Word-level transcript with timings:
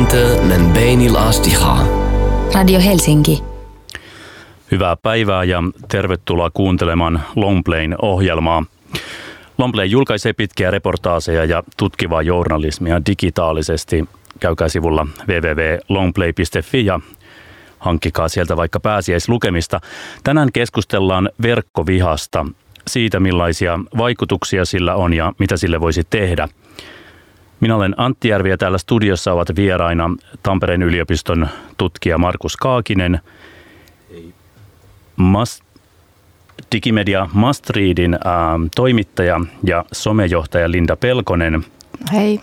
Ääntä 0.00 0.42
men 0.42 0.70
beinil 0.72 1.16
astihaa. 1.16 1.84
Radio 2.54 2.80
Helsinki. 2.80 3.42
Hyvää 4.70 4.96
päivää 4.96 5.44
ja 5.44 5.62
tervetuloa 5.88 6.50
kuuntelemaan 6.54 7.22
Longplayn 7.36 7.96
ohjelmaa. 8.02 8.64
Longplay 9.58 9.86
julkaisee 9.86 10.32
pitkiä 10.32 10.70
reportaaseja 10.70 11.44
ja 11.44 11.62
tutkivaa 11.76 12.22
journalismia 12.22 13.00
digitaalisesti. 13.06 14.04
Käykää 14.40 14.68
sivulla 14.68 15.06
www.longplay.fi 15.28 16.86
ja 16.86 17.00
hankkikaa 17.78 18.28
sieltä 18.28 18.56
vaikka 18.56 18.80
pääsiäislukemista. 18.80 19.80
Tänään 20.24 20.48
keskustellaan 20.52 21.30
verkkovihasta, 21.42 22.46
siitä 22.86 23.20
millaisia 23.20 23.80
vaikutuksia 23.98 24.64
sillä 24.64 24.94
on 24.94 25.14
ja 25.14 25.32
mitä 25.38 25.56
sille 25.56 25.80
voisi 25.80 26.02
tehdä. 26.10 26.48
Minä 27.60 27.76
olen 27.76 27.94
Antti 27.96 28.28
Järvi 28.28 28.50
ja 28.50 28.58
täällä 28.58 28.78
studiossa 28.78 29.32
ovat 29.32 29.48
vieraina 29.56 30.10
Tampereen 30.42 30.82
yliopiston 30.82 31.48
tutkija 31.76 32.18
Markus 32.18 32.56
Kaakinen, 32.56 33.20
Mas, 35.16 35.62
Digimedia 36.74 37.28
Mastreadin 37.32 38.14
äh, 38.14 38.20
toimittaja 38.76 39.40
ja 39.64 39.84
somejohtaja 39.92 40.70
Linda 40.70 40.96
Pelkonen. 40.96 41.64
Hei. 42.12 42.40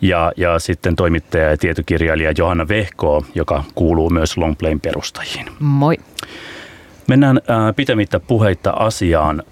Ja, 0.00 0.32
ja 0.36 0.58
sitten 0.58 0.96
toimittaja 0.96 1.50
ja 1.50 1.56
tietokirjailija 1.56 2.32
Johanna 2.38 2.68
Vehko, 2.68 3.24
joka 3.34 3.64
kuuluu 3.74 4.10
myös 4.10 4.36
Longplayn 4.36 4.80
perustajiin. 4.80 5.46
Moi. 5.58 5.96
Mennään 7.08 7.36
äh, 7.50 7.74
pitämättä 7.76 8.20
puheitta 8.20 8.70
asiaan. 8.70 9.42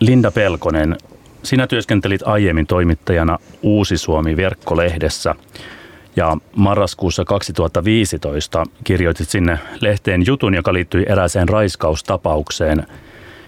Linda 0.00 0.30
Pelkonen, 0.30 0.96
sinä 1.42 1.66
työskentelit 1.66 2.22
aiemmin 2.24 2.66
toimittajana 2.66 3.38
Uusi 3.62 3.98
Suomi-verkkolehdessä 3.98 5.34
ja 6.16 6.36
marraskuussa 6.56 7.24
2015 7.24 8.64
kirjoitit 8.84 9.28
sinne 9.28 9.58
lehteen 9.80 10.26
jutun, 10.26 10.54
joka 10.54 10.72
liittyi 10.72 11.06
erääseen 11.08 11.48
raiskaustapaukseen. 11.48 12.86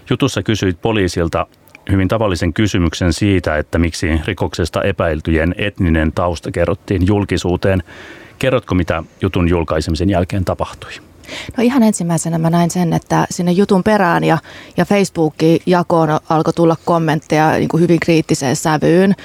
Jutussa 0.09 0.43
kysyit 0.43 0.81
poliisilta 0.81 1.47
hyvin 1.91 2.07
tavallisen 2.07 2.53
kysymyksen 2.53 3.13
siitä, 3.13 3.57
että 3.57 3.77
miksi 3.79 4.21
rikoksesta 4.25 4.83
epäiltyjen 4.83 5.55
etninen 5.57 6.11
tausta 6.11 6.51
kerrottiin 6.51 7.07
julkisuuteen. 7.07 7.83
Kerrotko, 8.39 8.75
mitä 8.75 9.03
jutun 9.21 9.49
julkaisemisen 9.49 10.09
jälkeen 10.09 10.45
tapahtui? 10.45 11.08
No 11.57 11.63
ihan 11.63 11.83
ensimmäisenä 11.83 12.37
mä 12.37 12.49
näin 12.49 12.71
sen, 12.71 12.93
että 12.93 13.27
sinne 13.31 13.51
jutun 13.51 13.83
perään 13.83 14.23
ja, 14.23 14.37
ja 14.77 14.85
Facebookin 14.85 15.59
jakoon 15.65 16.19
alkoi 16.29 16.53
tulla 16.53 16.75
kommentteja 16.85 17.51
niin 17.51 17.69
kuin 17.69 17.81
hyvin 17.81 17.99
kriittiseen 17.99 18.55
sävyyn. 18.55 19.15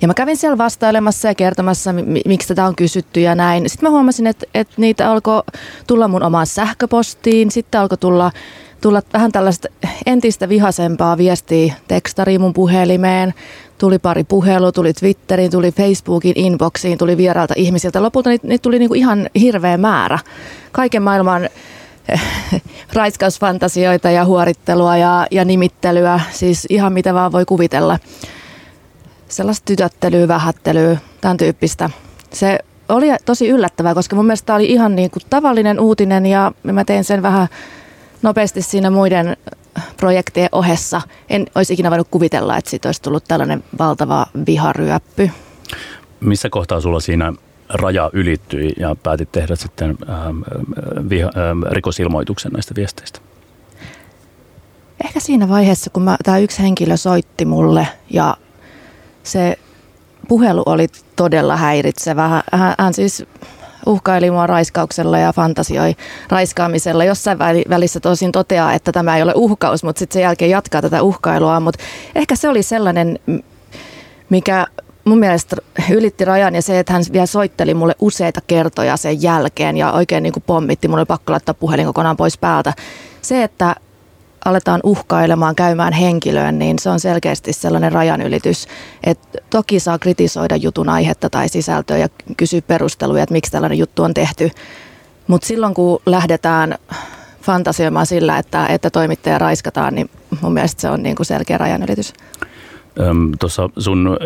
Ja 0.00 0.08
mä 0.08 0.14
kävin 0.14 0.36
siellä 0.36 0.58
vastailemassa 0.58 1.28
ja 1.28 1.34
kertomassa, 1.34 1.94
miksi 2.26 2.48
tätä 2.48 2.66
on 2.66 2.76
kysytty 2.76 3.20
ja 3.20 3.34
näin. 3.34 3.70
Sitten 3.70 3.86
mä 3.86 3.90
huomasin, 3.90 4.26
että, 4.26 4.46
että 4.54 4.74
niitä 4.76 5.10
alkoi 5.10 5.42
tulla 5.86 6.08
mun 6.08 6.22
omaan 6.22 6.46
sähköpostiin. 6.46 7.50
Sitten 7.50 7.80
alkoi 7.80 7.98
tulla 7.98 8.32
tulla 8.84 9.02
vähän 9.12 9.32
tällaista 9.32 9.68
entistä 10.06 10.48
vihasempaa 10.48 11.18
viestiä 11.18 11.74
tekstariin 11.88 12.40
mun 12.40 12.52
puhelimeen. 12.52 13.34
Tuli 13.78 13.98
pari 13.98 14.24
puhelua, 14.24 14.72
tuli 14.72 14.92
Twitteriin, 14.92 15.50
tuli 15.50 15.72
Facebookin 15.72 16.32
inboxiin, 16.36 16.98
tuli 16.98 17.16
vierailta 17.16 17.54
ihmisiltä. 17.56 18.02
Lopulta 18.02 18.30
niitä, 18.30 18.46
niitä 18.46 18.62
tuli 18.62 18.78
niinku 18.78 18.94
ihan 18.94 19.30
hirveä 19.40 19.76
määrä. 19.76 20.18
Kaiken 20.72 21.02
maailman 21.02 21.48
eh, 22.08 22.22
raiskausfantasioita 22.92 24.10
ja 24.10 24.24
huorittelua 24.24 24.96
ja, 24.96 25.26
ja 25.30 25.44
nimittelyä, 25.44 26.20
siis 26.30 26.66
ihan 26.70 26.92
mitä 26.92 27.14
vaan 27.14 27.32
voi 27.32 27.44
kuvitella. 27.44 27.98
Sellaista 29.28 29.64
tytöttelyä, 29.64 30.28
vähättelyä, 30.28 30.96
tämän 31.20 31.36
tyyppistä. 31.36 31.90
Se 32.32 32.58
oli 32.88 33.06
tosi 33.24 33.48
yllättävää, 33.48 33.94
koska 33.94 34.16
mun 34.16 34.26
mielestä 34.26 34.46
tämä 34.46 34.56
oli 34.56 34.66
ihan 34.66 34.96
niin 34.96 35.10
kuin 35.10 35.22
tavallinen 35.30 35.80
uutinen 35.80 36.26
ja 36.26 36.52
mä 36.62 36.84
tein 36.84 37.04
sen 37.04 37.22
vähän 37.22 37.48
nopeasti 38.24 38.62
siinä 38.62 38.90
muiden 38.90 39.36
projektien 39.96 40.48
ohessa. 40.52 41.02
En 41.30 41.46
olisi 41.54 41.72
ikinä 41.74 41.90
voinut 41.90 42.08
kuvitella, 42.10 42.56
että 42.56 42.70
siitä 42.70 42.88
olisi 42.88 43.02
tullut 43.02 43.24
tällainen 43.28 43.64
valtava 43.78 44.26
viharyöppy. 44.46 45.30
Missä 46.20 46.50
kohtaa 46.50 46.80
sulla 46.80 47.00
siinä 47.00 47.32
raja 47.68 48.10
ylittyi 48.12 48.72
ja 48.78 48.96
päätit 49.02 49.32
tehdä 49.32 49.56
sitten 49.56 49.96
ähm, 50.08 50.40
viha, 51.10 51.30
ähm, 51.36 51.62
rikosilmoituksen 51.70 52.52
näistä 52.52 52.74
viesteistä? 52.74 53.20
Ehkä 55.04 55.20
siinä 55.20 55.48
vaiheessa, 55.48 55.90
kun 55.90 56.10
tämä 56.24 56.38
yksi 56.38 56.62
henkilö 56.62 56.96
soitti 56.96 57.44
mulle 57.44 57.88
ja 58.10 58.36
se 59.22 59.58
puhelu 60.28 60.62
oli 60.66 60.86
todella 61.16 61.56
häiritsevä. 61.56 62.42
Hän, 62.52 62.74
hän 62.78 62.94
siis 62.94 63.26
uhkaili 63.86 64.30
mua 64.30 64.46
raiskauksella 64.46 65.18
ja 65.18 65.32
fantasioi 65.32 65.94
raiskaamisella. 66.28 67.04
Jossain 67.04 67.38
välissä 67.68 68.00
tosin 68.00 68.32
toteaa, 68.32 68.72
että 68.72 68.92
tämä 68.92 69.16
ei 69.16 69.22
ole 69.22 69.32
uhkaus, 69.34 69.84
mutta 69.84 69.98
sitten 69.98 70.14
sen 70.14 70.22
jälkeen 70.22 70.50
jatkaa 70.50 70.82
tätä 70.82 71.02
uhkailua. 71.02 71.60
Mutta 71.60 71.84
ehkä 72.14 72.36
se 72.36 72.48
oli 72.48 72.62
sellainen, 72.62 73.18
mikä 74.30 74.66
mun 75.04 75.18
mielestä 75.18 75.56
ylitti 75.90 76.24
rajan 76.24 76.54
ja 76.54 76.62
se, 76.62 76.78
että 76.78 76.92
hän 76.92 77.04
vielä 77.12 77.26
soitteli 77.26 77.74
mulle 77.74 77.94
useita 78.00 78.40
kertoja 78.46 78.96
sen 78.96 79.22
jälkeen 79.22 79.76
ja 79.76 79.92
oikein 79.92 80.22
niin 80.22 80.32
kuin 80.32 80.44
pommitti. 80.46 80.88
Mulla 80.88 81.00
oli 81.00 81.06
pakko 81.06 81.32
laittaa 81.32 81.54
puhelin 81.54 81.86
kokonaan 81.86 82.16
pois 82.16 82.38
päältä. 82.38 82.72
Se, 83.22 83.42
että 83.42 83.76
aletaan 84.44 84.80
uhkailemaan, 84.82 85.54
käymään 85.54 85.92
henkilöön, 85.92 86.58
niin 86.58 86.78
se 86.78 86.90
on 86.90 87.00
selkeästi 87.00 87.52
sellainen 87.52 87.92
rajanylitys, 87.92 88.66
että 89.04 89.38
toki 89.50 89.80
saa 89.80 89.98
kritisoida 89.98 90.56
jutun 90.56 90.88
aihetta 90.88 91.30
tai 91.30 91.48
sisältöä 91.48 91.96
ja 91.96 92.08
kysyä 92.36 92.62
perusteluja, 92.62 93.22
että 93.22 93.32
miksi 93.32 93.52
tällainen 93.52 93.78
juttu 93.78 94.02
on 94.02 94.14
tehty. 94.14 94.50
Mutta 95.26 95.46
silloin 95.46 95.74
kun 95.74 96.00
lähdetään 96.06 96.78
fantasioimaan 97.42 98.06
sillä, 98.06 98.38
että, 98.38 98.66
että 98.66 98.90
toimittaja 98.90 99.38
raiskataan, 99.38 99.94
niin 99.94 100.10
mun 100.40 100.52
mielestä 100.52 100.80
se 100.80 100.90
on 100.90 101.02
niin 101.02 101.16
kuin 101.16 101.26
selkeä 101.26 101.58
rajanylitys. 101.58 102.12
Tuossa 103.40 103.70
sun 103.78 104.16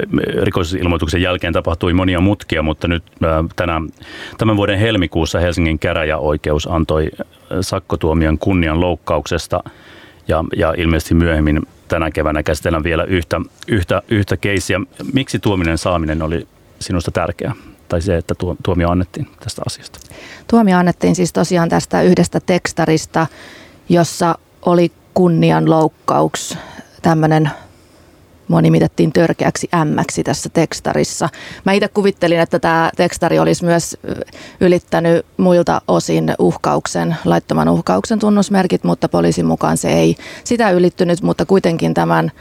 rikosilmoituksen 0.42 1.22
jälkeen 1.22 1.52
tapahtui 1.52 1.92
monia 1.92 2.20
mutkia, 2.20 2.62
mutta 2.62 2.88
nyt 2.88 3.02
tänä, 3.56 3.80
tämän 4.38 4.56
vuoden 4.56 4.78
helmikuussa 4.78 5.40
Helsingin 5.40 5.78
käräjäoikeus 5.78 6.68
antoi 6.70 7.10
sakkotuomion 7.60 8.38
kunnian 8.38 8.80
loukkauksesta– 8.80 9.62
ja, 10.28 10.44
ja 10.56 10.74
ilmeisesti 10.76 11.14
myöhemmin 11.14 11.62
tänä 11.88 12.10
keväänä 12.10 12.42
käsitellään 12.42 12.84
vielä 12.84 13.04
yhtä, 13.04 13.40
yhtä, 13.68 14.02
yhtä 14.08 14.36
keissiä. 14.36 14.80
Miksi 15.12 15.38
tuominen 15.38 15.78
saaminen 15.78 16.22
oli 16.22 16.48
sinusta 16.80 17.10
tärkeää? 17.10 17.54
Tai 17.88 18.02
se, 18.02 18.16
että 18.16 18.34
tuomio 18.62 18.90
annettiin 18.90 19.26
tästä 19.40 19.62
asiasta? 19.66 19.98
Tuomio 20.46 20.78
annettiin 20.78 21.14
siis 21.14 21.32
tosiaan 21.32 21.68
tästä 21.68 22.02
yhdestä 22.02 22.40
tekstarista, 22.40 23.26
jossa 23.88 24.38
oli 24.62 24.92
kunnianloukkaus, 25.14 26.58
tämmöinen 27.02 27.50
mua 28.48 28.62
nimitettiin 28.62 29.12
törkeäksi 29.12 29.68
ämmäksi 29.74 30.24
tässä 30.24 30.48
tekstarissa. 30.48 31.28
Mä 31.64 31.72
itse 31.72 31.88
kuvittelin, 31.88 32.40
että 32.40 32.58
tämä 32.58 32.90
tekstari 32.96 33.38
olisi 33.38 33.64
myös 33.64 33.96
ylittänyt 34.60 35.26
muilta 35.36 35.82
osin 35.88 36.34
uhkauksen, 36.38 37.16
laittoman 37.24 37.68
uhkauksen 37.68 38.18
tunnusmerkit, 38.18 38.84
mutta 38.84 39.08
poliisin 39.08 39.46
mukaan 39.46 39.76
se 39.76 39.92
ei 39.92 40.16
sitä 40.44 40.70
ylittynyt, 40.70 41.22
mutta 41.22 41.46
kuitenkin 41.46 41.94
tämän 41.94 42.32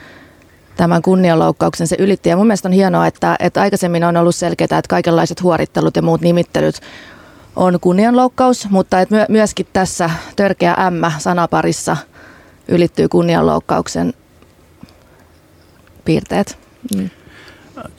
tämän 0.78 1.02
kunnianloukkauksen 1.02 1.88
se 1.88 1.96
ylitti. 2.00 2.30
Ja 2.30 2.38
mun 2.38 2.48
mielestä 2.48 2.68
on 2.68 2.74
hienoa, 2.74 3.08
että, 3.08 3.36
että 3.40 3.62
aikaisemmin 3.62 4.04
on 4.04 4.18
ollut 4.18 4.36
selkeää, 4.36 4.66
että 4.66 4.90
kaikenlaiset 4.90 5.44
huorittelut 5.44 5.96
ja 5.96 6.02
muut 6.02 6.22
nimittelyt 6.22 6.82
on 7.56 7.80
kunnianloukkaus, 7.82 8.70
mutta 8.70 9.02
että 9.02 9.26
myöskin 9.30 9.68
tässä 9.74 10.10
törkeä 10.36 10.74
ämmä 10.74 11.12
sanaparissa 11.18 11.98
ylittyy 12.68 13.08
kunnianloukkauksen 13.08 14.14
piirteet. 16.08 16.58
Mm. 16.96 17.10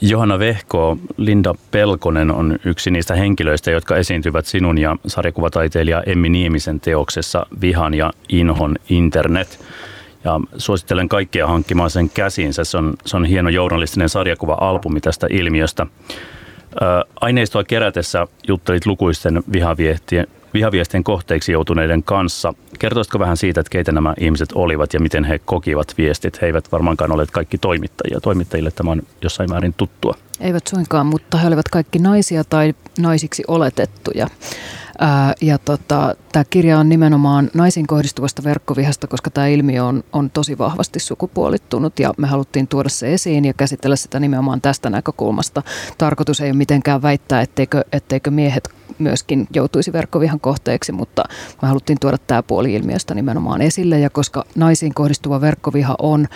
Johanna 0.01 0.39
Vehko, 0.39 0.97
Linda 1.17 1.55
Pelkonen 1.71 2.31
on 2.31 2.59
yksi 2.65 2.91
niistä 2.91 3.15
henkilöistä, 3.15 3.71
jotka 3.71 3.95
esiintyvät 3.95 4.45
sinun 4.45 4.77
ja 4.77 4.95
sarjakuvataiteilija 5.07 6.03
Emmi 6.05 6.29
Niemisen 6.29 6.79
teoksessa 6.79 7.45
Vihan 7.61 7.93
ja 7.93 8.11
Inhon 8.29 8.75
internet. 8.89 9.59
Ja 10.23 10.39
suosittelen 10.57 11.09
kaikkia 11.09 11.47
hankkimaan 11.47 11.89
sen 11.89 12.09
käsinsä. 12.09 12.63
Se 12.63 12.77
on, 12.77 12.93
se 13.05 13.17
on 13.17 13.25
hieno 13.25 13.49
journalistinen 13.49 14.09
sarjakuva-albumi 14.09 15.01
tästä 15.01 15.27
ilmiöstä. 15.29 15.85
aineistoa 17.21 17.63
kerätessä 17.63 18.27
juttelit 18.47 18.85
lukuisten 18.85 19.43
vihaviestien, 19.53 20.27
vihaviestien 20.53 21.03
kohteiksi 21.03 21.51
joutuneiden 21.51 22.03
kanssa. 22.03 22.53
Kertoisitko 22.79 23.19
vähän 23.19 23.37
siitä, 23.37 23.61
että 23.61 23.69
keitä 23.69 23.91
nämä 23.91 24.13
ihmiset 24.19 24.49
olivat 24.55 24.93
ja 24.93 24.99
miten 24.99 25.23
he 25.23 25.39
kokivat 25.45 25.93
viestit? 25.97 26.41
He 26.41 26.47
eivät 26.47 26.71
varmaankaan 26.71 27.11
ole 27.11 27.25
kaikki 27.31 27.57
toimittajia. 27.57 28.21
Toimittajille 28.21 28.71
tämä 28.71 28.91
on 28.91 29.01
jossain 29.21 29.49
määrin 29.49 29.73
tuttua. 29.77 30.15
Eivät 30.39 30.67
suinkaan, 30.67 31.05
mutta 31.05 31.37
he 31.37 31.47
olivat 31.47 31.69
kaikki 31.69 31.99
naisia 31.99 32.43
tai 32.43 32.73
naisiksi 32.99 33.43
oletettuja. 33.47 34.27
Ja 35.41 35.57
tota, 35.57 36.15
tämä 36.31 36.43
kirja 36.49 36.79
on 36.79 36.89
nimenomaan 36.89 37.49
naisiin 37.53 37.87
kohdistuvasta 37.87 38.43
verkkovihasta, 38.43 39.07
koska 39.07 39.29
tämä 39.29 39.47
ilmiö 39.47 39.85
on, 39.85 40.03
on 40.13 40.29
tosi 40.29 40.57
vahvasti 40.57 40.99
sukupuolittunut 40.99 41.99
ja 41.99 42.13
me 42.17 42.27
haluttiin 42.27 42.67
tuoda 42.67 42.89
se 42.89 43.13
esiin 43.13 43.45
ja 43.45 43.53
käsitellä 43.53 43.95
sitä 43.95 44.19
nimenomaan 44.19 44.61
tästä 44.61 44.89
näkökulmasta. 44.89 45.63
Tarkoitus 45.97 46.41
ei 46.41 46.49
ole 46.49 46.57
mitenkään 46.57 47.01
väittää, 47.01 47.41
etteikö, 47.41 47.83
etteikö 47.91 48.31
miehet 48.31 48.69
myöskin 48.99 49.47
joutuisi 49.53 49.93
verkkovihan 49.93 50.39
kohteeksi, 50.39 50.91
mutta 50.91 51.23
me 51.61 51.67
haluttiin 51.67 51.99
tuoda 52.01 52.17
tämä 52.27 52.43
puoli 52.43 52.73
ilmiöstä 52.73 53.15
nimenomaan 53.15 53.61
esille 53.61 53.99
ja 53.99 54.09
koska 54.09 54.45
naisiin 54.55 54.93
kohdistuva 54.93 55.41
verkkoviha 55.41 55.95
on 55.99 56.27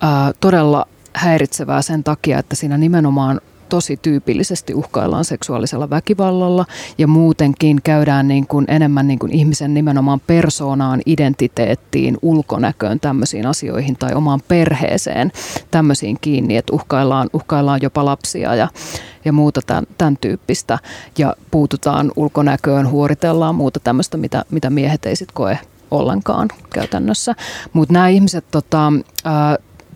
ää, 0.00 0.32
todella 0.40 0.86
häiritsevää 1.12 1.82
sen 1.82 2.04
takia, 2.04 2.38
että 2.38 2.56
siinä 2.56 2.78
nimenomaan 2.78 3.40
tosi 3.74 3.96
tyypillisesti 4.02 4.74
uhkaillaan 4.74 5.24
seksuaalisella 5.24 5.90
väkivallalla 5.90 6.64
ja 6.98 7.06
muutenkin 7.06 7.80
käydään 7.84 8.28
niin 8.28 8.46
kuin 8.46 8.64
enemmän 8.68 9.06
niin 9.06 9.18
kuin 9.18 9.32
ihmisen 9.32 9.74
nimenomaan 9.74 10.20
persoonaan, 10.20 11.00
identiteettiin, 11.06 12.18
ulkonäköön, 12.22 13.00
tämmöisiin 13.00 13.46
asioihin 13.46 13.96
tai 13.96 14.14
omaan 14.14 14.40
perheeseen 14.48 15.32
tämmöisiin 15.70 16.18
kiinni, 16.20 16.56
että 16.56 16.72
uhkaillaan, 16.72 17.30
uhkaillaan 17.32 17.80
jopa 17.82 18.04
lapsia 18.04 18.54
ja, 18.54 18.68
ja 19.24 19.32
muuta 19.32 19.60
tämän, 19.66 19.84
tämän 19.98 20.16
tyyppistä 20.20 20.78
ja 21.18 21.34
puututaan 21.50 22.12
ulkonäköön, 22.16 22.90
huoritellaan 22.90 23.54
muuta 23.54 23.80
tämmöistä, 23.80 24.16
mitä, 24.16 24.44
mitä 24.50 24.70
miehet 24.70 25.06
ei 25.06 25.16
sitten 25.16 25.34
koe 25.34 25.58
ollenkaan 25.90 26.48
käytännössä. 26.74 27.34
Mutta 27.72 27.92
nämä 27.92 28.08
ihmiset 28.08 28.44
tota, 28.50 28.92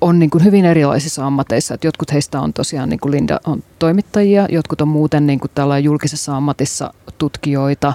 on 0.00 0.18
niin 0.18 0.30
kuin 0.30 0.44
hyvin 0.44 0.64
erilaisissa 0.64 1.26
ammateissa. 1.26 1.74
Että 1.74 1.86
jotkut 1.86 2.12
heistä 2.12 2.40
on 2.40 2.52
tosiaan, 2.52 2.88
niin 2.88 3.00
kuin 3.00 3.12
Linda 3.12 3.40
on 3.46 3.62
toimittajia, 3.78 4.46
jotkut 4.50 4.80
on 4.80 4.88
muuten 4.88 5.26
niin 5.26 5.40
kuin 5.40 5.50
tällä 5.54 5.78
julkisessa 5.78 6.36
ammatissa 6.36 6.94
tutkijoita, 7.18 7.94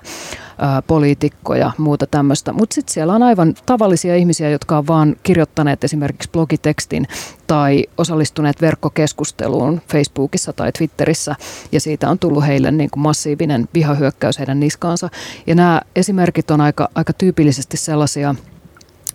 ää, 0.58 0.82
poliitikkoja, 0.82 1.72
muuta 1.78 2.08
tämmöistä. 2.08 2.54
Mutta 2.54 2.74
sitten 2.74 2.94
siellä 2.94 3.14
on 3.14 3.24
aivan 3.24 3.54
tavallisia 3.66 4.16
ihmisiä, 4.16 4.50
jotka 4.50 4.78
on 4.78 4.88
vaan 4.88 5.16
kirjoittaneet 5.24 5.84
esimerkiksi 5.84 6.30
blogitekstin 6.32 7.08
tai 7.48 7.86
osallistuneet 7.98 8.62
verkkokeskusteluun 8.62 9.82
Facebookissa 9.92 10.54
tai 10.54 10.72
Twitterissä 10.72 11.36
ja 11.72 11.80
siitä 11.80 12.10
on 12.10 12.20
tullut 12.20 12.46
heille 12.48 12.72
niin 12.72 12.90
kuin 12.90 13.04
massiivinen 13.04 13.70
vihahyökkäys 13.74 14.40
heidän 14.40 14.60
niskaansa. 14.60 15.10
Ja 15.48 15.56
nämä 15.56 15.82
esimerkit 15.96 16.52
on 16.52 16.62
aika, 16.62 16.90
aika 16.96 17.14
tyypillisesti 17.14 17.78
sellaisia, 17.78 18.36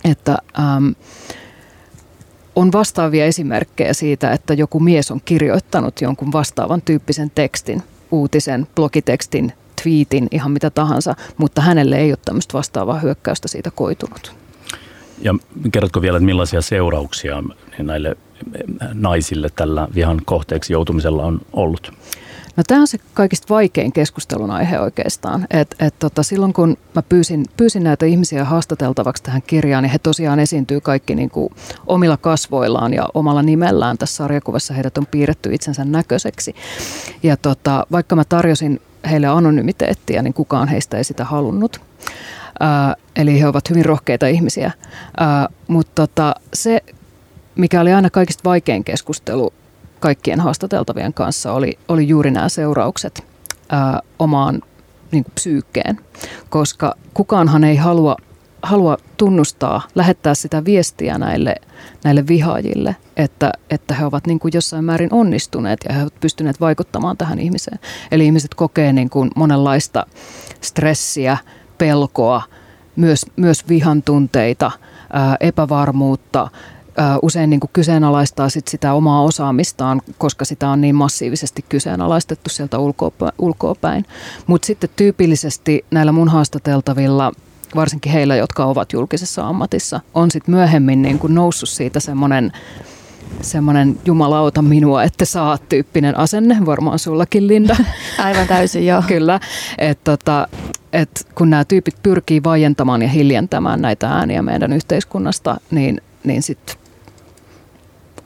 että... 0.05 0.39
Ähm, 0.59 0.89
on 2.59 2.73
vastaavia 2.73 3.25
esimerkkejä 3.25 3.93
siitä, 3.93 4.33
että 4.33 4.55
joku 4.55 4.81
mies 4.81 5.11
on 5.11 5.21
kirjoittanut 5.25 6.01
jonkun 6.01 6.33
vastaavan 6.33 6.83
tyyppisen 6.83 7.31
tekstin, 7.35 7.83
uutisen, 8.11 8.67
blogitekstin, 8.75 9.53
twiitin, 9.83 10.29
ihan 10.31 10.53
mitä 10.53 10.71
tahansa, 10.71 11.15
mutta 11.37 11.61
hänelle 11.61 11.97
ei 11.97 12.11
ole 12.11 12.19
tämmöistä 12.25 12.53
vastaavaa 12.53 12.99
hyökkäystä 12.99 13.49
siitä 13.49 13.71
koitunut. 13.71 14.37
Ja 15.23 15.35
kerrotko 15.73 16.03
vielä, 16.03 16.17
että 16.17 16.27
millaisia 16.27 16.63
seurauksia 16.63 17.43
näille 17.79 18.17
naisille 18.95 19.49
tällä 19.57 19.89
vihan 19.95 20.21
kohteeksi 20.25 20.73
joutumisella 20.73 21.23
on 21.23 21.41
ollut? 21.53 21.93
No 22.59 22.65
tämä 22.67 22.81
on 22.81 22.87
se 22.87 22.99
kaikista 23.15 23.55
vaikein 23.55 23.93
keskustelun 23.93 24.51
aihe 24.51 24.81
oikeastaan. 24.81 25.47
Et, 25.51 25.75
et 25.81 25.95
tota, 25.99 26.23
silloin 26.23 26.53
kun 26.53 26.77
mä 26.95 27.03
pyysin, 27.03 27.45
pyysin 27.57 27.85
näitä 27.85 28.07
ihmisiä 28.07 28.45
haastateltavaksi 28.45 29.23
tähän 29.23 29.43
kirjaan, 29.43 29.83
niin 29.83 29.91
he 29.91 29.99
tosiaan 29.99 30.41
esiintyy 30.41 30.81
kaikki 30.81 31.15
niin 31.15 31.31
kuin 31.31 31.53
omilla 31.87 32.17
kasvoillaan 32.17 32.95
ja 32.95 33.09
omalla 33.15 33.43
nimellään. 33.43 33.99
Tässä 33.99 34.17
sarjakuvassa 34.17 34.75
heidät 34.75 34.99
on 34.99 35.07
piirretty 35.07 35.55
itsensä 35.55 35.85
näköiseksi. 35.85 36.55
Ja 37.23 37.37
tota, 37.37 37.87
vaikka 37.93 38.17
mä 38.17 38.25
tarjosin 38.25 38.81
heille 39.11 39.27
anonymiteettiä, 39.27 40.23
niin 40.23 40.35
kukaan 40.35 40.69
heistä 40.69 40.97
ei 40.97 41.05
sitä 41.05 41.25
halunnut. 41.25 41.81
Ää, 42.61 42.95
eli 43.17 43.41
he 43.41 43.49
ovat 43.49 43.71
hyvin 43.71 43.85
rohkeita 43.85 44.27
ihmisiä. 44.27 44.71
mutta 45.69 45.93
tota, 45.95 46.35
se, 46.55 46.83
mikä 47.55 47.81
oli 47.81 47.93
aina 47.93 48.11
kaikista 48.11 48.45
vaikein 48.45 48.85
keskustelu 48.85 49.53
kaikkien 50.01 50.41
haastateltavien 50.41 51.15
kanssa 51.15 51.53
oli, 51.53 51.79
oli 51.89 52.09
juuri 52.09 52.31
nämä 52.31 52.49
seuraukset 52.49 53.25
ää, 53.69 54.01
omaan 54.19 54.63
niin 55.13 55.25
kuin 55.25 55.35
psyykkeen, 55.35 56.01
koska 56.51 56.95
kukaanhan 57.15 57.65
ei 57.65 57.77
halua, 57.77 58.17
halua 58.63 58.97
tunnustaa, 59.17 59.83
lähettää 59.95 60.35
sitä 60.35 60.65
viestiä 60.65 61.19
näille, 61.19 61.55
näille 62.05 62.27
vihaajille, 62.27 62.97
että, 63.17 63.53
että 63.71 63.95
he 63.95 64.05
ovat 64.05 64.27
niin 64.27 64.39
kuin 64.39 64.53
jossain 64.55 64.85
määrin 64.85 65.13
onnistuneet 65.13 65.81
ja 65.89 65.95
he 65.95 66.03
ovat 66.03 66.21
pystyneet 66.21 66.61
vaikuttamaan 66.61 67.17
tähän 67.17 67.39
ihmiseen. 67.39 67.79
Eli 68.11 68.27
ihmiset 68.27 68.55
kokee 68.55 68.93
niin 68.93 69.11
kuin 69.11 69.31
monenlaista 69.37 70.07
stressiä, 70.61 71.37
pelkoa, 71.79 72.43
myös, 72.97 73.27
myös 73.37 73.69
vihan 73.69 74.03
tunteita, 74.03 74.71
ää, 75.13 75.37
epävarmuutta, 75.41 76.49
usein 77.23 77.51
niin 77.51 77.61
kuin 77.61 77.71
kyseenalaistaa 77.73 78.49
sit 78.49 78.69
sitä 78.69 78.93
omaa 78.93 79.23
osaamistaan, 79.23 80.03
koska 80.19 80.45
sitä 80.45 80.69
on 80.69 80.81
niin 80.81 80.95
massiivisesti 80.95 81.65
kyseenalaistettu 81.69 82.51
sieltä 82.51 82.79
ulkoa 83.39 83.75
päin. 83.81 84.05
Mutta 84.47 84.67
sitten 84.67 84.91
tyypillisesti 84.97 85.85
näillä 85.91 86.13
mun 86.13 86.29
haastateltavilla 86.29 87.33
varsinkin 87.75 88.13
heillä, 88.13 88.37
jotka 88.37 88.65
ovat 88.65 88.93
julkisessa 88.93 89.49
ammatissa, 89.49 90.01
on 90.15 90.31
sitten 90.31 90.55
myöhemmin 90.55 91.03
niin 91.03 91.19
kuin 91.19 91.35
noussut 91.35 91.69
siitä 91.69 92.01
semmoinen 92.01 92.53
semmoinen 93.41 93.99
jumalauta 94.05 94.63
minua, 94.63 95.03
että 95.03 95.25
saat 95.25 95.69
tyyppinen 95.69 96.19
asenne, 96.19 96.57
varmaan 96.67 96.99
sullakin 96.99 97.49
Linda. 97.49 97.77
Aivan 98.25 98.47
täysin, 98.47 98.87
joo. 98.87 99.03
Kyllä, 99.07 99.41
että 99.79 100.17
tota, 100.17 100.49
et 100.93 101.27
kun 101.35 101.51
nämä 101.51 101.65
tyypit 101.65 101.95
pyrkii 102.03 102.45
vaientamaan 102.45 103.03
ja 103.03 103.09
hiljentämään 103.09 103.83
näitä 103.83 104.09
ääniä 104.09 104.43
meidän 104.43 104.73
yhteiskunnasta, 104.73 105.61
niin, 105.71 106.01
niin 106.25 106.43
sitten 106.43 106.77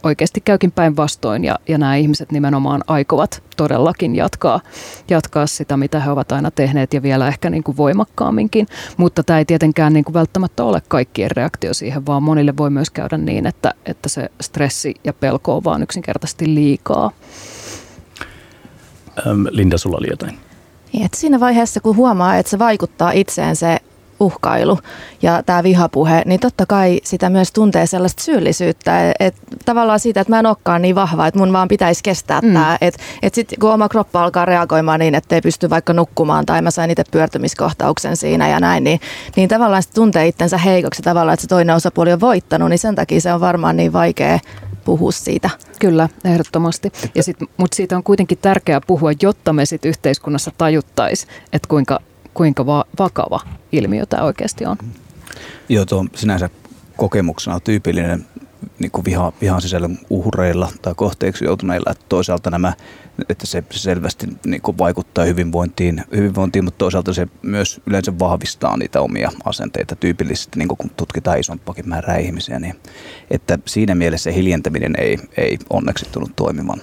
oikeasti 0.03 0.41
käykin 0.41 0.73
päinvastoin 0.73 1.45
ja, 1.45 1.59
ja 1.69 1.79
nämä 1.79 1.97
ihmiset 1.97 2.33
nimenomaan 2.33 2.81
aikovat 2.87 3.43
todellakin 3.57 4.17
jatkaa, 4.17 4.61
jatkaa 5.11 5.47
sitä, 5.47 5.77
mitä 5.77 6.01
he 6.01 6.11
ovat 6.11 6.33
aina 6.33 6.51
tehneet 6.51 6.95
ja 6.95 7.03
vielä 7.03 7.29
ehkä 7.29 7.51
niin 7.51 7.63
kuin 7.63 7.77
voimakkaamminkin. 7.77 8.67
Mutta 8.97 9.23
tämä 9.23 9.39
ei 9.39 9.45
tietenkään 9.45 9.93
niin 9.93 10.05
kuin 10.05 10.15
välttämättä 10.15 10.65
ole 10.65 10.83
kaikkien 10.89 11.31
reaktio 11.31 11.75
siihen, 11.75 12.07
vaan 12.07 12.23
monille 12.23 12.57
voi 12.57 12.71
myös 12.71 12.91
käydä 12.91 13.19
niin, 13.19 13.47
että, 13.47 13.75
että 13.87 14.09
se 14.09 14.31
stressi 14.41 14.95
ja 15.05 15.13
pelko 15.13 15.57
on 15.57 15.65
vaan 15.65 15.83
yksinkertaisesti 15.83 16.55
liikaa. 16.55 17.11
Linda, 19.51 19.79
sulla 19.79 19.97
oli 19.97 20.07
jotain. 20.11 20.39
Niin, 20.93 21.07
et 21.07 21.15
siinä 21.15 21.41
vaiheessa, 21.41 21.81
kun 21.81 21.97
huomaa, 21.97 22.37
että 22.37 22.51
se 22.51 22.59
vaikuttaa 22.59 23.11
itseen 23.11 23.57
se 23.57 23.79
uhkailu 24.23 24.79
ja 25.23 25.43
tämä 25.43 25.63
vihapuhe, 25.63 26.23
niin 26.27 26.41
totta 26.41 26.67
kai 26.67 27.01
sitä 27.05 27.31
myös 27.31 27.53
tuntee 27.53 27.87
sellaista 27.87 28.23
syyllisyyttä, 28.23 29.15
että 29.21 29.41
tavallaan 29.65 30.01
siitä, 30.01 30.21
että 30.21 30.31
mä 30.33 30.39
en 30.39 30.47
olekaan 30.47 30.83
niin 30.83 30.95
vahva, 30.95 31.27
että 31.27 31.41
mun 31.41 31.53
vaan 31.53 31.69
pitäisi 31.69 32.03
kestää 32.03 32.41
mm. 32.41 32.53
tämä, 32.53 32.79
että 32.81 33.01
et 33.23 33.35
sitten 33.35 33.59
kun 33.61 33.73
oma 33.73 33.89
kroppa 33.89 34.23
alkaa 34.25 34.45
reagoimaan 34.45 35.01
niin, 35.01 35.15
että 35.15 35.35
ei 35.35 35.41
pysty 35.41 35.71
vaikka 35.71 35.93
nukkumaan 35.93 36.47
tai 36.47 36.63
mä 36.63 36.71
sain 36.71 36.91
itse 36.91 37.05
pyörtymiskohtauksen 37.11 38.17
siinä 38.17 38.49
ja 38.49 38.61
näin, 38.61 38.85
niin, 38.85 39.01
niin 39.37 39.49
tavallaan 39.49 39.83
se 39.83 39.91
tuntee 39.93 40.27
itsensä 40.27 40.59
heikoksi 40.59 41.03
tavallaan, 41.03 41.35
että 41.35 41.43
se 41.43 41.49
toinen 41.49 41.77
osapuoli 41.77 42.13
on 42.13 42.21
voittanut, 42.21 42.69
niin 42.69 42.79
sen 42.79 42.95
takia 42.95 43.21
se 43.21 43.33
on 43.33 43.41
varmaan 43.41 43.77
niin 43.77 43.93
vaikea 43.93 44.39
puhua 44.85 45.13
siitä. 45.13 45.51
Kyllä, 45.81 46.09
ehdottomasti. 46.25 46.93
Ja 47.15 47.23
sit, 47.23 47.37
mutta 47.57 47.77
siitä 47.77 47.97
on 47.97 48.03
kuitenkin 48.03 48.39
tärkeää 48.39 48.81
puhua, 48.87 49.11
jotta 49.23 49.53
me 49.53 49.67
sitten 49.67 49.89
yhteiskunnassa 49.89 50.51
tajuttaisiin, 50.59 51.33
että 51.53 51.69
kuinka 51.69 52.01
kuinka 52.35 52.67
va- 52.67 52.85
vakava 52.99 53.41
ilmiö 53.73 54.07
tämä 54.07 54.23
oikeasti 54.23 54.67
on. 54.67 54.77
Joo, 55.69 55.85
tuo 55.85 56.05
sinänsä 56.15 56.51
kokemuksena 56.97 57.55
on 57.55 57.63
tyypillinen 57.63 58.27
niin 58.79 58.91
kuin 58.91 59.05
viha, 59.05 59.33
vihan 59.41 59.63
sisällön 59.63 59.99
uhreilla 60.11 60.73
tai 60.83 60.95
kohteeksi 60.97 61.45
joutuneilla, 61.45 61.91
että 61.91 62.05
toisaalta 62.09 62.51
nämä, 62.51 62.73
että 63.29 63.47
se 63.47 63.65
selvästi 63.71 64.27
niin 64.47 64.63
kuin 64.63 64.79
vaikuttaa 64.79 65.25
hyvinvointiin, 65.25 66.05
hyvinvointiin, 66.17 66.65
mutta 66.65 66.79
toisaalta 66.79 67.15
se 67.15 67.29
myös 67.43 67.81
yleensä 67.87 68.19
vahvistaa 68.19 68.77
niitä 68.77 69.01
omia 69.01 69.33
asenteita 69.45 69.97
tyypillisesti, 69.97 70.59
niin 70.59 70.69
kuin 70.69 70.79
kun 70.79 70.91
tutkitaan 70.97 71.41
isompakin 71.41 71.89
määrää 71.89 72.17
ihmisiä, 72.17 72.59
niin 72.59 72.75
että 73.31 73.59
siinä 73.67 73.95
mielessä 73.95 74.31
hiljentäminen 74.31 74.95
ei, 74.99 75.19
ei 75.37 75.59
onneksi 75.71 76.07
tullut 76.13 76.37
toimimaan. 76.37 76.81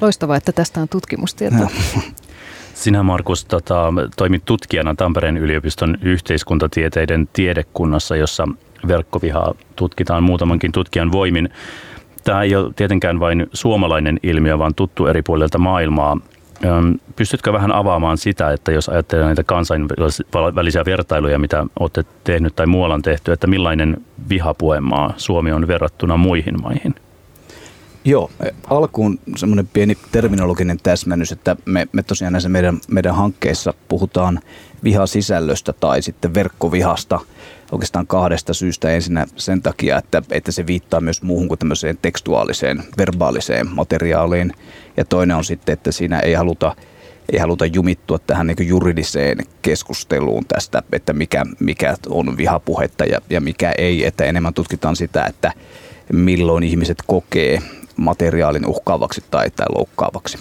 Loistavaa, 0.00 0.36
että 0.36 0.52
tästä 0.52 0.80
on 0.80 0.88
tutkimustietoa. 0.88 1.70
Sinä 2.82 3.02
Markus 3.02 3.44
tota, 3.44 3.92
toimit 4.16 4.44
tutkijana 4.44 4.94
Tampereen 4.94 5.36
yliopiston 5.36 5.98
yhteiskuntatieteiden 6.02 7.28
tiedekunnassa, 7.32 8.16
jossa 8.16 8.48
verkkovihaa 8.88 9.54
tutkitaan 9.76 10.22
muutamankin 10.22 10.72
tutkijan 10.72 11.12
voimin. 11.12 11.48
Tämä 12.24 12.42
ei 12.42 12.56
ole 12.56 12.72
tietenkään 12.76 13.20
vain 13.20 13.46
suomalainen 13.52 14.20
ilmiö, 14.22 14.58
vaan 14.58 14.74
tuttu 14.74 15.06
eri 15.06 15.22
puolilta 15.22 15.58
maailmaa. 15.58 16.18
Pystytkö 17.16 17.52
vähän 17.52 17.72
avaamaan 17.72 18.18
sitä, 18.18 18.52
että 18.52 18.72
jos 18.72 18.88
ajattelee 18.88 19.24
näitä 19.24 19.44
kansainvälisiä 19.44 20.84
vertailuja, 20.84 21.38
mitä 21.38 21.66
olette 21.80 22.04
tehnyt 22.24 22.56
tai 22.56 22.66
muualla 22.66 22.94
on 22.94 23.02
tehty, 23.02 23.32
että 23.32 23.46
millainen 23.46 23.96
vihapuemaa 24.28 25.14
Suomi 25.16 25.52
on 25.52 25.68
verrattuna 25.68 26.16
muihin 26.16 26.62
maihin? 26.62 26.94
Joo, 28.04 28.30
alkuun 28.70 29.18
semmoinen 29.36 29.68
pieni 29.72 29.98
terminologinen 30.12 30.78
täsmennys, 30.82 31.32
että 31.32 31.56
me, 31.64 31.88
me 31.92 32.02
tosiaan 32.02 32.32
näissä 32.32 32.48
meidän, 32.48 32.80
meidän 32.88 33.14
hankkeissa 33.14 33.74
puhutaan 33.88 34.40
vihasisällöstä 34.84 35.72
tai 35.72 36.02
sitten 36.02 36.34
verkkovihasta 36.34 37.20
oikeastaan 37.72 38.06
kahdesta 38.06 38.54
syystä. 38.54 38.90
Ensinnä 38.90 39.26
sen 39.36 39.62
takia, 39.62 39.98
että, 39.98 40.22
että 40.30 40.52
se 40.52 40.66
viittaa 40.66 41.00
myös 41.00 41.22
muuhun 41.22 41.48
kuin 41.48 41.58
tämmöiseen 41.58 41.98
tekstuaaliseen, 42.02 42.82
verbaaliseen 42.98 43.68
materiaaliin. 43.74 44.52
Ja 44.96 45.04
toinen 45.04 45.36
on 45.36 45.44
sitten, 45.44 45.72
että 45.72 45.92
siinä 45.92 46.20
ei 46.20 46.34
haluta, 46.34 46.76
ei 47.32 47.38
haluta 47.38 47.66
jumittua 47.66 48.18
tähän 48.18 48.46
niin 48.46 48.68
juridiseen 48.68 49.38
keskusteluun 49.62 50.44
tästä, 50.44 50.82
että 50.92 51.12
mikä, 51.12 51.46
mikä 51.60 51.96
on 52.08 52.36
vihapuhetta 52.36 53.04
ja, 53.04 53.20
ja 53.30 53.40
mikä 53.40 53.72
ei. 53.78 54.06
Että 54.06 54.24
enemmän 54.24 54.54
tutkitaan 54.54 54.96
sitä, 54.96 55.24
että 55.24 55.52
milloin 56.12 56.64
ihmiset 56.64 56.98
kokee 57.06 57.62
materiaalin 57.96 58.66
uhkaavaksi 58.66 59.24
tai, 59.30 59.50
tai 59.50 59.66
loukkaavaksi. 59.74 60.38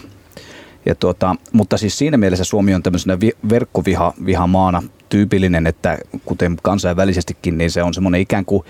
Ja 0.85 0.95
tuota, 0.95 1.35
mutta 1.51 1.77
siis 1.77 1.97
siinä 1.97 2.17
mielessä 2.17 2.43
Suomi 2.43 2.73
on 2.73 2.83
tämmöisenä 2.83 3.19
vi- 3.19 3.37
verkkovihamaana 3.49 4.83
tyypillinen, 5.09 5.67
että 5.67 5.97
kuten 6.25 6.57
kansainvälisestikin, 6.63 7.57
niin 7.57 7.71
se 7.71 7.83
on 7.83 7.93
semmoinen 7.93 8.21
ikään 8.21 8.45
kuin 8.45 8.63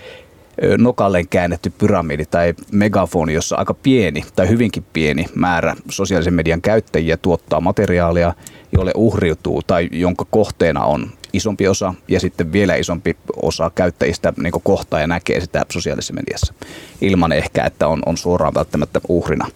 nokalleen 0.78 1.28
käännetty 1.28 1.72
pyramidi 1.78 2.24
tai 2.26 2.54
megafoni, 2.72 3.34
jossa 3.34 3.56
aika 3.56 3.74
pieni 3.74 4.24
tai 4.36 4.48
hyvinkin 4.48 4.84
pieni 4.92 5.26
määrä 5.34 5.76
sosiaalisen 5.90 6.34
median 6.34 6.62
käyttäjiä 6.62 7.16
tuottaa 7.16 7.60
materiaalia, 7.60 8.34
jolle 8.72 8.92
uhriutuu 8.94 9.62
tai 9.62 9.88
jonka 9.92 10.26
kohteena 10.30 10.84
on 10.84 11.10
isompi 11.32 11.68
osa 11.68 11.94
ja 12.08 12.20
sitten 12.20 12.52
vielä 12.52 12.74
isompi 12.74 13.16
osa 13.42 13.70
käyttäjistä 13.74 14.32
niin 14.42 14.52
kohtaa 14.62 15.00
ja 15.00 15.06
näkee 15.06 15.40
sitä 15.40 15.66
sosiaalisessa 15.72 16.14
mediassa 16.14 16.54
ilman 17.00 17.32
ehkä, 17.32 17.64
että 17.64 17.88
on, 17.88 18.02
on 18.06 18.16
suoraan 18.16 18.54
välttämättä 18.54 19.00
uhrina. 19.08 19.48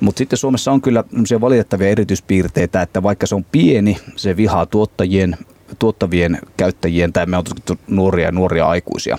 Mutta 0.00 0.18
sitten 0.18 0.36
Suomessa 0.36 0.72
on 0.72 0.80
kyllä 0.80 1.04
valitettavia 1.40 1.88
erityispiirteitä, 1.88 2.82
että 2.82 3.02
vaikka 3.02 3.26
se 3.26 3.34
on 3.34 3.44
pieni, 3.44 3.96
se 4.16 4.36
vihaa 4.36 4.66
tuottajien, 4.66 5.36
tuottavien 5.78 6.38
käyttäjien, 6.56 7.12
tai 7.12 7.26
me 7.26 7.36
on 7.36 7.44
nuoria 7.86 8.26
ja 8.26 8.32
nuoria 8.32 8.66
aikuisia, 8.66 9.18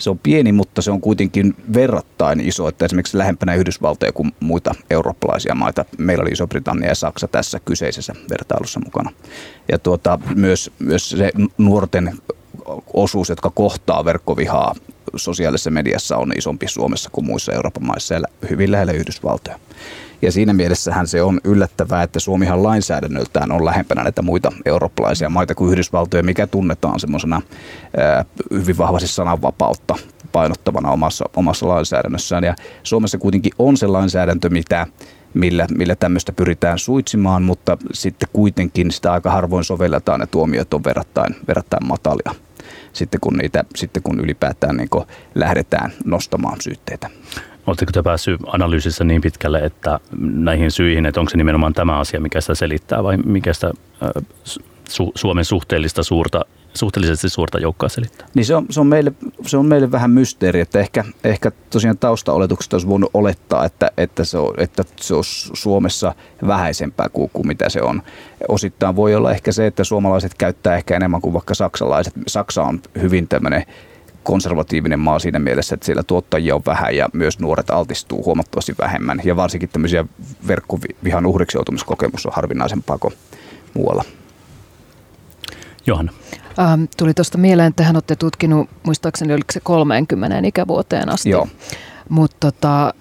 se 0.00 0.10
on 0.10 0.18
pieni, 0.18 0.52
mutta 0.52 0.82
se 0.82 0.90
on 0.90 1.00
kuitenkin 1.00 1.54
verrattain 1.74 2.40
iso, 2.40 2.68
että 2.68 2.84
esimerkiksi 2.84 3.18
lähempänä 3.18 3.54
Yhdysvaltoja 3.54 4.12
kuin 4.12 4.32
muita 4.40 4.74
eurooppalaisia 4.90 5.54
maita. 5.54 5.84
Meillä 5.98 6.22
oli 6.22 6.30
Iso-Britannia 6.30 6.88
ja 6.88 6.94
Saksa 6.94 7.28
tässä 7.28 7.60
kyseisessä 7.64 8.14
vertailussa 8.30 8.80
mukana. 8.84 9.12
Ja 9.68 9.78
tuota, 9.78 10.18
myös, 10.34 10.70
myös 10.78 11.10
se 11.10 11.30
nuorten 11.58 12.12
osuus, 12.94 13.28
jotka 13.28 13.50
kohtaa 13.50 14.04
verkkovihaa 14.04 14.74
sosiaalisessa 15.16 15.70
mediassa 15.70 16.16
on 16.16 16.32
isompi 16.36 16.68
Suomessa 16.68 17.10
kuin 17.12 17.26
muissa 17.26 17.52
Euroopan 17.52 17.86
maissa 17.86 18.14
ja 18.14 18.20
hyvin 18.50 18.72
lähellä 18.72 18.92
Yhdysvaltoja. 18.92 19.58
Ja 20.22 20.32
siinä 20.32 20.52
mielessähän 20.52 21.06
se 21.06 21.22
on 21.22 21.40
yllättävää, 21.44 22.02
että 22.02 22.20
Suomihan 22.20 22.62
lainsäädännöltään 22.62 23.52
on 23.52 23.64
lähempänä 23.64 24.02
näitä 24.02 24.22
muita 24.22 24.52
eurooppalaisia 24.64 25.30
maita 25.30 25.54
kuin 25.54 25.72
Yhdysvaltoja, 25.72 26.22
mikä 26.22 26.46
tunnetaan 26.46 27.00
semmoisena 27.00 27.42
hyvin 28.50 28.78
vahvasti 28.78 29.08
sananvapautta 29.08 29.94
painottavana 30.32 30.90
omassa, 30.90 31.24
omassa 31.36 31.68
lainsäädännössään. 31.68 32.44
Ja 32.44 32.54
Suomessa 32.82 33.18
kuitenkin 33.18 33.52
on 33.58 33.76
se 33.76 33.86
lainsäädäntö, 33.86 34.50
mitä, 34.50 34.86
millä, 35.34 35.66
millä 35.70 35.96
tämmöistä 35.96 36.32
pyritään 36.32 36.78
suitsimaan, 36.78 37.42
mutta 37.42 37.78
sitten 37.92 38.28
kuitenkin 38.32 38.90
sitä 38.90 39.12
aika 39.12 39.30
harvoin 39.30 39.64
sovelletaan 39.64 40.20
ja 40.20 40.26
tuomiot 40.26 40.74
on 40.74 40.84
verrattain, 40.84 41.36
verrattain 41.48 41.86
matalia 41.86 42.34
sitten 42.92 43.20
kun, 43.20 43.36
niitä, 43.36 43.64
sitten 43.76 44.02
kun 44.02 44.20
ylipäätään 44.20 44.76
niin 44.76 44.88
lähdetään 45.34 45.92
nostamaan 46.04 46.60
syytteitä. 46.60 47.10
Oletteko 47.66 47.92
te 47.92 48.02
päässyt 48.02 48.40
analyysissä 48.46 49.04
niin 49.04 49.20
pitkälle, 49.20 49.58
että 49.58 50.00
näihin 50.20 50.70
syihin, 50.70 51.06
että 51.06 51.20
onko 51.20 51.30
se 51.30 51.36
nimenomaan 51.36 51.72
tämä 51.72 51.98
asia, 51.98 52.20
mikä 52.20 52.40
sitä 52.40 52.54
selittää 52.54 53.02
vai 53.02 53.16
mikä 53.16 53.52
sitä 53.52 53.70
su- 54.88 55.12
Suomen 55.14 55.44
suhteellista 55.44 56.02
suurta 56.02 56.44
suhteellisesti 56.74 57.28
suurta 57.28 57.58
joukkoa 57.58 57.88
selittää. 57.88 58.28
Niin 58.34 58.44
se 58.44 58.56
on, 58.56 58.66
se 58.70 58.80
on, 58.80 58.86
meille, 58.86 59.12
se 59.46 59.56
on 59.56 59.66
meille 59.66 59.92
vähän 59.92 60.10
mysteeri, 60.10 60.60
että 60.60 60.80
ehkä, 60.80 61.04
ehkä 61.24 61.52
tosiaan 61.70 61.98
taustaoletuksesta 61.98 62.76
olisi 62.76 62.88
voinut 62.88 63.10
olettaa, 63.14 63.64
että, 63.64 63.90
että, 63.96 64.24
se 64.24 64.38
on, 64.38 64.54
että 64.58 64.84
se 65.00 65.14
on 65.14 65.24
Suomessa 65.54 66.14
vähäisempää 66.46 67.08
kuin, 67.12 67.30
kuin 67.32 67.46
mitä 67.46 67.68
se 67.68 67.82
on. 67.82 68.02
Osittain 68.48 68.96
voi 68.96 69.14
olla 69.14 69.32
ehkä 69.32 69.52
se, 69.52 69.66
että 69.66 69.84
suomalaiset 69.84 70.34
käyttää 70.34 70.76
ehkä 70.76 70.96
enemmän 70.96 71.20
kuin 71.20 71.32
vaikka 71.32 71.54
saksalaiset. 71.54 72.14
Saksa 72.26 72.62
on 72.62 72.80
hyvin 73.00 73.28
tämmöinen 73.28 73.64
konservatiivinen 74.22 75.00
maa 75.00 75.18
siinä 75.18 75.38
mielessä, 75.38 75.74
että 75.74 75.86
siellä 75.86 76.02
tuottajia 76.02 76.54
on 76.54 76.62
vähän 76.66 76.96
ja 76.96 77.08
myös 77.12 77.38
nuoret 77.38 77.70
altistuu 77.70 78.24
huomattavasti 78.24 78.74
vähemmän. 78.78 79.20
Ja 79.24 79.36
varsinkin 79.36 79.68
tämmöisiä 79.68 80.04
verkkovihan 80.46 81.26
uhriksi 81.26 81.56
joutumiskokemus 81.56 82.26
on 82.26 82.32
harvinaisempaa 82.34 82.98
kuin 82.98 83.14
muualla. 83.74 84.04
Johanna. 85.86 86.12
Ähm, 86.58 86.84
tuli 86.96 87.14
tuosta 87.14 87.38
mieleen, 87.38 87.68
että 87.68 87.82
hän 87.82 87.96
olette 87.96 88.16
tutkinut, 88.16 88.70
muistaakseni 88.82 89.32
oliko 89.32 89.52
se 89.52 89.60
30 89.60 90.48
ikävuoteen 90.48 91.08
asti. 91.08 91.30
Joo. 91.30 91.48
Mutta 92.08 92.36
tota, 92.40 92.94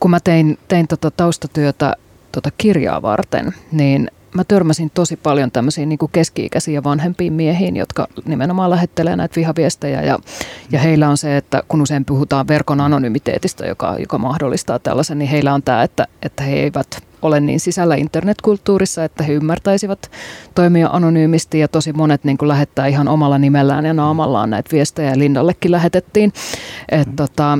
kun 0.00 0.10
mä 0.10 0.20
tein, 0.20 0.58
tein 0.68 0.88
tota 0.88 1.10
taustatyötä 1.10 1.96
tota 2.32 2.50
kirjaa 2.58 3.02
varten, 3.02 3.54
niin 3.72 4.10
mä 4.34 4.44
törmäsin 4.44 4.90
tosi 4.94 5.16
paljon 5.16 5.50
tämmöisiin 5.50 5.88
niin 5.88 5.98
kuin 5.98 6.12
keski-ikäisiin 6.12 6.74
ja 6.74 6.84
vanhempiin 6.84 7.32
miehiin, 7.32 7.76
jotka 7.76 8.08
nimenomaan 8.24 8.70
lähettelee 8.70 9.16
näitä 9.16 9.36
vihaviestejä. 9.36 10.02
Ja, 10.02 10.18
ja 10.72 10.78
heillä 10.78 11.08
on 11.08 11.16
se, 11.16 11.36
että 11.36 11.62
kun 11.68 11.82
usein 11.82 12.04
puhutaan 12.04 12.48
verkon 12.48 12.80
anonymiteetistä, 12.80 13.66
joka, 13.66 13.96
joka 13.98 14.18
mahdollistaa 14.18 14.78
tällaisen, 14.78 15.18
niin 15.18 15.30
heillä 15.30 15.54
on 15.54 15.62
tämä, 15.62 15.82
että, 15.82 16.06
että 16.22 16.42
he 16.42 16.54
eivät 16.54 17.10
ole 17.22 17.40
niin 17.40 17.60
sisällä 17.60 17.94
internetkulttuurissa, 17.94 19.04
että 19.04 19.24
he 19.24 19.32
ymmärtäisivät 19.32 20.10
toimia 20.54 20.88
anonyymisti 20.92 21.58
ja 21.58 21.68
tosi 21.68 21.92
monet 21.92 22.24
niin 22.24 22.38
kuin 22.38 22.48
lähettää 22.48 22.86
ihan 22.86 23.08
omalla 23.08 23.38
nimellään 23.38 23.84
ja 23.84 23.94
naamallaan 23.94 24.50
näitä 24.50 24.68
viestejä. 24.72 25.18
Lindallekin 25.18 25.70
lähetettiin. 25.70 26.32
Et, 26.88 27.06
mm. 27.08 27.16
tota, 27.16 27.58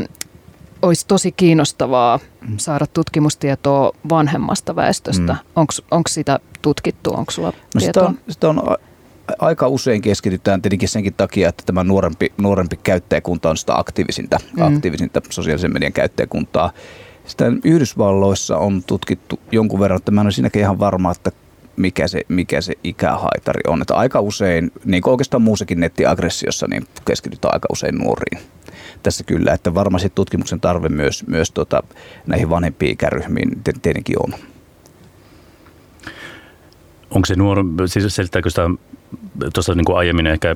olisi 0.83 1.07
tosi 1.07 1.33
kiinnostavaa 1.33 2.19
mm. 2.49 2.55
saada 2.57 2.87
tutkimustietoa 2.87 3.93
vanhemmasta 4.11 4.77
väestöstä. 4.77 5.33
Mm. 5.33 5.67
Onko 5.91 6.09
sitä 6.09 6.41
tutkittu? 6.63 7.15
Onko 7.15 7.31
sulla 7.31 7.53
no 7.75 7.81
sitä 7.81 8.03
on, 8.05 8.19
sitä 8.29 8.49
on 8.49 8.63
aika 9.39 9.69
usein 9.69 10.03
keskitytään 10.03 10.63
tietenkin 10.63 10.89
senkin 10.89 11.15
takia, 11.15 11.49
että 11.49 11.63
tämä 11.67 11.85
nuorempi, 11.85 12.33
nuorempi 12.39 12.77
käyttäjäkunta 12.83 13.51
on 13.51 13.57
sitä 13.57 13.79
aktiivisinta, 13.79 14.39
mm. 14.57 14.63
aktiivisinta 14.63 15.21
sosiaalisen 15.31 15.73
median 15.73 15.93
käyttäjäkuntaa. 15.93 16.73
Sitä 17.27 17.45
Yhdysvalloissa 17.65 18.59
on 18.59 18.83
tutkittu 18.87 19.41
jonkun 19.53 19.81
verran, 19.81 19.97
että 19.97 20.11
mä 20.11 20.21
en 20.21 20.27
ole 20.27 20.33
siinäkin 20.33 20.63
ihan 20.63 20.79
varma, 20.79 21.11
että 21.11 21.33
mikä 21.77 22.09
se, 22.09 22.21
mikä 22.29 22.61
se 22.61 22.75
ikähaitari 22.85 23.61
on. 23.67 23.83
Että 23.83 23.95
aika 23.95 24.21
usein, 24.21 24.73
niin 24.85 25.03
kuin 25.03 25.11
oikeastaan 25.13 25.43
muussakin 25.43 25.81
nettiaggressiossa, 25.81 26.67
niin 26.71 26.87
keskitytään 27.05 27.55
aika 27.55 27.69
usein 27.73 27.99
nuoriin. 27.99 28.41
Tässä 29.03 29.25
kyllä, 29.25 29.53
että 29.53 29.75
varmasti 29.75 30.13
tutkimuksen 30.15 30.61
tarve 30.61 30.89
myös, 30.89 31.27
myös 31.27 31.51
tota, 31.51 31.83
näihin 32.27 32.51
vanhempiin 32.51 32.93
ikäryhmiin 32.93 33.63
tietenkin 33.83 34.17
on. 34.19 34.35
Onko 37.11 37.27
se 37.27 37.35
nuori, 37.35 37.63
siis 37.87 38.17
selittääkö 38.17 38.51
sitä, 38.51 38.63
tuossa 39.55 39.75
niin 39.75 39.85
kuin 39.85 39.99
aiemmin 39.99 40.27
ehkä 40.27 40.55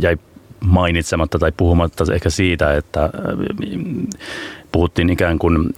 jäi 0.00 0.16
mainitsematta 0.66 1.38
tai 1.38 1.52
puhumatta 1.56 2.04
ehkä 2.14 2.30
siitä, 2.30 2.74
että 2.74 3.10
puhuttiin 4.72 5.10
ikään 5.10 5.38
kuin 5.38 5.70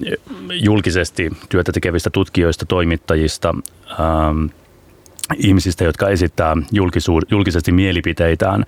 julkisesti 0.50 1.30
työtä 1.48 1.72
tekevistä 1.72 2.10
tutkijoista, 2.10 2.66
toimittajista, 2.66 3.54
ähm, 4.00 4.46
ihmisistä, 5.36 5.84
jotka 5.84 6.08
esittää 6.08 6.56
julkisesti 7.30 7.72
mielipiteitään, 7.72 8.64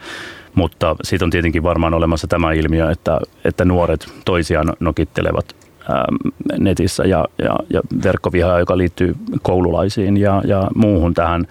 mutta 0.54 0.96
siitä 1.02 1.24
on 1.24 1.30
tietenkin 1.30 1.62
varmaan 1.62 1.94
olemassa 1.94 2.26
tämä 2.26 2.52
ilmiö, 2.52 2.90
että, 2.90 3.20
että 3.44 3.64
nuoret 3.64 4.06
toisiaan 4.24 4.72
nokittelevat 4.80 5.56
ähm, 5.90 6.16
netissä 6.58 7.04
ja, 7.04 7.24
ja, 7.38 7.56
ja 7.70 7.80
verkkovihaa, 8.04 8.58
joka 8.58 8.78
liittyy 8.78 9.14
koululaisiin 9.42 10.16
ja, 10.16 10.42
ja 10.46 10.68
muuhun 10.74 11.14
tähän. 11.14 11.46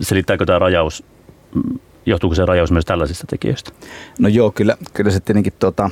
Selittääkö 0.00 0.46
tämä 0.46 0.58
rajaus, 0.58 1.04
johtuuko 2.06 2.34
se 2.34 2.46
rajaus 2.46 2.70
myös 2.70 2.84
tällaisista 2.84 3.26
tekijöistä? 3.26 3.70
No 4.18 4.28
joo, 4.28 4.50
kyllä, 4.50 4.76
kyllä 4.94 5.10
se 5.10 5.20
tietenkin 5.20 5.52
tuota, 5.58 5.90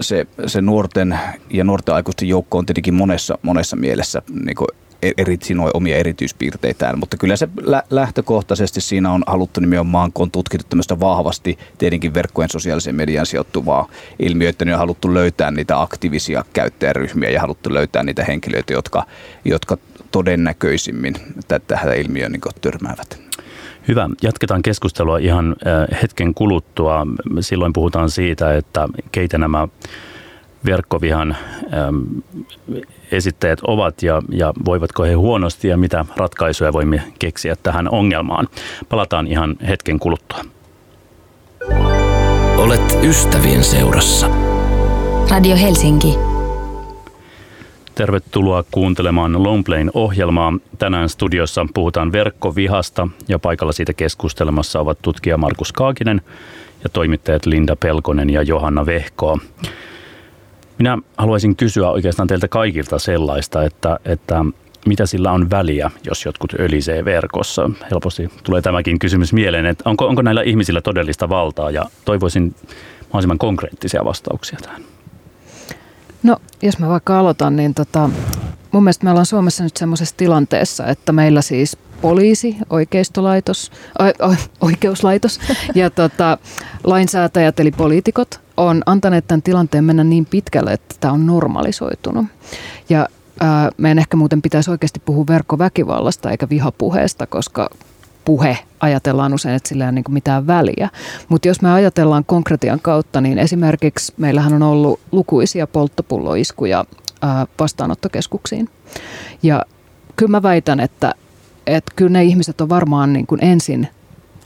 se, 0.00 0.26
se 0.46 0.62
nuorten 0.62 1.18
ja 1.50 1.64
nuorten 1.64 1.94
aikuisten 1.94 2.28
joukko 2.28 2.58
on 2.58 2.66
tietenkin 2.66 2.94
monessa, 2.94 3.38
monessa 3.42 3.76
mielessä 3.76 4.22
niin 4.44 4.56
eri, 5.02 5.38
siinä 5.42 5.62
on 5.62 5.70
omia 5.74 5.96
erityispiirteitään, 5.96 6.98
mutta 6.98 7.16
kyllä 7.16 7.36
se 7.36 7.48
lä- 7.62 7.82
lähtökohtaisesti 7.90 8.80
siinä 8.80 9.12
on 9.12 9.24
haluttu 9.26 9.60
nimenomaan, 9.60 10.12
kun 10.12 10.22
on 10.22 10.30
tutkittu 10.30 10.66
tämmöistä 10.68 11.00
vahvasti 11.00 11.58
tietenkin 11.78 12.14
verkkojen 12.14 12.50
sosiaalisen 12.50 12.94
median 12.94 13.26
sijoittuvaa 13.26 13.88
ilmiöitä, 14.18 14.64
niin 14.64 14.74
on 14.74 14.78
haluttu 14.78 15.14
löytää 15.14 15.50
niitä 15.50 15.80
aktiivisia 15.80 16.44
käyttäjäryhmiä 16.52 17.30
ja 17.30 17.40
haluttu 17.40 17.74
löytää 17.74 18.02
niitä 18.02 18.24
henkilöitä, 18.24 18.72
jotka, 18.72 19.06
jotka 19.44 19.78
todennäköisimmin 20.10 21.14
tähän 21.66 21.98
ilmiöön 21.98 22.32
niin 22.32 22.42
törmäävät. 22.60 23.27
Hyvä. 23.88 24.08
Jatketaan 24.22 24.62
keskustelua 24.62 25.18
ihan 25.18 25.56
hetken 26.02 26.34
kuluttua. 26.34 27.06
Silloin 27.40 27.72
puhutaan 27.72 28.10
siitä, 28.10 28.54
että 28.54 28.88
keitä 29.12 29.38
nämä 29.38 29.68
verkkovihan 30.64 31.36
äm, 31.88 32.22
esittäjät 33.12 33.58
ovat 33.66 34.02
ja, 34.02 34.22
ja 34.30 34.52
voivatko 34.64 35.02
he 35.02 35.12
huonosti 35.12 35.68
ja 35.68 35.76
mitä 35.76 36.04
ratkaisuja 36.16 36.72
voimme 36.72 37.02
keksiä 37.18 37.56
tähän 37.62 37.88
ongelmaan. 37.90 38.48
Palataan 38.88 39.26
ihan 39.26 39.56
hetken 39.68 39.98
kuluttua. 39.98 40.38
Olet 42.56 42.98
ystävien 43.02 43.64
seurassa. 43.64 44.30
Radio 45.30 45.56
Helsinki. 45.56 46.27
Tervetuloa 47.98 48.64
kuuntelemaan 48.70 49.42
Longplayn 49.42 49.90
ohjelmaa. 49.94 50.52
Tänään 50.78 51.08
studiossa 51.08 51.66
puhutaan 51.74 52.12
verkkovihasta 52.12 53.08
ja 53.28 53.38
paikalla 53.38 53.72
siitä 53.72 53.92
keskustelemassa 53.92 54.80
ovat 54.80 54.98
tutkija 55.02 55.36
Markus 55.36 55.72
Kaakinen 55.72 56.22
ja 56.84 56.90
toimittajat 56.90 57.46
Linda 57.46 57.76
Pelkonen 57.76 58.30
ja 58.30 58.42
Johanna 58.42 58.86
Vehkoa. 58.86 59.38
Minä 60.78 60.98
haluaisin 61.16 61.56
kysyä 61.56 61.90
oikeastaan 61.90 62.28
teiltä 62.28 62.48
kaikilta 62.48 62.98
sellaista, 62.98 63.64
että, 63.64 63.98
että 64.04 64.44
mitä 64.86 65.06
sillä 65.06 65.32
on 65.32 65.50
väliä, 65.50 65.90
jos 66.06 66.24
jotkut 66.24 66.54
ölisee 66.58 67.04
verkossa? 67.04 67.70
Helposti 67.90 68.28
tulee 68.42 68.62
tämäkin 68.62 68.98
kysymys 68.98 69.32
mieleen, 69.32 69.66
että 69.66 69.90
onko, 69.90 70.06
onko 70.06 70.22
näillä 70.22 70.42
ihmisillä 70.42 70.80
todellista 70.80 71.28
valtaa 71.28 71.70
ja 71.70 71.84
toivoisin 72.04 72.54
mahdollisimman 73.02 73.38
konkreettisia 73.38 74.04
vastauksia 74.04 74.58
tähän. 74.62 74.97
No, 76.22 76.36
jos 76.62 76.78
mä 76.78 76.88
vaikka 76.88 77.18
aloitan, 77.18 77.56
niin 77.56 77.74
tota, 77.74 78.10
mun 78.72 78.84
mielestä 78.84 79.04
me 79.04 79.10
ollaan 79.10 79.26
Suomessa 79.26 79.64
nyt 79.64 79.76
semmoisessa 79.76 80.16
tilanteessa, 80.16 80.86
että 80.86 81.12
meillä 81.12 81.42
siis 81.42 81.76
poliisi, 82.00 82.56
oikeistolaitos, 82.70 83.70
o, 84.00 84.26
o, 84.28 84.34
oikeuslaitos 84.60 85.40
ja 85.74 85.90
tota, 86.00 86.38
lainsäätäjät 86.84 87.60
eli 87.60 87.70
poliitikot 87.70 88.40
on 88.56 88.82
antaneet 88.86 89.24
tämän 89.28 89.42
tilanteen 89.42 89.84
mennä 89.84 90.04
niin 90.04 90.26
pitkälle, 90.26 90.72
että 90.72 90.94
tämä 91.00 91.12
on 91.12 91.26
normalisoitunut. 91.26 92.26
Ja 92.88 93.08
ää, 93.40 93.70
meidän 93.76 93.98
ehkä 93.98 94.16
muuten 94.16 94.42
pitäisi 94.42 94.70
oikeasti 94.70 95.00
puhua 95.04 95.26
verkkoväkivallasta 95.26 96.30
eikä 96.30 96.48
vihapuheesta, 96.48 97.26
koska 97.26 97.70
puhe 98.28 98.58
ajatellaan 98.80 99.34
usein, 99.34 99.54
että 99.54 99.68
sillä 99.68 99.84
ei 99.84 99.88
ole 99.88 99.92
niin 99.92 100.04
mitään 100.08 100.46
väliä. 100.46 100.88
Mutta 101.28 101.48
jos 101.48 101.62
me 101.62 101.72
ajatellaan 101.72 102.24
konkretian 102.24 102.80
kautta, 102.80 103.20
niin 103.20 103.38
esimerkiksi 103.38 104.12
meillähän 104.16 104.52
on 104.52 104.62
ollut 104.62 105.00
lukuisia 105.12 105.66
polttopulloiskuja 105.66 106.84
vastaanottokeskuksiin. 107.60 108.68
Ja 109.42 109.64
kyllä 110.16 110.30
mä 110.30 110.42
väitän, 110.42 110.80
että, 110.80 111.14
että 111.66 111.92
kyllä 111.96 112.10
ne 112.10 112.24
ihmiset 112.24 112.60
on 112.60 112.68
varmaan 112.68 113.12
niin 113.12 113.26
kuin 113.26 113.44
ensin 113.44 113.88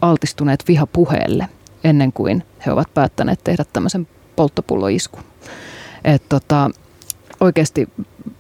altistuneet 0.00 0.64
vihapuheelle 0.68 1.48
ennen 1.84 2.12
kuin 2.12 2.44
he 2.66 2.72
ovat 2.72 2.94
päättäneet 2.94 3.40
tehdä 3.44 3.64
tämmöisen 3.72 4.08
polttopulloiskun. 4.36 5.22
Että 6.04 6.28
tota, 6.28 6.70
oikeasti 7.40 7.88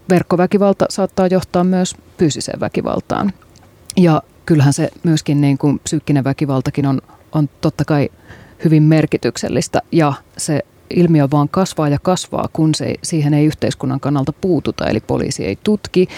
verkkoväkivalta 0.08 0.86
saattaa 0.90 1.26
johtaa 1.26 1.64
myös 1.64 1.96
fyysiseen 2.18 2.60
väkivaltaan. 2.60 3.32
Ja 3.96 4.22
kyllähän 4.46 4.72
se 4.72 4.90
myöskin 5.02 5.40
niin 5.40 5.58
kuin 5.58 5.78
psyykkinen 5.78 6.24
väkivaltakin 6.24 6.86
on, 6.86 7.00
on 7.32 7.48
totta 7.60 7.84
kai 7.84 8.08
hyvin 8.64 8.82
merkityksellistä 8.82 9.82
ja 9.92 10.12
se 10.36 10.60
ilmiö 10.90 11.28
vaan 11.30 11.48
kasvaa 11.48 11.88
ja 11.88 11.98
kasvaa, 11.98 12.48
kun 12.52 12.74
se, 12.74 12.94
siihen 13.02 13.34
ei 13.34 13.46
yhteiskunnan 13.46 14.00
kannalta 14.00 14.32
puututa. 14.32 14.86
Eli 14.86 15.00
poliisi 15.00 15.44
ei 15.44 15.58
tutki, 15.64 16.08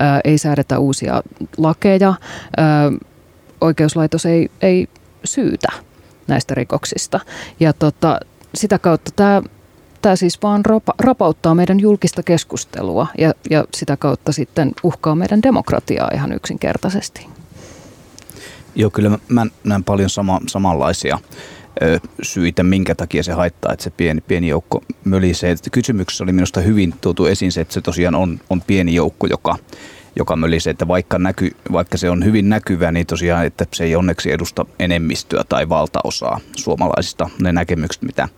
ää, 0.00 0.20
ei 0.24 0.38
säädetä 0.38 0.78
uusia 0.78 1.22
lakeja, 1.56 2.14
ää, 2.56 2.92
oikeuslaitos 3.60 4.26
ei, 4.26 4.50
ei 4.62 4.88
syytä 5.24 5.68
näistä 6.26 6.54
rikoksista. 6.54 7.20
Ja 7.60 7.72
tota, 7.72 8.20
sitä 8.54 8.78
kautta 8.78 9.10
tämä 9.16 9.42
tämä 10.02 10.16
siis 10.16 10.42
vaan 10.42 10.64
rapa, 10.64 10.94
rapauttaa 10.98 11.54
meidän 11.54 11.80
julkista 11.80 12.22
keskustelua 12.22 13.06
ja, 13.18 13.32
ja 13.50 13.64
sitä 13.74 13.96
kautta 13.96 14.32
sitten 14.32 14.72
uhkaa 14.82 15.14
meidän 15.14 15.42
demokratiaa 15.42 16.10
ihan 16.14 16.32
yksinkertaisesti. 16.32 17.26
Joo, 18.74 18.90
kyllä 18.90 19.18
mä 19.28 19.46
näen 19.64 19.84
paljon 19.84 20.10
sama, 20.10 20.40
samanlaisia 20.46 21.18
syitä, 22.22 22.62
minkä 22.62 22.94
takia 22.94 23.22
se 23.22 23.32
haittaa, 23.32 23.72
että 23.72 23.82
se 23.82 23.90
pieni, 23.90 24.20
pieni 24.20 24.48
joukko 24.48 24.82
mölisee. 25.04 25.54
Kysymyksessä 25.72 26.24
oli 26.24 26.32
minusta 26.32 26.60
hyvin 26.60 26.94
tuotu 27.00 27.26
esiin 27.26 27.52
se, 27.52 27.60
että 27.60 27.74
se 27.74 27.80
tosiaan 27.80 28.14
on, 28.14 28.40
on 28.50 28.60
pieni 28.60 28.94
joukko, 28.94 29.26
joka, 29.26 29.56
joka 30.16 30.36
mölisee, 30.36 30.70
että 30.70 30.88
vaikka, 30.88 31.18
näky, 31.18 31.50
vaikka 31.72 31.98
se 31.98 32.10
on 32.10 32.24
hyvin 32.24 32.48
näkyvä, 32.48 32.92
niin 32.92 33.06
tosiaan, 33.06 33.46
että 33.46 33.66
se 33.74 33.84
ei 33.84 33.96
onneksi 33.96 34.32
edusta 34.32 34.66
enemmistöä 34.78 35.44
tai 35.48 35.68
valtaosaa 35.68 36.40
suomalaisista 36.56 37.30
ne 37.42 37.52
näkemykset, 37.52 38.02
mitä, 38.02 38.28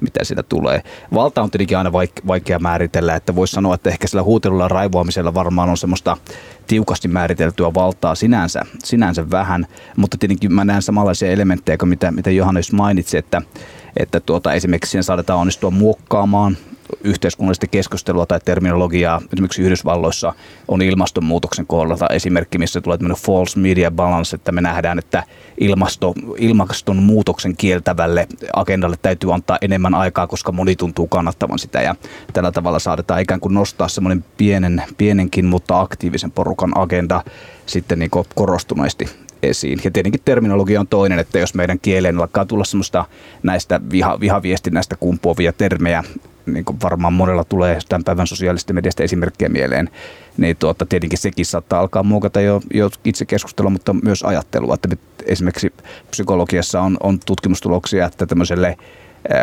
mitä 0.00 0.24
siitä 0.24 0.42
tulee. 0.42 0.82
Valta 1.14 1.42
on 1.42 1.50
tietenkin 1.50 1.78
aina 1.78 1.92
vaikea 2.26 2.58
määritellä, 2.58 3.14
että 3.14 3.34
voisi 3.34 3.52
sanoa, 3.52 3.74
että 3.74 3.90
ehkä 3.90 4.06
sillä 4.06 4.22
huutelulla 4.22 4.68
raivoamisella 4.68 5.34
varmaan 5.34 5.70
on 5.70 5.76
semmoista 5.76 6.16
tiukasti 6.66 7.08
määriteltyä 7.08 7.74
valtaa 7.74 8.14
sinänsä, 8.14 8.62
sinänsä 8.84 9.30
vähän, 9.30 9.66
mutta 9.96 10.16
tietenkin 10.18 10.52
mä 10.52 10.64
näen 10.64 10.82
samanlaisia 10.82 11.30
elementtejä 11.30 11.78
kuin 11.78 11.88
mitä, 11.88 12.10
mitä 12.10 12.30
Johannes 12.30 12.72
mainitsi, 12.72 13.18
että, 13.18 13.42
että 13.96 14.20
tuota, 14.20 14.52
esimerkiksi 14.52 14.90
siinä 14.90 15.02
saadaan 15.02 15.38
onnistua 15.38 15.70
muokkaamaan 15.70 16.56
yhteiskunnallista 17.04 17.66
keskustelua 17.66 18.26
tai 18.26 18.40
terminologiaa. 18.44 19.20
Esimerkiksi 19.32 19.62
Yhdysvalloissa 19.62 20.34
on 20.68 20.82
ilmastonmuutoksen 20.82 21.66
kohdalla 21.66 22.06
esimerkki, 22.10 22.58
missä 22.58 22.80
tulee 22.80 22.98
tämmöinen 22.98 23.22
false 23.22 23.58
media 23.58 23.90
balance, 23.90 24.36
että 24.36 24.52
me 24.52 24.60
nähdään, 24.60 24.98
että 24.98 25.22
ilmasto, 25.60 26.14
ilmastonmuutoksen 26.38 27.56
kieltävälle 27.56 28.26
agendalle 28.56 28.96
täytyy 29.02 29.34
antaa 29.34 29.58
enemmän 29.60 29.94
aikaa, 29.94 30.26
koska 30.26 30.52
moni 30.52 30.76
tuntuu 30.76 31.06
kannattavan 31.06 31.58
sitä 31.58 31.82
ja 31.82 31.94
tällä 32.32 32.52
tavalla 32.52 32.78
saadaan 32.78 33.20
ikään 33.20 33.40
kuin 33.40 33.54
nostaa 33.54 33.88
semmoinen 33.88 34.24
pienen, 34.36 34.82
pienenkin, 34.98 35.44
mutta 35.44 35.80
aktiivisen 35.80 36.30
porukan 36.30 36.72
agenda 36.74 37.24
sitten 37.66 37.98
niin 37.98 38.10
korostuneesti 38.34 39.08
esiin. 39.42 39.80
Ja 39.84 39.90
tietenkin 39.90 40.20
terminologia 40.24 40.80
on 40.80 40.86
toinen, 40.86 41.18
että 41.18 41.38
jos 41.38 41.54
meidän 41.54 41.78
kieleen 41.80 42.18
alkaa 42.18 42.44
tulla 42.44 42.64
semmoista 42.64 43.04
näistä 43.42 43.80
viha, 43.90 44.20
vihaviestinnästä 44.20 44.96
kumpuavia 44.96 45.52
termejä, 45.52 46.04
niin 46.52 46.64
kuin 46.64 46.78
varmaan 46.82 47.12
monella 47.12 47.44
tulee 47.44 47.78
tämän 47.88 48.04
päivän 48.04 48.26
sosiaalisten 48.26 48.76
mediasta 48.76 49.02
esimerkkejä 49.02 49.48
mieleen, 49.48 49.90
niin 50.36 50.56
tuota, 50.56 50.86
tietenkin 50.86 51.18
sekin 51.18 51.46
saattaa 51.46 51.80
alkaa 51.80 52.02
muokata 52.02 52.40
jo, 52.40 52.60
jo 52.74 52.90
itse 53.04 53.24
keskustelua, 53.24 53.70
mutta 53.70 53.92
myös 53.92 54.22
ajattelua. 54.22 54.74
Että 54.74 54.88
esimerkiksi 55.26 55.72
psykologiassa 56.10 56.80
on, 56.80 56.96
on 57.02 57.18
tutkimustuloksia, 57.26 58.06
että 58.06 58.26
tämmöiselle 58.26 58.76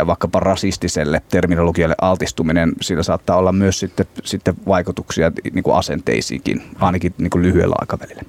vaikkapa 0.08 0.40
rasistiselle 0.40 1.22
terminologialle 1.30 1.96
altistuminen, 2.02 2.74
sillä 2.82 3.04
saattaa 3.04 3.38
olla 3.38 3.52
myös 3.52 3.80
sitten, 3.80 4.06
sitten 4.24 4.56
vaikutuksia 4.68 5.32
niin 5.54 5.64
kuin 5.64 5.76
asenteisiinkin, 5.76 6.62
ainakin 6.80 7.14
niin 7.18 7.30
kuin 7.30 7.42
lyhyellä 7.42 7.76
aikavälillä. 7.80 8.22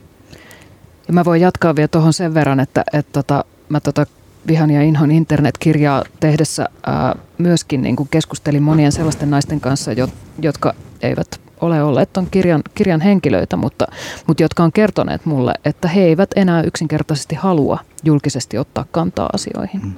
Ja 1.08 1.14
mä 1.14 1.24
voin 1.24 1.40
jatkaa 1.40 1.76
vielä 1.76 1.88
tuohon 1.88 2.12
sen 2.12 2.34
verran, 2.34 2.60
että, 2.60 2.84
että 2.92 3.12
tota, 3.12 3.44
mä 3.68 3.80
tota 3.80 4.06
Vihan 4.48 4.70
ja 4.70 4.82
Inhon 4.82 5.10
internetkirjaa 5.10 6.04
tehdessä 6.20 6.68
ää, 6.86 7.16
myöskin 7.38 7.82
niin 7.82 7.96
kuin 7.96 8.08
keskustelin 8.10 8.62
monien 8.62 8.92
sellaisten 8.92 9.30
naisten 9.30 9.60
kanssa, 9.60 9.92
jo, 9.92 10.08
jotka 10.42 10.74
eivät 11.02 11.40
ole 11.60 11.82
olleet 11.82 12.12
tuon 12.12 12.28
kirjan, 12.30 12.62
kirjan 12.74 13.00
henkilöitä, 13.00 13.56
mutta, 13.56 13.86
mutta 14.26 14.42
jotka 14.42 14.64
on 14.64 14.72
kertoneet 14.72 15.26
mulle, 15.26 15.54
että 15.64 15.88
he 15.88 16.02
eivät 16.02 16.30
enää 16.36 16.62
yksinkertaisesti 16.62 17.34
halua 17.34 17.78
julkisesti 18.04 18.58
ottaa 18.58 18.86
kantaa 18.90 19.30
asioihin. 19.32 19.80
Mm. 19.82 19.92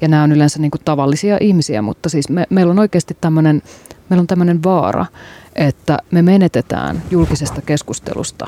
Ja 0.00 0.08
nämä 0.08 0.22
on 0.22 0.32
yleensä 0.32 0.58
niin 0.58 0.70
kuin 0.70 0.82
tavallisia 0.84 1.38
ihmisiä, 1.40 1.82
mutta 1.82 2.08
siis 2.08 2.28
me, 2.28 2.46
meillä 2.50 2.70
on 2.70 2.78
oikeasti 2.78 3.16
tämmöinen 3.20 3.62
meillä 4.08 4.20
on 4.20 4.26
tämmöinen 4.26 4.62
vaara, 4.62 5.06
että 5.54 5.98
me 6.10 6.22
menetetään 6.22 7.02
julkisesta 7.10 7.62
keskustelusta 7.62 8.46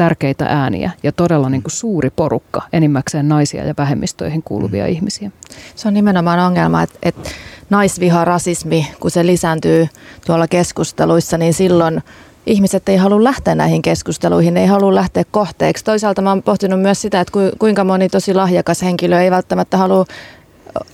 tärkeitä 0.00 0.46
ääniä 0.48 0.90
ja 1.02 1.12
todella 1.12 1.50
niin 1.50 1.62
kuin 1.62 1.72
suuri 1.72 2.10
porukka, 2.10 2.62
enimmäkseen 2.72 3.28
naisia 3.28 3.64
ja 3.64 3.74
vähemmistöihin 3.78 4.42
kuuluvia 4.42 4.84
mm. 4.84 4.90
ihmisiä. 4.90 5.30
Se 5.76 5.88
on 5.88 5.94
nimenomaan 5.94 6.38
ongelma, 6.38 6.82
että, 6.82 6.98
että 7.02 7.30
naisviha, 7.70 8.24
rasismi, 8.24 8.86
kun 9.00 9.10
se 9.10 9.26
lisääntyy 9.26 9.88
tuolla 10.26 10.48
keskusteluissa, 10.48 11.38
niin 11.38 11.54
silloin 11.54 12.02
ihmiset 12.46 12.88
ei 12.88 12.96
halua 12.96 13.24
lähteä 13.24 13.54
näihin 13.54 13.82
keskusteluihin, 13.82 14.56
ei 14.56 14.66
halua 14.66 14.94
lähteä 14.94 15.24
kohteeksi. 15.30 15.84
Toisaalta 15.84 16.22
mä 16.22 16.30
oon 16.30 16.42
pohtinut 16.42 16.80
myös 16.80 17.02
sitä, 17.02 17.20
että 17.20 17.32
kuinka 17.58 17.84
moni 17.84 18.08
tosi 18.08 18.34
lahjakas 18.34 18.82
henkilö 18.82 19.20
ei 19.20 19.30
välttämättä 19.30 19.76
halua 19.76 20.04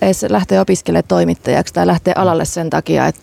edes 0.02 0.26
lähteä 0.28 0.60
opiskelemaan 0.60 1.08
toimittajaksi 1.08 1.74
tai 1.74 1.86
lähteä 1.86 2.14
alalle 2.16 2.44
sen 2.44 2.70
takia, 2.70 3.06
että 3.06 3.20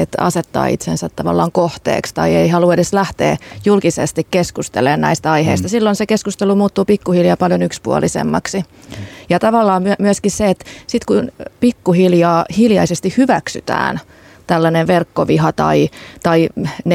että 0.00 0.22
asettaa 0.22 0.66
itsensä 0.66 1.08
tavallaan 1.16 1.52
kohteeksi 1.52 2.14
tai 2.14 2.34
ei 2.34 2.48
halua 2.48 2.74
edes 2.74 2.92
lähteä 2.92 3.36
julkisesti 3.64 4.26
keskustelemaan 4.30 5.00
näistä 5.00 5.32
aiheista. 5.32 5.66
Mm. 5.66 5.70
Silloin 5.70 5.96
se 5.96 6.06
keskustelu 6.06 6.56
muuttuu 6.56 6.84
pikkuhiljaa 6.84 7.36
paljon 7.36 7.62
yksipuolisemmaksi. 7.62 8.58
Mm. 8.58 8.96
Ja 9.28 9.38
tavallaan 9.38 9.82
myöskin 9.98 10.30
se, 10.30 10.50
että 10.50 10.64
sit 10.86 11.04
kun 11.04 11.32
pikkuhiljaa 11.60 12.44
hiljaisesti 12.56 13.14
hyväksytään 13.16 14.00
tällainen 14.46 14.86
verkkoviha 14.86 15.52
tai, 15.52 15.88
tai 16.22 16.48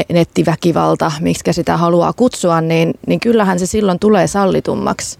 nettiväkivalta, 0.09 1.11
miksi 1.19 1.53
sitä 1.53 1.77
haluaa 1.77 2.13
kutsua, 2.13 2.61
niin, 2.61 2.93
niin 3.07 3.19
kyllähän 3.19 3.59
se 3.59 3.65
silloin 3.65 3.99
tulee 3.99 4.27
sallitummaksi. 4.27 5.19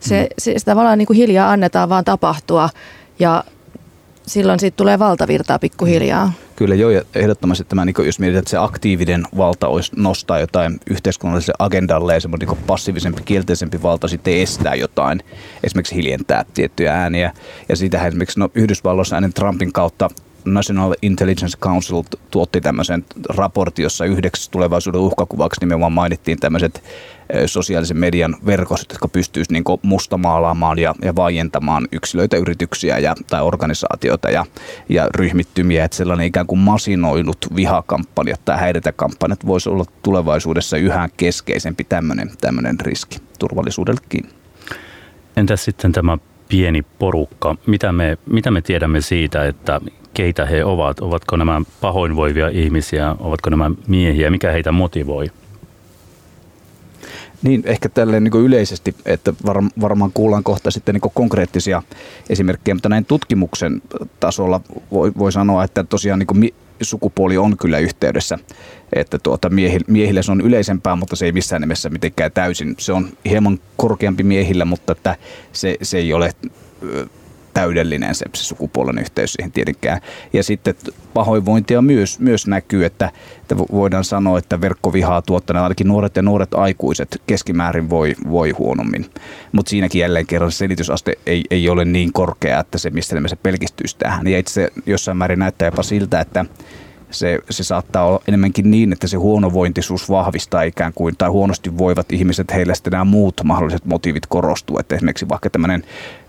Se, 0.00 0.22
mm. 0.22 0.26
se, 0.38 0.58
se 0.58 0.64
tavallaan 0.64 0.98
niin 0.98 1.06
kuin 1.06 1.16
hiljaa 1.16 1.50
annetaan 1.50 1.88
vaan 1.88 2.04
tapahtua 2.04 2.68
ja 3.18 3.44
silloin 4.26 4.60
siitä 4.60 4.76
tulee 4.76 4.98
valtavirtaa 4.98 5.58
pikkuhiljaa. 5.58 6.32
Kyllä 6.56 6.74
joo, 6.74 6.90
ja 6.90 7.02
ehdottomasti 7.14 7.64
tämä, 7.64 7.84
niin 7.84 7.94
jos 8.06 8.18
mietitään, 8.18 8.38
että 8.38 8.50
se 8.50 8.56
aktiivinen 8.56 9.24
valta 9.36 9.68
olisi 9.68 9.92
nostaa 9.96 10.38
jotain 10.38 10.80
yhteiskunnalliselle 10.90 11.56
agendalle 11.58 12.14
ja 12.14 12.20
semmoinen 12.20 12.48
niin 12.48 12.58
passiivisempi, 12.66 13.22
kielteisempi 13.24 13.82
valta 13.82 14.08
sitten 14.08 14.36
estää 14.36 14.74
jotain, 14.74 15.22
esimerkiksi 15.64 15.94
hiljentää 15.94 16.44
tiettyjä 16.54 16.94
ääniä. 16.94 17.32
Ja 17.68 17.76
siitähän 17.76 18.08
esimerkiksi 18.08 18.40
no, 18.40 18.48
Yhdysvalloissa 18.54 19.16
ennen 19.16 19.32
Trumpin 19.32 19.72
kautta 19.72 20.10
National 20.46 20.94
Intelligence 21.02 21.58
Council 21.58 22.02
tuotti 22.30 22.60
tämmöisen 22.60 23.04
raportin, 23.28 23.82
jossa 23.82 24.04
yhdeksäs 24.04 24.48
tulevaisuuden 24.48 25.00
uhkakuvaksi 25.00 25.60
nimenomaan 25.60 25.92
mainittiin 25.92 26.38
tämmöiset 26.38 26.82
sosiaalisen 27.46 27.96
median 27.96 28.36
verkostot, 28.46 28.92
jotka 28.92 29.08
pystyisivät 29.08 29.52
niin 29.52 29.78
mustamaalaamaan 29.82 30.78
ja, 30.78 30.94
ja 31.02 31.16
vaientamaan 31.16 31.88
yksilöitä, 31.92 32.36
yrityksiä 32.36 32.98
ja, 32.98 33.14
tai 33.30 33.42
organisaatioita 33.42 34.30
ja, 34.30 34.46
ja 34.88 35.08
ryhmittymiä. 35.14 35.84
Että 35.84 35.96
sellainen 35.96 36.26
ikään 36.26 36.46
kuin 36.46 36.58
masinoinut 36.58 37.38
vihakampanjat 37.56 38.44
tai 38.44 38.58
häiritäkampanjat 38.58 39.46
voisi 39.46 39.68
olla 39.68 39.84
tulevaisuudessa 40.02 40.76
yhä 40.76 41.08
keskeisempi 41.16 41.84
tämmöinen, 41.84 42.30
tämmöinen 42.40 42.80
riski 42.80 43.18
turvallisuudellekin. 43.38 44.28
Entäs 45.36 45.64
sitten 45.64 45.92
tämä 45.92 46.18
pieni 46.48 46.82
porukka? 46.82 47.56
Mitä 47.66 47.92
me, 47.92 48.18
mitä 48.30 48.50
me 48.50 48.62
tiedämme 48.62 49.00
siitä, 49.00 49.46
että 49.46 49.80
keitä 50.16 50.46
he 50.46 50.64
ovat? 50.64 51.00
Ovatko 51.00 51.36
nämä 51.36 51.62
pahoinvoivia 51.80 52.48
ihmisiä? 52.48 53.16
Ovatko 53.18 53.50
nämä 53.50 53.70
miehiä? 53.86 54.30
Mikä 54.30 54.52
heitä 54.52 54.72
motivoi? 54.72 55.26
Niin, 57.42 57.62
ehkä 57.64 57.88
tälleen 57.88 58.24
niin 58.24 58.44
yleisesti, 58.44 58.94
että 59.06 59.32
var, 59.46 59.62
varmaan 59.80 60.10
kuullaan 60.14 60.42
kohta 60.42 60.70
sitten 60.70 60.94
niin 60.94 61.12
konkreettisia 61.14 61.82
esimerkkejä, 62.30 62.74
mutta 62.74 62.88
näin 62.88 63.04
tutkimuksen 63.04 63.82
tasolla 64.20 64.60
voi, 64.92 65.12
voi 65.18 65.32
sanoa, 65.32 65.64
että 65.64 65.84
tosiaan 65.84 66.18
niin 66.18 66.54
sukupuoli 66.80 67.36
on 67.36 67.56
kyllä 67.56 67.78
yhteydessä, 67.78 68.38
että 68.92 69.18
tuota, 69.18 69.50
miehille, 69.50 69.84
miehille 69.88 70.22
se 70.22 70.32
on 70.32 70.40
yleisempää, 70.40 70.96
mutta 70.96 71.16
se 71.16 71.24
ei 71.24 71.32
missään 71.32 71.62
nimessä 71.62 71.90
mitenkään 71.90 72.32
täysin. 72.32 72.74
Se 72.78 72.92
on 72.92 73.08
hieman 73.24 73.58
korkeampi 73.76 74.22
miehillä, 74.22 74.64
mutta 74.64 74.92
että 74.92 75.16
se, 75.52 75.76
se 75.82 75.98
ei 75.98 76.12
ole 76.12 76.32
täydellinen 77.56 78.14
se, 78.14 78.26
sukupuolen 78.32 78.98
yhteys 78.98 79.32
siihen 79.32 79.52
tietenkään. 79.52 80.00
Ja 80.32 80.42
sitten 80.42 80.74
pahoinvointia 81.14 81.82
myös, 81.82 82.20
myös 82.20 82.46
näkyy, 82.46 82.84
että, 82.84 83.10
että 83.38 83.58
voidaan 83.58 84.04
sanoa, 84.04 84.38
että 84.38 84.60
verkkovihaa 84.60 85.22
tuottaneet 85.22 85.62
ainakin 85.62 85.88
nuoret 85.88 86.16
ja 86.16 86.22
nuoret 86.22 86.54
aikuiset 86.54 87.22
keskimäärin 87.26 87.90
voi, 87.90 88.14
voi 88.30 88.50
huonommin. 88.50 89.06
Mutta 89.52 89.70
siinäkin 89.70 90.00
jälleen 90.00 90.26
kerran 90.26 90.52
selitysaste 90.52 91.12
ei, 91.26 91.44
ei 91.50 91.68
ole 91.68 91.84
niin 91.84 92.12
korkea, 92.12 92.60
että 92.60 92.78
se 92.78 92.90
mistä 92.90 93.28
se 93.28 93.36
pelkistyisi 93.36 93.96
tähän. 93.98 94.26
Ja 94.26 94.38
itse 94.38 94.70
jossain 94.86 95.16
määrin 95.16 95.38
näyttää 95.38 95.68
jopa 95.68 95.82
siltä, 95.82 96.20
että 96.20 96.44
se, 97.18 97.38
se 97.50 97.64
saattaa 97.64 98.06
olla 98.06 98.22
enemmänkin 98.28 98.70
niin, 98.70 98.92
että 98.92 99.06
se 99.06 99.16
huonovointisuus 99.16 100.10
vahvistaa 100.10 100.62
ikään 100.62 100.92
kuin, 100.94 101.16
tai 101.18 101.28
huonosti 101.28 101.78
voivat 101.78 102.12
ihmiset, 102.12 102.54
heillä 102.54 102.74
sitten 102.74 102.90
nämä 102.90 103.04
muut 103.04 103.40
mahdolliset 103.44 103.84
motiivit 103.84 104.26
korostuu. 104.26 104.78
Että 104.78 104.94
esimerkiksi 104.94 105.28
vaikka 105.28 105.50
tämmöinen, 105.50 105.84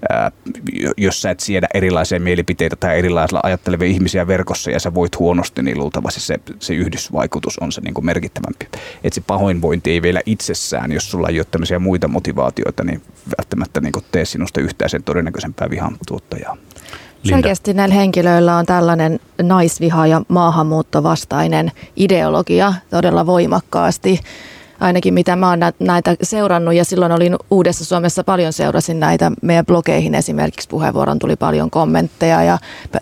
ää, 0.10 0.32
jos 0.98 1.22
sä 1.22 1.32
et 1.32 1.40
siedä 1.40 1.68
erilaisia 1.74 2.20
mielipiteitä 2.20 2.76
tai 2.76 2.98
erilaisilla 2.98 3.40
ajattelevia 3.44 3.88
ihmisiä 3.88 4.28
verkossa 4.28 4.72
ja 4.72 4.80
sä 4.80 4.94
voit 4.94 5.20
huonosti, 5.20 5.64
niin 5.64 5.78
luultavasti 5.78 6.20
se, 6.20 6.40
se 6.60 6.74
yhdysvaikutus 6.74 7.60
on 7.60 7.72
se 7.72 7.82
niin 7.82 7.94
kuin 7.94 8.06
merkittävämpi. 8.06 8.66
Että 9.04 9.16
se 9.16 9.22
pahoinvointi 9.28 9.92
ei 9.92 10.02
vielä 10.02 10.22
itsessään, 10.26 10.92
jos 10.92 11.12
sulla 11.12 11.30
ei 11.30 11.40
ole 11.40 11.48
tämmöisiä 11.52 11.80
muita 11.80 12.08
motivaatioita, 12.08 12.84
niin 12.84 13.02
välttämättä 13.40 13.82
niin 13.82 13.94
tee 14.12 14.26
sinusta 14.26 14.62
yhtään 14.62 14.90
sen 14.90 15.04
todennäköisempää 15.04 15.70
vihan 15.70 15.98
tuottajaa. 16.08 16.58
Selkeästi 17.30 17.74
näillä 17.74 17.96
henkilöillä 17.96 18.58
on 18.58 18.66
tällainen 18.66 19.20
naisviha 19.42 20.08
ja 20.08 20.22
maahanmuuttovastainen 20.28 21.72
ideologia 21.96 22.74
todella 22.90 23.26
voimakkaasti. 23.26 24.20
Ainakin 24.80 25.14
mitä 25.14 25.36
mä 25.36 25.50
oon 25.50 25.60
näitä 25.80 26.16
seurannut 26.22 26.74
ja 26.74 26.86
silloin 26.86 27.12
olin 27.12 27.36
Uudessa 27.52 27.86
Suomessa 27.86 28.24
paljon 28.24 28.54
seurasin 28.54 29.00
näitä 29.00 29.32
meidän 29.42 29.66
blogeihin. 29.66 30.16
Esimerkiksi 30.16 30.70
puheenvuoron 30.70 31.20
tuli 31.20 31.36
paljon 31.36 31.70
kommentteja 31.70 32.44
ja 32.44 32.58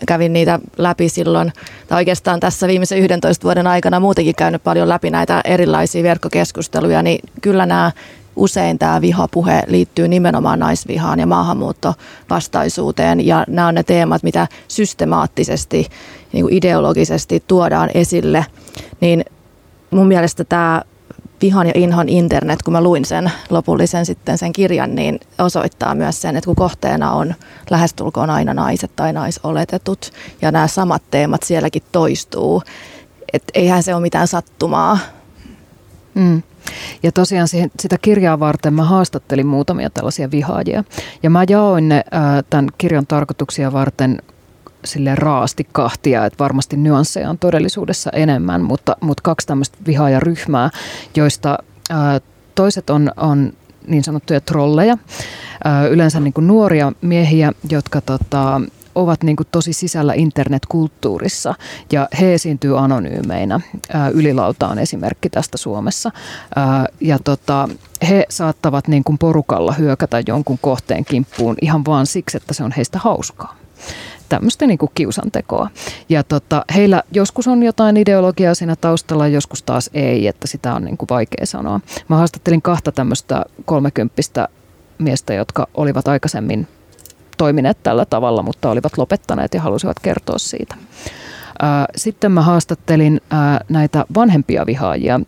kävin 0.06 0.32
niitä 0.32 0.60
läpi 0.78 1.08
silloin, 1.08 1.52
tai 1.88 2.00
oikeastaan 2.00 2.40
tässä 2.40 2.68
viimeisen 2.68 2.98
11 2.98 3.44
vuoden 3.44 3.66
aikana 3.66 4.00
muutenkin 4.00 4.34
käynyt 4.34 4.62
paljon 4.62 4.88
läpi 4.88 5.10
näitä 5.10 5.40
erilaisia 5.44 6.02
verkkokeskusteluja, 6.02 7.02
niin 7.02 7.20
kyllä 7.42 7.66
nämä 7.66 7.92
usein 8.36 8.78
tämä 8.78 9.00
vihapuhe 9.00 9.62
liittyy 9.66 10.08
nimenomaan 10.08 10.58
naisvihaan 10.58 11.20
ja 11.20 11.26
maahanmuuttovastaisuuteen. 11.26 13.26
Ja 13.26 13.44
nämä 13.48 13.68
on 13.68 13.74
ne 13.74 13.82
teemat, 13.82 14.22
mitä 14.22 14.48
systemaattisesti, 14.68 15.86
niin 16.32 16.44
kuin 16.44 16.54
ideologisesti 16.54 17.42
tuodaan 17.48 17.90
esille. 17.94 18.46
Niin 19.00 19.24
mun 19.90 20.08
mielestä 20.08 20.44
tämä 20.44 20.82
vihan 21.42 21.66
ja 21.66 21.72
inhon 21.76 22.08
internet, 22.08 22.62
kun 22.62 22.72
mä 22.72 22.80
luin 22.80 23.04
sen 23.04 23.30
lopullisen 23.50 24.06
sitten 24.06 24.38
sen 24.38 24.52
kirjan, 24.52 24.94
niin 24.94 25.20
osoittaa 25.38 25.94
myös 25.94 26.22
sen, 26.22 26.36
että 26.36 26.46
kun 26.46 26.56
kohteena 26.56 27.12
on 27.12 27.34
lähestulkoon 27.70 28.30
aina 28.30 28.54
naiset 28.54 28.90
tai 28.96 29.12
naisoletetut 29.12 30.12
ja 30.42 30.52
nämä 30.52 30.66
samat 30.66 31.02
teemat 31.10 31.42
sielläkin 31.42 31.82
toistuu, 31.92 32.62
että 33.32 33.50
eihän 33.54 33.82
se 33.82 33.94
ole 33.94 34.02
mitään 34.02 34.28
sattumaa. 34.28 34.98
Mm. 36.14 36.42
Ja 37.02 37.12
tosiaan 37.12 37.48
siihen, 37.48 37.70
sitä 37.80 37.98
kirjaa 38.02 38.40
varten 38.40 38.74
mä 38.74 38.84
haastattelin 38.84 39.46
muutamia 39.46 39.90
tällaisia 39.90 40.30
vihaajia. 40.30 40.84
Ja 41.22 41.30
mä 41.30 41.44
jaoin 41.48 41.88
ne 41.88 42.04
ää, 42.10 42.42
tämän 42.42 42.66
kirjan 42.78 43.06
tarkoituksia 43.06 43.72
varten 43.72 44.22
sille 44.84 45.14
raasti 45.14 45.66
kahtia, 45.72 46.26
että 46.26 46.38
varmasti 46.38 46.76
nyansseja 46.76 47.30
on 47.30 47.38
todellisuudessa 47.38 48.10
enemmän, 48.10 48.62
mutta, 48.62 48.96
mutta 49.00 49.22
kaksi 49.22 49.46
tämmöistä 49.46 49.78
vihaajaryhmää, 49.86 50.70
joista 51.16 51.58
ää, 51.90 52.20
toiset 52.54 52.90
on, 52.90 53.10
on 53.16 53.52
niin 53.86 54.04
sanottuja 54.04 54.40
trolleja, 54.40 54.98
ää, 55.64 55.86
yleensä 55.86 56.20
niin 56.20 56.32
kuin 56.32 56.46
nuoria 56.46 56.92
miehiä, 57.00 57.52
jotka 57.70 58.00
tota, 58.00 58.60
ovat 58.96 59.22
niin 59.22 59.36
kuin 59.36 59.46
tosi 59.52 59.72
sisällä 59.72 60.14
internetkulttuurissa 60.14 61.54
ja 61.92 62.08
he 62.20 62.34
esiintyy 62.34 62.78
anonyymeinä. 62.78 63.60
Ylilauta 64.12 64.68
on 64.68 64.78
esimerkki 64.78 65.30
tästä 65.30 65.58
Suomessa. 65.58 66.10
Ja 67.00 67.18
tota, 67.24 67.68
he 68.08 68.26
saattavat 68.28 68.88
niin 68.88 69.04
kuin 69.04 69.18
porukalla 69.18 69.72
hyökätä 69.72 70.22
jonkun 70.26 70.58
kohteen 70.60 71.04
kimppuun 71.04 71.56
ihan 71.62 71.84
vaan 71.84 72.06
siksi, 72.06 72.36
että 72.36 72.54
se 72.54 72.64
on 72.64 72.72
heistä 72.76 72.98
hauskaa 72.98 73.56
tämmöistä 74.28 74.66
niin 74.66 74.78
kuin 74.78 74.90
kiusantekoa. 74.94 75.70
Ja 76.08 76.22
tota, 76.24 76.64
heillä 76.74 77.02
joskus 77.12 77.48
on 77.48 77.62
jotain 77.62 77.96
ideologiaa 77.96 78.54
siinä 78.54 78.76
taustalla, 78.76 79.28
joskus 79.28 79.62
taas 79.62 79.90
ei, 79.94 80.26
että 80.26 80.46
sitä 80.46 80.74
on 80.74 80.84
niin 80.84 80.96
kuin 80.96 81.08
vaikea 81.10 81.46
sanoa. 81.46 81.80
Mä 82.08 82.16
haastattelin 82.16 82.62
kahta 82.62 82.92
tämmöistä 82.92 83.44
kolmekymppistä 83.64 84.48
miestä, 84.98 85.34
jotka 85.34 85.66
olivat 85.74 86.08
aikaisemmin 86.08 86.68
toimineet 87.36 87.82
tällä 87.82 88.04
tavalla, 88.04 88.42
mutta 88.42 88.70
olivat 88.70 88.98
lopettaneet 88.98 89.54
ja 89.54 89.60
halusivat 89.60 90.00
kertoa 90.00 90.38
siitä. 90.38 90.74
Sitten 91.96 92.32
mä 92.32 92.42
haastattelin 92.42 93.20
näitä 93.68 94.04
vanhempia 94.14 94.66
vihaajia, 94.66 95.20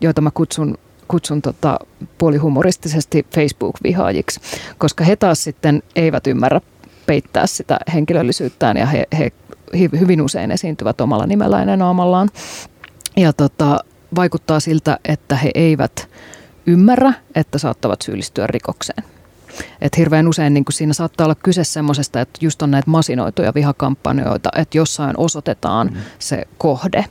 joita 0.00 0.20
mä 0.20 0.30
kutsun 0.30 0.78
kutsun 1.08 1.42
tota 1.42 1.78
puolihumoristisesti 2.18 3.26
Facebook-vihaajiksi, 3.34 4.40
koska 4.78 5.04
he 5.04 5.16
taas 5.16 5.44
sitten 5.44 5.82
eivät 5.96 6.26
ymmärrä 6.26 6.60
peittää 7.06 7.46
sitä 7.46 7.78
henkilöllisyyttään 7.94 8.76
ja 8.76 8.86
he, 8.86 9.04
he 9.18 9.32
hyvin 10.00 10.22
usein 10.22 10.50
esiintyvät 10.50 11.00
omalla 11.00 11.26
nimellään 11.26 11.68
ja 11.68 11.76
naamallaan. 11.76 12.28
Ja 13.16 13.32
tota, 13.32 13.78
vaikuttaa 14.16 14.60
siltä, 14.60 14.98
että 15.04 15.36
he 15.36 15.50
eivät 15.54 16.08
ymmärrä, 16.66 17.12
että 17.34 17.58
saattavat 17.58 18.02
syyllistyä 18.02 18.46
rikokseen. 18.46 19.04
Et 19.80 19.96
hirveän 19.96 20.28
usein 20.28 20.54
niin 20.54 20.64
siinä 20.70 20.92
saattaa 20.92 21.24
olla 21.24 21.34
kyse 21.34 21.64
semmoisesta, 21.64 22.20
että 22.20 22.38
just 22.42 22.62
on 22.62 22.70
näitä 22.70 22.90
masinoituja 22.90 23.54
vihakampanjoita, 23.54 24.50
että 24.56 24.78
jossain 24.78 25.14
osoitetaan 25.16 25.86
mm. 25.86 26.00
se 26.18 26.44
kohde, 26.58 27.04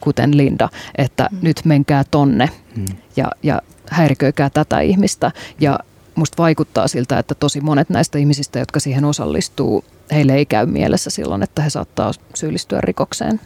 kuten 0.00 0.36
Linda, 0.36 0.68
että 0.98 1.28
mm. 1.32 1.38
nyt 1.42 1.60
menkää 1.64 2.04
tonne 2.10 2.50
mm. 2.76 2.84
ja, 3.16 3.30
ja 3.42 3.62
häiriköikää 3.90 4.50
tätä 4.50 4.80
ihmistä. 4.80 5.32
Ja 5.60 5.78
musta 6.14 6.42
vaikuttaa 6.42 6.88
siltä, 6.88 7.18
että 7.18 7.34
tosi 7.34 7.60
monet 7.60 7.90
näistä 7.90 8.18
ihmisistä, 8.18 8.58
jotka 8.58 8.80
siihen 8.80 9.04
osallistuu, 9.04 9.84
heille 10.12 10.34
ei 10.34 10.46
käy 10.46 10.66
mielessä 10.66 11.10
silloin, 11.10 11.42
että 11.42 11.62
he 11.62 11.70
saattaa 11.70 12.12
syyllistyä 12.34 12.80
rikokseen. 12.80 13.40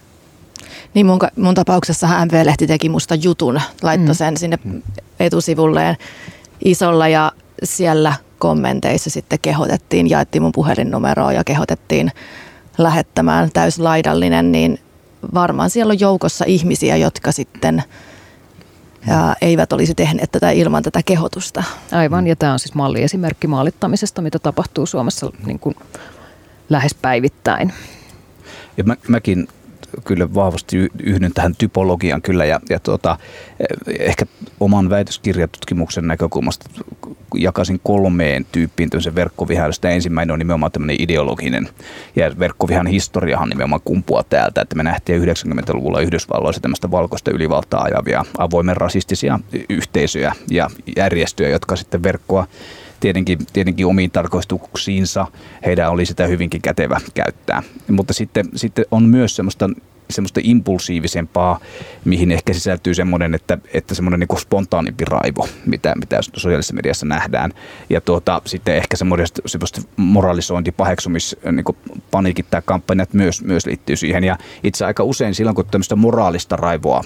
Niin 0.94 1.06
mun, 1.06 1.18
mun 1.36 1.54
tapauksessa 1.54 2.24
MV-lehti 2.24 2.66
teki 2.66 2.88
musta 2.88 3.14
jutun, 3.14 3.60
laittoi 3.82 4.14
mm. 4.14 4.16
sen 4.16 4.36
sinne 4.36 4.58
etusivulleen 5.20 5.96
isolla 6.64 7.08
ja 7.08 7.32
siellä 7.64 8.14
kommenteissa 8.46 9.10
sitten 9.10 9.38
kehotettiin, 9.42 10.10
jaettiin 10.10 10.42
mun 10.42 10.52
puhelinnumeroa 10.52 11.32
ja 11.32 11.44
kehotettiin 11.44 12.12
lähettämään 12.78 13.50
täyslaidallinen, 13.52 14.52
niin 14.52 14.80
varmaan 15.34 15.70
siellä 15.70 15.90
on 15.90 16.00
joukossa 16.00 16.44
ihmisiä, 16.48 16.96
jotka 16.96 17.32
sitten 17.32 17.82
ja 19.06 19.36
eivät 19.40 19.72
olisi 19.72 19.94
tehneet 19.94 20.32
tätä 20.32 20.50
ilman 20.50 20.82
tätä 20.82 21.00
kehotusta. 21.04 21.64
Aivan, 21.92 22.26
ja 22.26 22.36
tämä 22.36 22.52
on 22.52 22.58
siis 22.58 22.74
malliesimerkki 22.74 23.46
maalittamisesta, 23.46 24.22
mitä 24.22 24.38
tapahtuu 24.38 24.86
Suomessa 24.86 25.30
niin 25.46 25.58
kuin 25.58 25.74
lähes 26.68 26.94
päivittäin. 26.94 27.72
ja 28.76 28.84
mä, 28.84 28.96
mäkin 29.08 29.48
kyllä 30.04 30.34
vahvasti 30.34 30.88
yhdyn 31.02 31.32
tähän 31.34 31.54
typologian 31.58 32.22
kyllä 32.22 32.44
ja, 32.44 32.60
ja 32.70 32.80
tuota, 32.80 33.18
ehkä 33.98 34.24
oman 34.60 34.90
väitöskirjatutkimuksen 34.90 36.06
näkökulmasta 36.06 36.70
jakaisin 37.34 37.80
kolmeen 37.82 38.46
tyyppiin 38.52 38.90
tämmöisen 38.90 39.14
verkkovihailusta. 39.14 39.90
Ensimmäinen 39.90 40.32
on 40.32 40.38
nimenomaan 40.38 40.72
tämmöinen 40.72 40.96
ideologinen 40.98 41.68
ja 42.16 42.38
verkkovihan 42.38 42.86
historiahan 42.86 43.48
nimenomaan 43.48 43.82
kumpua 43.84 44.22
täältä, 44.22 44.60
että 44.60 44.76
me 44.76 44.82
nähtiin 44.82 45.22
90-luvulla 45.22 46.00
Yhdysvalloissa 46.00 46.62
tämmöistä 46.62 46.90
valkoista 46.90 47.30
ylivaltaa 47.30 47.82
ajavia 47.82 48.24
avoimen 48.38 48.76
rasistisia 48.76 49.40
yhteisöjä 49.68 50.32
ja 50.50 50.70
järjestöjä, 50.96 51.48
jotka 51.48 51.76
sitten 51.76 52.02
verkkoa 52.02 52.46
tietenkin, 53.06 53.38
tietenkin 53.52 53.86
omiin 53.86 54.10
tarkoituksiinsa 54.10 55.26
heidän 55.66 55.90
oli 55.90 56.06
sitä 56.06 56.26
hyvinkin 56.26 56.62
kätevä 56.62 57.00
käyttää. 57.14 57.62
Mutta 57.90 58.12
sitten, 58.12 58.48
sitten 58.54 58.84
on 58.90 59.02
myös 59.02 59.36
semmoista 59.36 59.70
semmoista 60.10 60.40
impulsiivisempaa, 60.42 61.60
mihin 62.04 62.32
ehkä 62.32 62.52
sisältyy 62.52 62.94
semmoinen, 62.94 63.34
että, 63.34 63.58
että 63.74 63.94
semmoinen 63.94 64.20
niin 64.20 64.40
spontaanimpi 64.40 65.04
raivo, 65.04 65.48
mitä, 65.66 65.94
mitä 65.96 66.18
sosiaalisessa 66.22 66.74
mediassa 66.74 67.06
nähdään. 67.06 67.52
Ja 67.90 68.00
tuota, 68.00 68.42
sitten 68.44 68.76
ehkä 68.76 68.96
semmoista, 68.96 69.42
semmoista 69.46 69.80
moralisointi, 69.96 70.72
paheksumis, 70.72 71.36
niin 71.52 71.64
paniikittaa 72.10 72.62
kampanjat 72.62 73.14
myös, 73.14 73.44
myös 73.44 73.66
liittyy 73.66 73.96
siihen. 73.96 74.24
Ja 74.24 74.38
itse 74.62 74.84
aika 74.84 75.02
usein 75.02 75.34
silloin, 75.34 75.54
kun 75.54 75.66
tämmöistä 75.66 75.96
moraalista 75.96 76.56
raivoa 76.56 77.04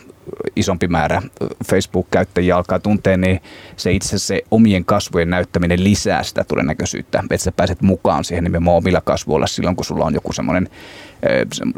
isompi 0.56 0.88
määrä 0.88 1.22
Facebook-käyttäjiä 1.64 2.56
alkaa 2.56 2.78
tuntea, 2.78 3.16
niin 3.16 3.40
se 3.76 3.92
itse 3.92 4.18
se 4.18 4.42
omien 4.50 4.84
kasvojen 4.84 5.30
näyttäminen 5.30 5.84
lisää 5.84 6.22
sitä 6.22 6.44
todennäköisyyttä, 6.44 7.24
että 7.30 7.44
sä 7.44 7.52
pääset 7.52 7.82
mukaan 7.82 8.24
siihen 8.24 8.44
nimenomaan 8.44 8.76
omilla 8.76 9.00
kasvoilla 9.00 9.46
silloin, 9.46 9.76
kun 9.76 9.84
sulla 9.84 10.04
on 10.04 10.14
joku 10.14 10.32
semmoinen 10.32 10.68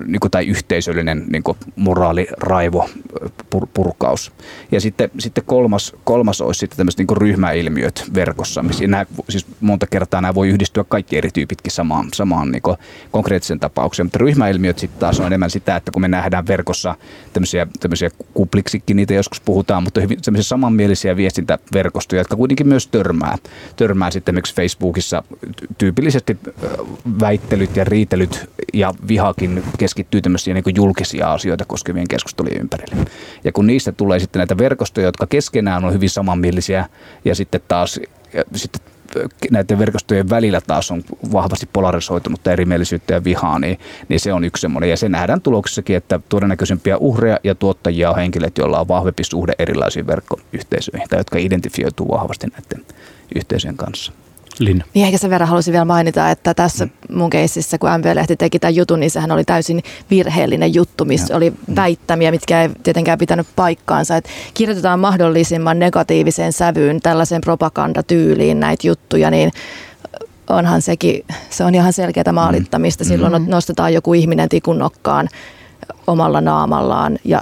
niin 0.07 0.21
kuin, 0.21 0.31
tai 0.31 0.47
yhteisöllinen 0.47 1.25
niin 1.29 1.43
kuin 1.43 1.59
moraaliraivo, 1.77 2.91
pur, 3.51 3.67
purkaus. 3.75 4.33
Ja 4.73 4.81
sitten, 4.81 5.11
sitten 5.19 5.45
kolmas, 5.47 5.97
kolmas 6.05 6.41
olisi 6.41 6.59
sitten 6.59 6.77
tämmöiset 6.77 6.99
niin 6.99 7.17
ryhmäilmiöt 7.17 8.05
verkossa, 8.15 8.63
missä 8.63 8.87
nämä, 8.87 9.07
siis 9.29 9.47
monta 9.61 9.87
kertaa 9.87 10.21
nämä 10.21 10.35
voi 10.35 10.49
yhdistyä 10.49 10.85
kaikki 10.89 11.17
eri 11.19 11.31
tyypitkin 11.31 11.73
samaan, 11.73 12.09
samaan 12.15 12.51
niin 12.51 12.63
konkreettisen 13.11 13.61
tapaukseen, 13.61 14.07
mutta 14.07 14.19
ryhmäilmiöt 14.19 14.79
sitten 14.79 15.01
taas 15.01 15.21
on 15.21 15.27
enemmän 15.27 15.51
sitä, 15.51 15.77
että 15.77 15.91
kun 15.91 16.03
me 16.03 16.09
nähdään 16.09 16.47
verkossa 16.47 16.95
tämmöisiä, 17.33 17.67
tämmöisiä 17.81 18.11
kupliksikin, 18.35 18.97
niitä 18.97 19.15
joskus 19.15 19.41
puhutaan, 19.41 19.83
mutta 19.83 20.01
hyvin 20.01 20.19
semmoisia 20.23 20.49
samanmielisiä 20.49 21.17
viestintäverkostoja, 21.17 22.21
jotka 22.21 22.37
kuitenkin 22.37 22.69
myös 22.69 22.87
törmää, 22.87 23.39
törmää 23.77 24.11
sitten 24.11 24.33
esimerkiksi 24.43 24.55
Facebookissa 24.55 25.23
tyypillisesti 25.79 26.37
väittelyt 27.21 27.77
ja 27.77 27.85
riitelyt 27.85 28.51
ja 28.73 28.95
vihakin 29.41 29.65
keskittyy 29.79 30.21
tämmöisiä 30.21 30.55
niin 30.55 30.77
julkisia 30.77 31.33
asioita 31.33 31.65
koskevien 31.65 32.09
keskustelujen 32.09 32.61
ympärille. 32.61 32.97
Ja 33.45 33.53
kun 33.53 33.67
niistä 33.67 33.93
tulee 33.93 34.19
sitten 34.19 34.41
näitä 34.41 34.59
verkostoja, 34.59 35.07
jotka 35.07 35.27
keskenään 35.27 35.85
on 35.85 35.93
hyvin 35.93 36.11
samanmielisiä 36.11 36.89
ja 37.25 37.35
sitten 37.35 37.61
taas 37.69 38.01
ja 38.35 38.45
sitten 38.55 38.81
näiden 39.51 39.79
verkostojen 39.79 40.31
välillä 40.31 40.61
taas 40.61 40.91
on 40.91 41.03
vahvasti 41.33 41.69
polarisoitunutta 41.73 42.53
erimielisyyttä 42.53 43.15
ja 43.15 43.25
vihaa, 43.25 43.59
niin, 43.59 43.79
niin 44.09 44.21
se 44.21 44.33
on 44.33 44.45
yksi 44.45 44.61
semmoinen. 44.61 44.91
Ja 44.91 44.97
se 44.97 45.09
nähdään 45.09 45.41
tuloksessakin, 45.41 45.97
että 45.97 46.21
todennäköisempiä 46.29 46.97
uhreja 46.97 47.39
ja 47.45 47.55
tuottajia 47.55 48.11
on 48.11 48.17
henkilöt, 48.17 48.59
joilla 48.59 48.81
on 48.81 48.89
vahvempi 48.89 49.25
suhde 49.25 49.53
erilaisiin 49.59 50.07
verkkoyhteisöihin 50.07 51.09
tai 51.09 51.21
jotka 51.21 51.39
identifioituu 51.39 52.09
vahvasti 52.09 52.47
näiden 52.47 52.87
yhteisöjen 53.35 53.77
kanssa. 53.77 54.13
Linna. 54.59 54.85
Niin 54.95 55.07
ehkä 55.07 55.19
sen 55.19 55.31
verran 55.31 55.49
halusin 55.49 55.73
vielä 55.73 55.85
mainita, 55.85 56.31
että 56.31 56.55
tässä 56.55 56.89
mun 57.13 57.31
keississä, 57.31 57.79
kun 57.79 57.91
MV-lehti 57.91 58.37
teki 58.37 58.59
tämän 58.59 58.77
jutun, 58.77 59.01
niin 59.01 59.11
sehän 59.11 59.31
oli 59.31 59.45
täysin 59.45 59.83
virheellinen 60.11 60.75
juttu, 60.75 61.05
missä 61.05 61.35
ja. 61.35 61.37
oli 61.37 61.51
mm. 61.51 61.77
väittämiä, 61.77 62.31
mitkä 62.31 62.63
ei 62.63 62.71
tietenkään 62.83 63.19
pitänyt 63.19 63.47
paikkaansa. 63.57 64.17
Että 64.17 64.31
kirjoitetaan 64.55 65.01
mahdollisimman 65.01 65.79
negatiiviseen 65.79 66.53
sävyyn 66.53 67.01
tällaiseen 67.01 67.41
propagandatyyliin 67.41 68.61
näitä 68.61 68.87
juttuja, 68.87 69.31
niin 69.31 69.51
onhan 70.49 70.83
sekin, 70.83 71.25
se 71.51 71.65
on 71.65 71.75
ihan 71.75 71.93
selkeää 71.93 72.33
maalittamista. 72.33 73.05
Silloin 73.05 73.33
mm-hmm. 73.33 73.51
nostetaan 73.51 73.95
joku 73.95 74.15
ihminen 74.15 74.49
tikun 74.49 74.79
nokkaan 74.79 75.29
omalla 76.07 76.41
naamallaan 76.41 77.19
ja 77.25 77.41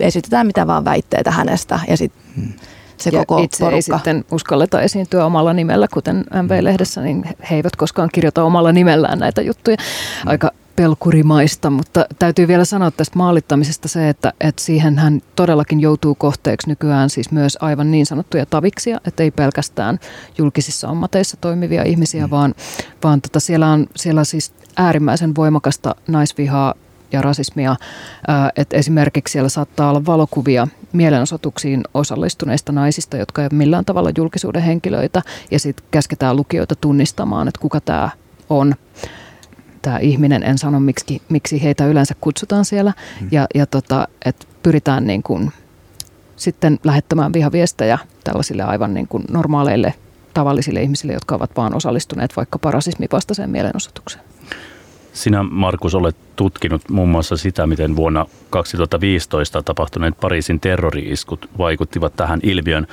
esitetään 0.00 0.46
mitä 0.46 0.66
vaan 0.66 0.84
väitteitä 0.84 1.30
hänestä 1.30 1.80
ja 1.88 1.96
sitten 1.96 2.22
mm 2.36 2.52
se 3.00 3.10
ja 3.10 3.18
koko 3.18 3.42
itse 3.42 3.58
porukka. 3.58 3.76
ei 3.76 3.82
sitten 3.82 4.24
uskalleta 4.32 4.80
esiintyä 4.80 5.24
omalla 5.24 5.52
nimellä, 5.52 5.88
kuten 5.92 6.24
MV-lehdessä, 6.42 7.00
niin 7.00 7.24
he 7.50 7.56
eivät 7.56 7.76
koskaan 7.76 8.08
kirjoita 8.12 8.44
omalla 8.44 8.72
nimellään 8.72 9.18
näitä 9.18 9.42
juttuja. 9.42 9.76
Mm. 9.76 10.28
Aika 10.30 10.52
pelkurimaista, 10.78 11.70
mutta 11.70 12.06
täytyy 12.18 12.48
vielä 12.48 12.64
sanoa 12.64 12.90
tästä 12.90 13.18
maalittamisesta 13.18 13.88
se, 13.88 14.08
että, 14.08 14.32
että 14.40 14.62
siihen 14.62 14.98
hän 14.98 15.20
todellakin 15.36 15.80
joutuu 15.80 16.14
kohteeksi 16.14 16.68
nykyään 16.68 17.10
siis 17.10 17.30
myös 17.30 17.58
aivan 17.60 17.90
niin 17.90 18.06
sanottuja 18.06 18.46
taviksia, 18.46 19.00
että 19.04 19.22
ei 19.22 19.30
pelkästään 19.30 19.98
julkisissa 20.38 20.88
ammateissa 20.88 21.36
toimivia 21.40 21.82
ihmisiä, 21.82 22.26
mm. 22.26 22.30
vaan, 22.30 22.54
vaan 23.04 23.20
tota 23.20 23.40
siellä, 23.40 23.66
on, 23.68 23.86
siellä 23.96 24.24
siis 24.24 24.52
äärimmäisen 24.76 25.34
voimakasta 25.36 25.94
naisvihaa 26.08 26.74
ja 27.12 27.22
rasismia. 27.22 27.76
Että 28.56 28.76
esimerkiksi 28.76 29.32
siellä 29.32 29.48
saattaa 29.48 29.90
olla 29.90 30.06
valokuvia 30.06 30.68
mielenosoituksiin 30.92 31.84
osallistuneista 31.94 32.72
naisista, 32.72 33.16
jotka 33.16 33.42
ei 33.42 33.48
ole 33.52 33.58
millään 33.58 33.84
tavalla 33.84 34.10
julkisuuden 34.16 34.62
henkilöitä, 34.62 35.22
ja 35.50 35.58
sitten 35.58 35.86
käsketään 35.90 36.36
lukijoita 36.36 36.74
tunnistamaan, 36.74 37.48
että 37.48 37.60
kuka 37.60 37.80
tämä 37.80 38.10
on 38.50 38.74
tämä 39.82 39.98
ihminen, 39.98 40.42
en 40.42 40.58
sano 40.58 40.80
miksi, 40.80 41.22
miksi 41.28 41.62
heitä 41.62 41.86
yleensä 41.86 42.14
kutsutaan 42.20 42.64
siellä, 42.64 42.92
hmm. 43.20 43.28
ja, 43.32 43.46
ja 43.54 43.66
tota, 43.66 44.08
että 44.24 44.46
pyritään 44.62 45.06
niin 45.06 45.22
kuin 45.22 45.52
sitten 46.36 46.78
lähettämään 46.84 47.32
vihaviestejä 47.32 47.98
tällaisille 48.24 48.62
aivan 48.62 48.94
niin 48.94 49.08
kuin 49.08 49.24
normaaleille 49.30 49.94
tavallisille 50.34 50.82
ihmisille, 50.82 51.12
jotka 51.12 51.34
ovat 51.34 51.50
vaan 51.56 51.74
osallistuneet 51.74 52.36
vaikka 52.36 52.70
rasismivastaiseen 52.70 53.50
mielenosoitukseen. 53.50 54.24
Sinä, 55.18 55.42
Markus, 55.42 55.94
olet 55.94 56.16
tutkinut 56.36 56.88
muun 56.88 57.08
muassa 57.08 57.36
sitä, 57.36 57.66
miten 57.66 57.96
vuonna 57.96 58.26
2015 58.50 59.62
tapahtuneet 59.62 60.20
Pariisin 60.20 60.60
terrori-iskut 60.60 61.50
vaikuttivat 61.58 62.16
tähän 62.16 62.40
ilmiön. 62.42 62.86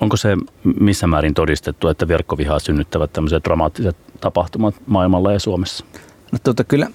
Onko 0.00 0.16
se 0.16 0.36
missä 0.80 1.06
määrin 1.06 1.34
todistettu, 1.34 1.88
että 1.88 2.08
verkkovihaa 2.08 2.58
synnyttävät 2.58 3.12
tämmöiset 3.12 3.44
dramaattiset 3.44 3.96
tapahtumat 4.20 4.74
maailmalla 4.86 5.32
ja 5.32 5.38
Suomessa? 5.38 5.84
No, 6.32 6.38
tuota, 6.44 6.64
kyllä, 6.64 6.90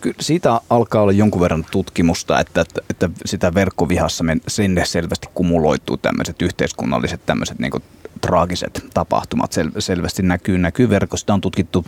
kyllä 0.00 0.16
siitä 0.20 0.60
alkaa 0.70 1.02
olla 1.02 1.12
jonkun 1.12 1.40
verran 1.40 1.66
tutkimusta, 1.70 2.40
että, 2.40 2.60
että, 2.60 2.80
että 2.90 3.10
sitä 3.24 3.54
verkkovihassa 3.54 4.24
sinne 4.48 4.84
selvästi 4.84 5.26
kumuloituu 5.34 5.96
tämmöiset 5.96 6.42
yhteiskunnalliset 6.42 7.20
tämmöiset 7.26 7.58
niin 7.58 7.72
traagiset 8.20 8.86
tapahtumat. 8.94 9.52
Sel, 9.52 9.70
selvästi 9.78 10.22
näkyy, 10.22 10.58
näkyy 10.58 10.88
verkosta. 10.88 11.34
On 11.34 11.40
tutkittu 11.40 11.84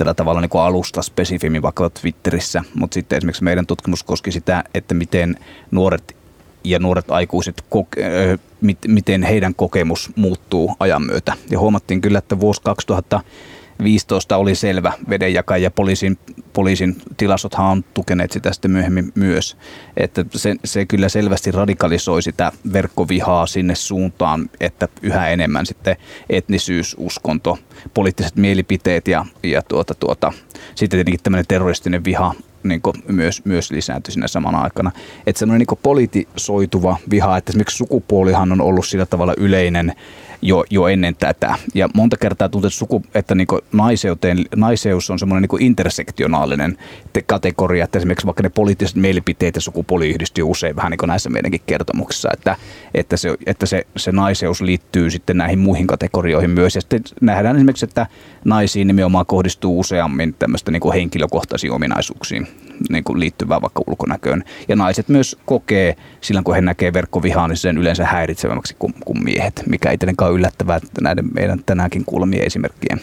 tällä 0.00 0.14
tavalla 0.14 0.40
niin 0.40 0.48
kuin 0.48 0.62
alusta 0.62 1.02
spesifimmin 1.02 1.62
vaikka 1.62 1.90
Twitterissä, 1.90 2.62
mutta 2.74 2.94
sitten 2.94 3.16
esimerkiksi 3.16 3.44
meidän 3.44 3.66
tutkimus 3.66 4.02
koski 4.02 4.32
sitä, 4.32 4.64
että 4.74 4.94
miten 4.94 5.36
nuoret 5.70 6.16
ja 6.64 6.78
nuoret 6.78 7.10
aikuiset, 7.10 7.64
miten 8.88 9.22
heidän 9.22 9.54
kokemus 9.54 10.10
muuttuu 10.16 10.76
ajan 10.80 11.02
myötä. 11.02 11.32
Ja 11.50 11.58
huomattiin 11.58 12.00
kyllä, 12.00 12.18
että 12.18 12.40
vuosi 12.40 12.62
2000 12.62 13.20
15 13.82 14.36
oli 14.36 14.54
selvä 14.54 14.92
vedenjakaja 15.08 15.62
ja 15.62 15.70
poliisin, 15.70 16.18
poliisin 16.52 16.96
tilasothan 17.16 17.66
on 17.66 17.84
tukeneet 17.94 18.32
sitä 18.32 18.52
sitten 18.52 18.70
myöhemmin 18.70 19.12
myös. 19.14 19.56
Että 19.96 20.24
se, 20.34 20.54
se 20.64 20.86
kyllä 20.86 21.08
selvästi 21.08 21.50
radikalisoi 21.50 22.22
sitä 22.22 22.52
verkkovihaa 22.72 23.46
sinne 23.46 23.74
suuntaan, 23.74 24.50
että 24.60 24.88
yhä 25.02 25.28
enemmän 25.28 25.66
sitten 25.66 25.96
etnisyys, 26.30 26.96
uskonto, 26.98 27.58
poliittiset 27.94 28.36
mielipiteet 28.36 29.08
ja, 29.08 29.26
ja 29.42 29.62
tuota, 29.62 29.94
tuota, 29.94 30.32
sitten 30.74 30.96
tietenkin 30.96 31.20
tämmöinen 31.22 31.46
terroristinen 31.48 32.04
viha 32.04 32.34
niin 32.62 32.80
myös, 33.08 33.44
myös 33.44 33.70
lisääntyi 33.70 34.12
sinne 34.12 34.28
samana 34.28 34.60
aikana. 34.60 34.90
Että 35.26 35.38
semmoinen 35.38 35.66
niin 35.70 35.78
politisoituva 35.82 36.96
viha, 37.10 37.36
että 37.36 37.50
esimerkiksi 37.50 37.76
sukupuolihan 37.76 38.52
on 38.52 38.60
ollut 38.60 38.86
sillä 38.86 39.06
tavalla 39.06 39.34
yleinen 39.36 39.92
jo, 40.42 40.64
jo 40.70 40.88
ennen 40.88 41.16
tätä. 41.16 41.54
Ja 41.74 41.88
monta 41.94 42.16
kertaa 42.16 42.48
tuntuu, 42.48 42.68
että, 42.68 42.78
suku, 42.78 43.02
että 43.14 43.34
niin 43.34 43.46
naiseuteen, 43.72 44.44
naiseus 44.56 45.10
on 45.10 45.18
semmoinen 45.18 45.48
niin 45.52 45.62
intersektionaalinen 45.62 46.78
kategoria, 47.26 47.84
että 47.84 47.98
esimerkiksi 47.98 48.26
vaikka 48.26 48.42
ne 48.42 48.48
poliittiset 48.48 48.96
mielipiteet 48.96 49.54
ja 49.54 49.60
sukupuoli 49.60 50.10
yhdistyy 50.10 50.44
usein 50.44 50.76
vähän 50.76 50.90
niin 50.90 50.98
kuin 50.98 51.08
näissä 51.08 51.30
meidänkin 51.30 51.60
kertomuksissa, 51.66 52.28
että, 52.32 52.56
että, 52.94 53.16
se, 53.16 53.34
että 53.46 53.66
se, 53.66 53.86
se 53.96 54.12
naiseus 54.12 54.60
liittyy 54.60 55.10
sitten 55.10 55.36
näihin 55.36 55.58
muihin 55.58 55.86
kategorioihin 55.86 56.50
myös. 56.50 56.74
Ja 56.74 56.80
sitten 56.80 57.02
nähdään 57.20 57.56
esimerkiksi, 57.56 57.84
että 57.84 58.06
naisiin 58.44 58.86
nimenomaan 58.86 59.26
kohdistuu 59.26 59.80
useammin 59.80 60.34
tämmöistä 60.34 60.70
niin 60.70 60.80
kuin 60.80 60.94
henkilökohtaisiin 60.94 61.72
ominaisuuksiin 61.72 62.46
niin 62.88 63.04
kuin 63.04 63.20
liittyvää 63.20 63.62
vaikka 63.62 63.82
ulkonäköön. 63.86 64.44
Ja 64.68 64.76
naiset 64.76 65.08
myös 65.08 65.36
kokee 65.44 65.96
silloin, 66.20 66.44
kun 66.44 66.54
he 66.54 66.60
näkee 66.60 66.92
verkkovihaa, 66.92 67.48
niin 67.48 67.56
sen 67.56 67.78
yleensä 67.78 68.06
häiritsevämmäksi 68.06 68.76
kuin, 68.78 68.94
kuin 69.04 69.24
miehet, 69.24 69.62
mikä 69.66 69.90
ei 69.90 69.98
tietenkään 69.98 70.29
ole 70.30 70.38
yllättävää 70.38 70.80
näiden 71.00 71.28
meidän 71.34 71.62
tänäänkin 71.66 72.04
kuulemien 72.04 72.46
esimerkkien 72.46 73.00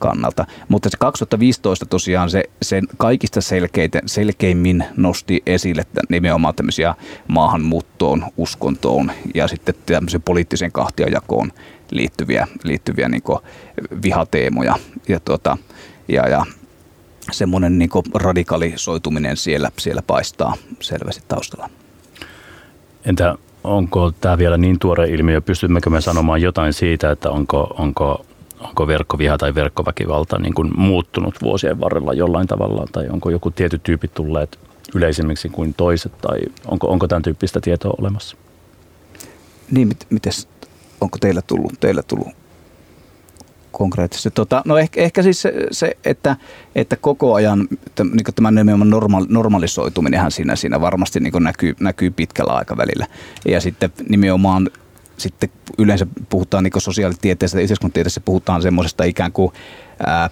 kannalta. 0.00 0.46
Mutta 0.68 0.90
se 0.90 0.96
2015 0.98 1.86
tosiaan 1.86 2.30
se, 2.30 2.44
sen 2.62 2.86
kaikista 2.96 3.40
selkeitä, 3.40 4.00
selkeimmin 4.06 4.84
nosti 4.96 5.42
esille 5.46 5.86
nimenomaan 6.08 6.54
tämmöisiä 6.54 6.94
maahanmuuttoon, 7.28 8.24
uskontoon 8.36 9.12
ja 9.34 9.48
sitten 9.48 9.74
tämmöisen 9.86 10.22
poliittisen 10.22 10.72
kahtiajakoon 10.72 11.52
liittyviä, 11.90 12.48
liittyviä 12.64 13.08
niin 13.08 13.22
vihateemoja. 14.02 14.74
Ja, 15.08 15.20
tuota, 15.20 15.58
ja, 16.08 16.28
ja 16.28 16.46
semmoinen 17.30 17.78
niin 17.78 17.90
radikalisoituminen 18.14 19.36
siellä, 19.36 19.70
siellä 19.78 20.02
paistaa 20.02 20.54
selvästi 20.80 21.22
taustalla. 21.28 21.70
Entä 23.04 23.34
onko 23.64 24.12
tämä 24.20 24.38
vielä 24.38 24.56
niin 24.56 24.78
tuore 24.78 25.08
ilmiö, 25.08 25.40
pystymmekö 25.40 25.90
me 25.90 26.00
sanomaan 26.00 26.42
jotain 26.42 26.72
siitä, 26.72 27.10
että 27.10 27.30
onko, 27.30 27.74
onko, 27.78 28.26
onko 28.60 28.86
verkkoviha 28.86 29.38
tai 29.38 29.54
verkkoväkivalta 29.54 30.38
niin 30.38 30.54
kuin 30.54 30.70
muuttunut 30.76 31.34
vuosien 31.42 31.80
varrella 31.80 32.12
jollain 32.12 32.46
tavalla, 32.46 32.86
tai 32.92 33.08
onko 33.08 33.30
joku 33.30 33.50
tietty 33.50 33.80
tyyppi 33.82 34.08
tulleet 34.08 34.58
yleisemmiksi 34.94 35.48
kuin 35.48 35.74
toiset, 35.74 36.12
tai 36.18 36.38
onko, 36.66 36.86
onko 36.86 37.08
tämän 37.08 37.22
tyyppistä 37.22 37.60
tietoa 37.60 37.94
olemassa? 37.98 38.36
Niin, 39.70 39.88
mit, 39.88 40.06
mites, 40.10 40.48
onko 41.00 41.18
teillä 41.20 41.42
tullut, 41.42 41.72
teillä 41.80 42.02
tullut 42.02 42.28
konkreettisesti. 43.80 44.30
Tota, 44.30 44.62
no 44.64 44.78
ehkä, 44.78 45.00
ehkä 45.00 45.22
siis 45.22 45.42
se, 45.42 45.52
se 45.70 45.96
että, 46.04 46.36
että 46.74 46.96
koko 46.96 47.34
ajan 47.34 47.68
niin 47.98 48.34
tämä 48.34 48.50
nimenomaan 48.50 48.90
normal, 48.90 49.26
normalisoituminenhan 49.28 50.30
siinä, 50.30 50.56
siinä 50.56 50.80
varmasti 50.80 51.20
niin 51.20 51.32
näkyy, 51.40 51.74
näkyy 51.80 52.10
pitkällä 52.10 52.52
aikavälillä. 52.52 53.06
Ja 53.48 53.60
sitten 53.60 53.90
nimenomaan 54.08 54.70
sitten 55.16 55.50
yleensä 55.78 56.06
puhutaan 56.28 56.64
niin 56.64 56.72
sosiaalitieteestä 56.78 57.58
ja 57.58 57.62
yhteiskuntatieteessä 57.62 58.20
puhutaan 58.20 58.62
semmoisesta 58.62 59.04
ikään 59.04 59.32
kuin 59.32 59.52
ää, 60.06 60.30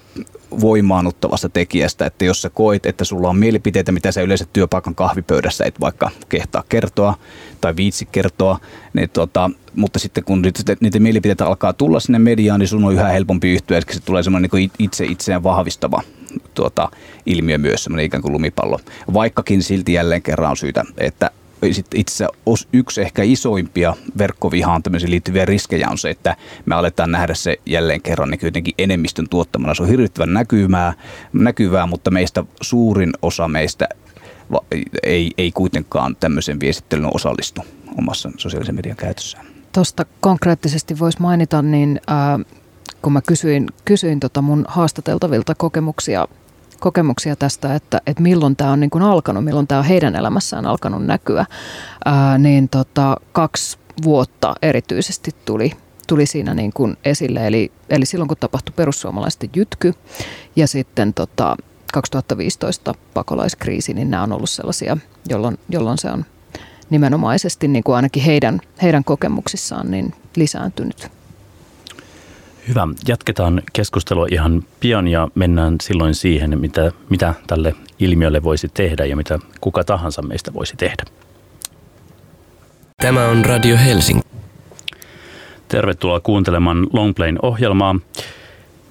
voimaannuttavasta 0.61 1.48
tekijästä, 1.48 2.07
että 2.07 2.24
jos 2.24 2.42
sä 2.42 2.50
koit, 2.50 2.87
että 2.87 3.04
sulla 3.04 3.28
on 3.28 3.38
mielipiteitä, 3.38 3.92
mitä 3.92 4.12
sä 4.12 4.22
yleensä 4.22 4.46
työpaikan 4.52 4.94
kahvipöydässä 4.94 5.64
et 5.64 5.81
vaikka 5.81 6.11
kehtaa 6.28 6.64
kertoa 6.68 7.14
tai 7.61 7.76
viitsi 7.76 8.09
kertoa, 8.12 8.59
niin 8.92 9.11
tota, 9.11 9.50
mutta 9.76 9.98
sitten 9.98 10.24
kun 10.24 10.42
niitä 10.81 11.00
mielipiteitä 11.00 11.46
alkaa 11.46 11.72
tulla 11.72 12.00
sinne 12.00 12.18
mediaan, 12.18 12.61
niin 12.61 12.68
sun 12.68 12.85
on 12.85 12.94
yhä 12.94 13.09
helpompi 13.09 13.52
yhtyä, 13.52 13.78
että 13.78 13.94
se 13.94 14.00
tulee 14.00 14.22
semmoinen 14.22 14.50
niin 14.52 14.70
itse 14.78 15.04
itseään 15.04 15.42
vahvistava 15.42 16.02
tuota, 16.54 16.88
ilmiö 17.26 17.59
myös, 17.59 17.85
semmoinen 17.85 18.07
ikään 18.07 18.22
kuin 18.22 18.33
lumipallo. 18.33 18.81
Vaikkakin 19.14 19.62
silti 19.62 19.92
jälleen 19.92 20.22
kerran 20.22 20.50
on 20.50 20.57
syytä, 20.57 20.85
että 20.98 21.31
itse 21.94 22.27
yksi 22.73 23.01
ehkä 23.01 23.23
isoimpia 23.23 23.94
verkkovihaan 24.18 24.83
liittyviä 25.07 25.44
riskejä 25.44 25.88
on 25.90 25.99
se, 25.99 26.11
että 26.11 26.37
me 26.66 26.75
aletaan 26.75 27.11
nähdä 27.11 27.35
se 27.35 27.57
jälleen 27.66 28.03
kerran 28.03 28.31
niin 28.31 28.40
jotenkin 28.42 28.75
enemmistön 28.79 29.29
tuottamana. 29.29 29.75
Se 29.75 29.83
on 29.83 29.88
hirvittävän 29.88 30.33
näkyvää, 30.33 30.94
näkyvää 31.33 31.87
mutta 31.87 32.11
meistä 32.11 32.44
suurin 32.61 33.12
osa 33.23 33.49
meistä 33.49 33.88
ei, 35.03 35.31
ei 35.38 35.53
kuitenkaan 35.53 36.16
tämmöisen 36.16 36.61
viestittelyyn 36.61 37.14
osallistu 37.14 37.61
omassa 37.99 38.31
sosiaalisen 38.37 38.75
median 38.75 38.97
käytössään. 38.97 39.47
Tuosta 39.73 40.07
konkreettisesti 40.21 40.99
voisi 40.99 41.21
mainita, 41.21 41.62
niin 41.62 42.01
äh, 42.11 42.57
kun 43.03 43.12
mä 43.12 43.21
kysyin, 43.23 43.66
kysyin 43.85 44.21
tota 44.21 44.42
mun 44.42 44.64
haastateltavilta 44.68 45.55
kokemuksia 45.55 46.29
kokemuksia 46.81 47.37
tästä, 47.37 47.75
että, 47.75 48.01
että 48.07 48.23
milloin 48.23 48.57
tämä 48.57 48.71
on 48.71 48.81
niin 48.81 48.91
kuin 48.91 49.05
alkanut, 49.05 49.45
milloin 49.45 49.67
tämä 49.67 49.79
on 49.79 49.85
heidän 49.85 50.17
elämässään 50.17 50.67
alkanut 50.67 51.07
näkyä, 51.07 51.47
ää, 52.05 52.38
niin 52.38 52.69
tota, 52.69 53.17
kaksi 53.33 53.79
vuotta 54.03 54.55
erityisesti 54.62 55.31
tuli, 55.45 55.73
tuli 56.09 56.27
siinä 56.27 56.55
niin 56.55 56.73
kuin 56.73 56.97
esille. 57.05 57.47
Eli, 57.47 57.73
eli 57.91 58.07
silloin 58.07 58.29
kun 58.29 58.37
tapahtui 58.41 58.73
perussuomalaisten 58.77 59.51
jytky 59.57 59.95
ja 60.57 60.67
sitten 60.67 61.14
tota, 61.14 61.57
2015 61.93 62.95
pakolaiskriisi, 63.14 63.95
niin 63.95 64.11
nämä 64.11 64.23
on 64.23 64.33
ollut 64.33 64.51
sellaisia, 64.51 64.97
jolloin, 65.29 65.59
jolloin 65.69 65.99
se 65.99 66.11
on 66.11 66.25
nimenomaisesti 66.91 67.69
niin 67.69 67.85
kuin 67.85 67.97
ainakin 67.97 68.23
heidän, 68.23 68.61
heidän 68.83 69.05
kokemuksissaan 69.05 69.91
niin 69.91 70.14
lisääntynyt. 70.37 71.17
Hyvä. 72.68 72.88
Jatketaan 73.09 73.62
keskustelua 73.73 74.27
ihan 74.31 74.64
pian 74.81 75.09
ja 75.09 75.29
mennään 75.35 75.77
silloin 75.83 76.14
siihen, 76.14 76.61
mitä, 76.61 76.92
mitä 77.11 77.35
tälle 77.47 77.75
ilmiölle 77.99 78.42
voisi 78.42 78.68
tehdä 78.75 79.05
ja 79.05 79.16
mitä 79.16 79.38
kuka 79.61 79.85
tahansa 79.85 80.23
meistä 80.23 80.55
voisi 80.55 80.77
tehdä. 80.77 81.05
Tämä 83.03 83.29
on 83.29 83.44
Radio 83.44 83.77
Helsinki. 83.77 84.29
Tervetuloa 85.68 86.21
kuuntelemaan 86.21 86.87
Longplayn 86.92 87.38
ohjelmaa. 87.42 87.97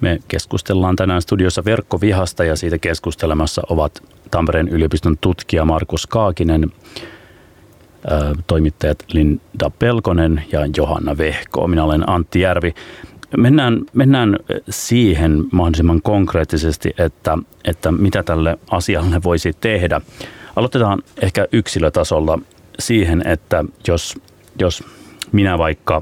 Me 0.02 0.20
keskustellaan 0.28 0.96
tänään 0.96 1.22
studiossa 1.22 1.66
verkkovihasta 1.66 2.44
ja 2.44 2.56
siitä 2.56 2.78
keskustelemassa 2.78 3.62
ovat 3.70 4.04
Tampereen 4.32 4.68
yliopiston 4.68 5.18
tutkija 5.22 5.66
Markus 5.66 6.08
Kaakinen, 6.08 6.72
toimittajat 8.48 9.04
Linda 9.14 9.70
Pelkonen 9.80 10.44
ja 10.52 10.60
Johanna 10.78 11.18
Vehko. 11.18 11.68
Minä 11.68 11.84
olen 11.84 12.10
Antti 12.10 12.40
Järvi. 12.40 12.74
Mennään, 13.38 13.82
mennään 13.94 14.40
siihen 14.70 15.46
mahdollisimman 15.52 16.02
konkreettisesti, 16.02 16.94
että, 16.98 17.38
että 17.66 17.92
mitä 17.92 18.24
tälle 18.24 18.58
asialle 18.72 19.24
voisi 19.24 19.54
tehdä. 19.62 20.02
Aloitetaan 20.56 21.00
ehkä 21.22 21.48
yksilötasolla 21.52 22.40
siihen, 22.80 23.28
että 23.28 23.66
jos, 23.88 24.16
jos 24.60 24.84
minä 25.32 25.58
vaikka 25.58 26.02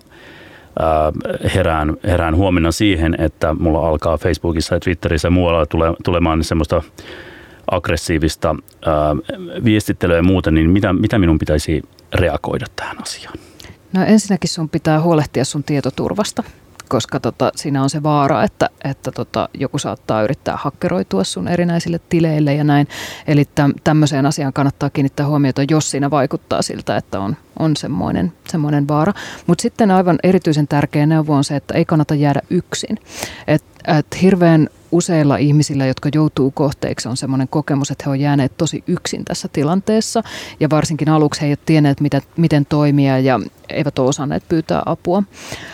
herään, 1.55 1.97
herään 2.03 2.35
huomenna 2.35 2.71
siihen, 2.71 3.15
että 3.19 3.53
mulla 3.53 3.87
alkaa 3.87 4.17
Facebookissa 4.17 4.75
ja 4.75 4.79
Twitterissä 4.79 5.27
ja 5.27 5.31
muualla 5.31 5.65
tule, 5.65 5.93
tulemaan 6.03 6.43
semmoista 6.43 6.81
aggressiivista 7.71 8.55
ää, 8.85 9.15
viestittelyä 9.63 10.15
ja 10.15 10.23
muuta, 10.23 10.51
niin 10.51 10.69
mitä, 10.69 10.93
mitä 10.93 11.19
minun 11.19 11.39
pitäisi 11.39 11.81
reagoida 12.13 12.65
tähän 12.75 13.01
asiaan? 13.01 13.37
No 13.93 14.03
ensinnäkin 14.03 14.49
sun 14.49 14.69
pitää 14.69 15.01
huolehtia 15.01 15.45
sun 15.45 15.63
tietoturvasta 15.63 16.43
koska 16.89 17.19
tota, 17.19 17.51
siinä 17.55 17.83
on 17.83 17.89
se 17.89 18.03
vaara, 18.03 18.43
että, 18.43 18.69
että 18.83 19.11
tota, 19.11 19.49
joku 19.53 19.79
saattaa 19.79 20.23
yrittää 20.23 20.57
hakkeroitua 20.57 21.23
sun 21.23 21.47
erinäisille 21.47 21.99
tileille 22.09 22.53
ja 22.53 22.63
näin. 22.63 22.87
Eli 23.27 23.45
täm, 23.55 23.73
tämmöiseen 23.83 24.25
asiaan 24.25 24.53
kannattaa 24.53 24.89
kiinnittää 24.89 25.27
huomiota, 25.27 25.61
jos 25.69 25.91
siinä 25.91 26.11
vaikuttaa 26.11 26.61
siltä, 26.61 26.97
että 26.97 27.19
on, 27.19 27.37
on 27.59 27.75
semmoinen, 27.75 28.33
semmoinen 28.47 28.87
vaara. 28.87 29.13
Mutta 29.47 29.61
sitten 29.61 29.91
aivan 29.91 30.19
erityisen 30.23 30.67
tärkeä 30.67 31.05
neuvo 31.05 31.33
on 31.33 31.43
se, 31.43 31.55
että 31.55 31.73
ei 31.73 31.85
kannata 31.85 32.15
jäädä 32.15 32.41
yksin. 32.49 32.97
Et, 33.47 33.63
et 33.87 34.21
hirveän 34.21 34.69
useilla 34.95 35.37
ihmisillä, 35.37 35.85
jotka 35.85 36.09
joutuu 36.13 36.51
kohteeksi, 36.51 37.07
on 37.07 37.17
sellainen 37.17 37.47
kokemus, 37.47 37.91
että 37.91 38.03
he 38.05 38.09
ovat 38.09 38.21
jääneet 38.21 38.57
tosi 38.57 38.83
yksin 38.87 39.25
tässä 39.25 39.47
tilanteessa. 39.53 40.23
Ja 40.59 40.69
varsinkin 40.69 41.09
aluksi 41.09 41.41
he 41.41 41.45
eivät 41.45 41.65
tienneet, 41.65 42.01
mitä, 42.01 42.21
miten 42.37 42.65
toimia 42.65 43.19
ja 43.19 43.39
eivät 43.69 43.99
ole 43.99 44.09
osanneet 44.09 44.43
pyytää 44.49 44.83
apua. 44.85 45.23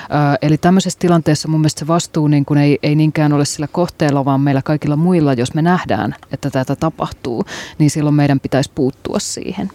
Ää, 0.09 0.37
eli 0.41 0.57
tämmöisessä 0.57 0.99
tilanteessa 0.99 1.47
mun 1.47 1.59
mielestä 1.59 1.79
se 1.79 1.87
vastuu 1.87 2.27
niin 2.27 2.45
kuin 2.45 2.57
ei, 2.57 2.79
ei 2.83 2.95
niinkään 2.95 3.33
ole 3.33 3.45
sillä 3.45 3.67
kohteella, 3.71 4.25
vaan 4.25 4.41
meillä 4.41 4.61
kaikilla 4.61 4.95
muilla, 4.95 5.33
jos 5.33 5.53
me 5.53 5.61
nähdään, 5.61 6.15
että 6.31 6.49
tätä 6.49 6.75
tapahtuu, 6.75 7.45
niin 7.77 7.89
silloin 7.89 8.15
meidän 8.15 8.39
pitäisi 8.39 8.71
puuttua 8.75 9.19
siihen. 9.19 9.71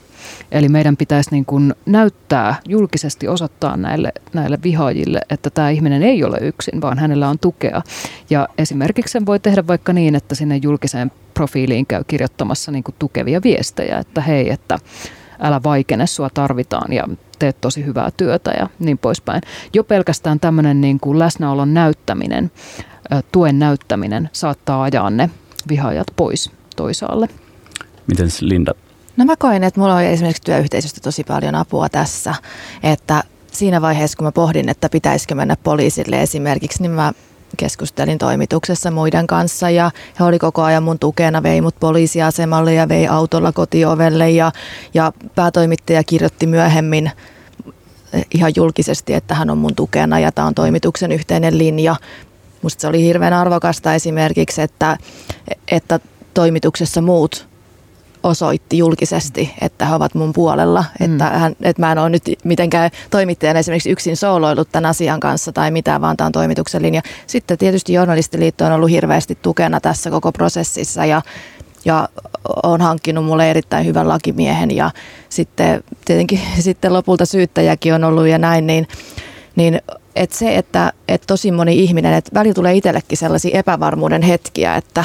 Eli 0.52 0.68
meidän 0.68 0.96
pitäisi 0.96 1.30
niin 1.30 1.44
kuin 1.44 1.74
näyttää, 1.86 2.54
julkisesti 2.68 3.28
osoittaa 3.28 3.76
näille, 3.76 4.12
näille 4.32 4.58
vihaajille, 4.62 5.20
että 5.30 5.50
tämä 5.50 5.70
ihminen 5.70 6.02
ei 6.02 6.24
ole 6.24 6.38
yksin, 6.38 6.80
vaan 6.80 6.98
hänellä 6.98 7.28
on 7.28 7.38
tukea. 7.38 7.82
Ja 8.30 8.48
esimerkiksi 8.58 9.12
sen 9.12 9.26
voi 9.26 9.40
tehdä 9.40 9.66
vaikka 9.66 9.92
niin, 9.92 10.14
että 10.14 10.34
sinne 10.34 10.56
julkiseen 10.62 11.12
profiiliin 11.34 11.86
käy 11.86 12.04
kirjoittamassa 12.06 12.72
niin 12.72 12.84
kuin 12.84 12.94
tukevia 12.98 13.42
viestejä, 13.42 13.98
että 13.98 14.20
hei, 14.20 14.50
että 14.50 14.78
älä 15.40 15.60
vaikene, 15.62 16.06
sua 16.06 16.30
tarvitaan 16.30 16.92
ja 16.92 17.04
teet 17.38 17.60
tosi 17.60 17.84
hyvää 17.84 18.10
työtä 18.16 18.50
ja 18.50 18.68
niin 18.78 18.98
poispäin. 18.98 19.42
Jo 19.74 19.84
pelkästään 19.84 20.40
tämmöinen 20.40 20.80
niin 20.80 21.00
kuin 21.00 21.18
läsnäolon 21.18 21.74
näyttäminen, 21.74 22.50
tuen 23.32 23.58
näyttäminen 23.58 24.30
saattaa 24.32 24.82
ajaa 24.82 25.10
ne 25.10 25.30
vihaajat 25.68 26.06
pois 26.16 26.50
toisaalle. 26.76 27.28
Miten 28.06 28.28
Linda 28.40 28.74
No 29.16 29.24
mä 29.24 29.36
koin, 29.36 29.64
että 29.64 29.80
mulla 29.80 29.96
oli 29.96 30.06
esimerkiksi 30.06 30.42
työyhteisöstä 30.42 31.00
tosi 31.00 31.24
paljon 31.24 31.54
apua 31.54 31.88
tässä, 31.88 32.34
että 32.82 33.24
siinä 33.52 33.82
vaiheessa, 33.82 34.16
kun 34.16 34.24
mä 34.24 34.32
pohdin, 34.32 34.68
että 34.68 34.88
pitäisikö 34.88 35.34
mennä 35.34 35.56
poliisille 35.62 36.22
esimerkiksi, 36.22 36.82
niin 36.82 36.90
mä 36.90 37.12
keskustelin 37.56 38.18
toimituksessa 38.18 38.90
muiden 38.90 39.26
kanssa 39.26 39.70
ja 39.70 39.90
he 40.20 40.24
oli 40.24 40.38
koko 40.38 40.62
ajan 40.62 40.82
mun 40.82 40.98
tukena, 40.98 41.42
vei 41.42 41.60
mut 41.60 41.74
poliisiasemalle 41.80 42.74
ja 42.74 42.88
vei 42.88 43.08
autolla 43.08 43.52
kotiovelle 43.52 44.30
ja, 44.30 44.52
ja 44.94 45.12
päätoimittaja 45.34 46.04
kirjoitti 46.04 46.46
myöhemmin 46.46 47.10
ihan 48.34 48.52
julkisesti, 48.56 49.14
että 49.14 49.34
hän 49.34 49.50
on 49.50 49.58
mun 49.58 49.74
tukena 49.74 50.18
ja 50.18 50.32
tämä 50.32 50.46
on 50.46 50.54
toimituksen 50.54 51.12
yhteinen 51.12 51.58
linja. 51.58 51.96
Musta 52.62 52.80
se 52.80 52.88
oli 52.88 53.02
hirveän 53.02 53.32
arvokasta 53.32 53.94
esimerkiksi, 53.94 54.62
että, 54.62 54.96
että 55.68 56.00
toimituksessa 56.34 57.02
muut 57.02 57.48
osoitti 58.22 58.78
julkisesti, 58.78 59.54
että 59.60 59.86
he 59.86 59.94
ovat 59.94 60.14
mun 60.14 60.32
puolella. 60.32 60.84
Mm. 61.00 61.12
Että, 61.12 61.24
hän, 61.24 61.56
että 61.62 61.82
mä 61.82 61.92
en 61.92 61.98
ole 61.98 62.10
nyt 62.10 62.22
mitenkään 62.44 62.90
toimittajana 63.10 63.58
esimerkiksi 63.58 63.90
yksin 63.90 64.16
sooloillut 64.16 64.68
tämän 64.72 64.90
asian 64.90 65.20
kanssa 65.20 65.52
tai 65.52 65.70
mitään, 65.70 66.00
vaan 66.00 66.16
tämä 66.16 66.26
on 66.26 66.32
toimituksen 66.32 66.82
linja. 66.82 67.02
Sitten 67.26 67.58
tietysti 67.58 67.92
Journalistiliitto 67.92 68.64
on 68.64 68.72
ollut 68.72 68.90
hirveästi 68.90 69.38
tukena 69.42 69.80
tässä 69.80 70.10
koko 70.10 70.32
prosessissa 70.32 71.04
ja 71.04 71.22
ja 71.84 72.08
on 72.62 72.80
hankkinut 72.80 73.24
mulle 73.24 73.50
erittäin 73.50 73.86
hyvän 73.86 74.08
lakimiehen 74.08 74.70
ja 74.70 74.90
sitten 75.28 75.84
tietenkin 76.04 76.40
sitten 76.60 76.92
lopulta 76.92 77.26
syyttäjäkin 77.26 77.94
on 77.94 78.04
ollut 78.04 78.26
ja 78.26 78.38
näin, 78.38 78.66
niin, 78.66 78.88
niin 79.56 79.80
et 80.16 80.32
se, 80.32 80.56
että 80.56 80.92
et 81.08 81.22
tosi 81.26 81.50
moni 81.50 81.78
ihminen, 81.78 82.14
että 82.14 82.30
välillä 82.34 82.54
tulee 82.54 82.74
itsellekin 82.74 83.18
sellaisia 83.18 83.58
epävarmuuden 83.58 84.22
hetkiä, 84.22 84.74
että, 84.74 85.04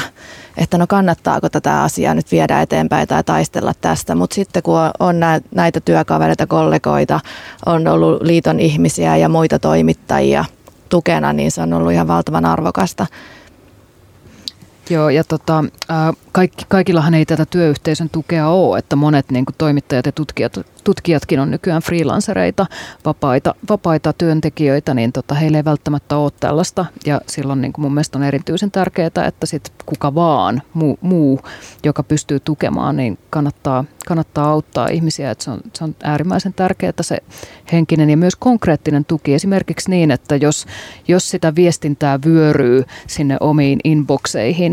että 0.56 0.78
no 0.78 0.86
kannattaako 0.86 1.48
tätä 1.48 1.82
asiaa 1.82 2.14
nyt 2.14 2.32
viedä 2.32 2.62
eteenpäin 2.62 3.08
tai 3.08 3.24
taistella 3.24 3.72
tästä, 3.80 4.14
mutta 4.14 4.34
sitten 4.34 4.62
kun 4.62 4.78
on 5.00 5.20
näitä 5.54 5.80
työkavereita, 5.80 6.46
kollegoita, 6.46 7.20
on 7.66 7.88
ollut 7.88 8.22
liiton 8.22 8.60
ihmisiä 8.60 9.16
ja 9.16 9.28
muita 9.28 9.58
toimittajia 9.58 10.44
tukena, 10.88 11.32
niin 11.32 11.50
se 11.50 11.62
on 11.62 11.72
ollut 11.72 11.92
ihan 11.92 12.08
valtavan 12.08 12.44
arvokasta. 12.44 13.06
Joo, 14.90 15.08
ja 15.08 15.24
tota, 15.24 15.64
kaikki, 16.32 16.64
kaikillahan 16.68 17.14
ei 17.14 17.26
tätä 17.26 17.46
työyhteisön 17.46 18.10
tukea 18.10 18.48
ole, 18.48 18.78
että 18.78 18.96
monet 18.96 19.30
niin 19.30 19.44
kuin 19.44 19.54
toimittajat 19.58 20.06
ja 20.06 20.12
tutkijat, 20.12 20.58
tutkijatkin 20.84 21.40
on 21.40 21.50
nykyään 21.50 21.82
freelancereita, 21.82 22.66
vapaita, 23.04 23.54
vapaita 23.68 24.12
työntekijöitä, 24.12 24.94
niin 24.94 25.12
tota, 25.12 25.34
heillä 25.34 25.58
ei 25.58 25.64
välttämättä 25.64 26.16
ole 26.16 26.32
tällaista. 26.40 26.86
Ja 27.06 27.20
silloin 27.26 27.60
niin 27.60 27.72
kuin 27.72 27.82
mun 27.82 27.94
mielestä 27.94 28.18
on 28.18 28.24
erityisen 28.24 28.70
tärkeää, 28.70 29.06
että 29.26 29.46
sit 29.46 29.72
kuka 29.86 30.14
vaan 30.14 30.62
muu, 30.74 30.98
muu, 31.00 31.40
joka 31.84 32.02
pystyy 32.02 32.40
tukemaan, 32.40 32.96
niin 32.96 33.18
kannattaa, 33.30 33.84
kannattaa 34.06 34.50
auttaa 34.50 34.88
ihmisiä. 34.88 35.30
Että 35.30 35.44
se, 35.44 35.50
on, 35.50 35.60
se 35.74 35.84
on 35.84 35.96
äärimmäisen 36.02 36.54
tärkeää 36.54 36.92
se 37.00 37.18
henkinen 37.72 38.10
ja 38.10 38.16
myös 38.16 38.36
konkreettinen 38.36 39.04
tuki. 39.04 39.34
Esimerkiksi 39.34 39.90
niin, 39.90 40.10
että 40.10 40.36
jos, 40.36 40.66
jos 41.08 41.30
sitä 41.30 41.54
viestintää 41.54 42.18
vyöryy 42.24 42.84
sinne 43.06 43.36
omiin 43.40 43.80
inboxeihin, 43.84 44.71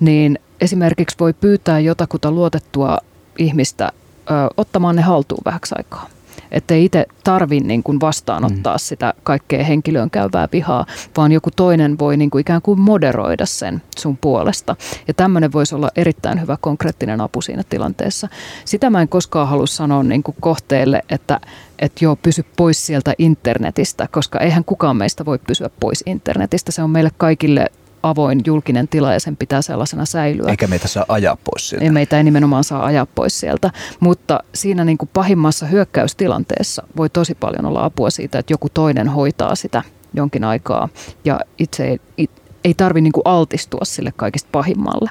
niin 0.00 0.38
esimerkiksi 0.60 1.16
voi 1.20 1.32
pyytää 1.32 1.80
jotakuta 1.80 2.30
luotettua 2.30 2.98
ihmistä 3.38 3.92
ö, 4.30 4.32
ottamaan 4.56 4.96
ne 4.96 5.02
haltuun 5.02 5.42
vähäksi 5.44 5.74
aikaa. 5.78 6.06
Että 6.50 6.74
ei 6.74 6.84
itse 6.84 7.06
tarvi 7.24 7.60
niin 7.60 7.82
kuin 7.82 8.00
vastaanottaa 8.00 8.74
mm. 8.74 8.78
sitä 8.78 9.14
kaikkea 9.22 9.64
henkilöön 9.64 10.10
käyvää 10.10 10.48
vihaa, 10.52 10.86
vaan 11.16 11.32
joku 11.32 11.50
toinen 11.56 11.98
voi 11.98 12.16
niin 12.16 12.30
kuin 12.30 12.40
ikään 12.40 12.62
kuin 12.62 12.80
moderoida 12.80 13.46
sen 13.46 13.82
sun 13.98 14.16
puolesta. 14.16 14.76
Ja 15.08 15.14
tämmöinen 15.14 15.52
voisi 15.52 15.74
olla 15.74 15.90
erittäin 15.96 16.40
hyvä 16.40 16.56
konkreettinen 16.60 17.20
apu 17.20 17.42
siinä 17.42 17.62
tilanteessa. 17.68 18.28
Sitä 18.64 18.90
mä 18.90 19.02
en 19.02 19.08
koskaan 19.08 19.48
halua 19.48 19.66
sanoa 19.66 20.02
niin 20.02 20.22
kuin 20.22 20.36
kohteelle, 20.40 21.02
että, 21.10 21.40
että 21.78 22.04
joo, 22.04 22.16
pysy 22.16 22.44
pois 22.56 22.86
sieltä 22.86 23.14
internetistä, 23.18 24.08
koska 24.10 24.38
eihän 24.38 24.64
kukaan 24.64 24.96
meistä 24.96 25.24
voi 25.24 25.38
pysyä 25.46 25.70
pois 25.80 26.02
internetistä. 26.06 26.72
Se 26.72 26.82
on 26.82 26.90
meille 26.90 27.10
kaikille 27.16 27.66
avoin 28.02 28.40
julkinen 28.46 28.88
tila 28.88 29.12
ja 29.12 29.20
sen 29.20 29.36
pitää 29.36 29.62
sellaisena 29.62 30.04
säilyä. 30.04 30.50
Eikä 30.50 30.66
meitä 30.66 30.88
saa 30.88 31.04
ajaa 31.08 31.36
pois 31.44 31.68
sieltä. 31.68 31.84
Ei 31.84 31.90
meitä 31.90 32.16
ei 32.16 32.24
nimenomaan 32.24 32.64
saa 32.64 32.84
ajaa 32.84 33.06
pois 33.06 33.40
sieltä, 33.40 33.70
mutta 34.00 34.40
siinä 34.54 34.84
niin 34.84 34.98
kuin 34.98 35.10
pahimmassa 35.12 35.66
hyökkäystilanteessa 35.66 36.82
voi 36.96 37.10
tosi 37.10 37.34
paljon 37.34 37.66
olla 37.66 37.84
apua 37.84 38.10
siitä, 38.10 38.38
että 38.38 38.52
joku 38.52 38.68
toinen 38.74 39.08
hoitaa 39.08 39.54
sitä 39.54 39.82
jonkin 40.14 40.44
aikaa 40.44 40.88
ja 41.24 41.40
itse 41.58 41.98
ei, 42.18 42.28
ei 42.64 42.74
tarvi 42.74 43.00
niin 43.00 43.12
kuin 43.12 43.22
altistua 43.24 43.84
sille 43.84 44.12
kaikista 44.16 44.48
pahimmalle. 44.52 45.10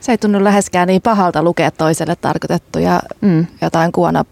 Se 0.00 0.12
ei 0.12 0.18
tunnu 0.18 0.44
läheskään 0.44 0.88
niin 0.88 1.02
pahalta 1.02 1.42
lukea 1.42 1.70
toiselle 1.70 2.16
tarkoitettuja 2.16 3.00
mm. 3.20 3.46
jotain 3.60 3.92
kuona 3.92 4.24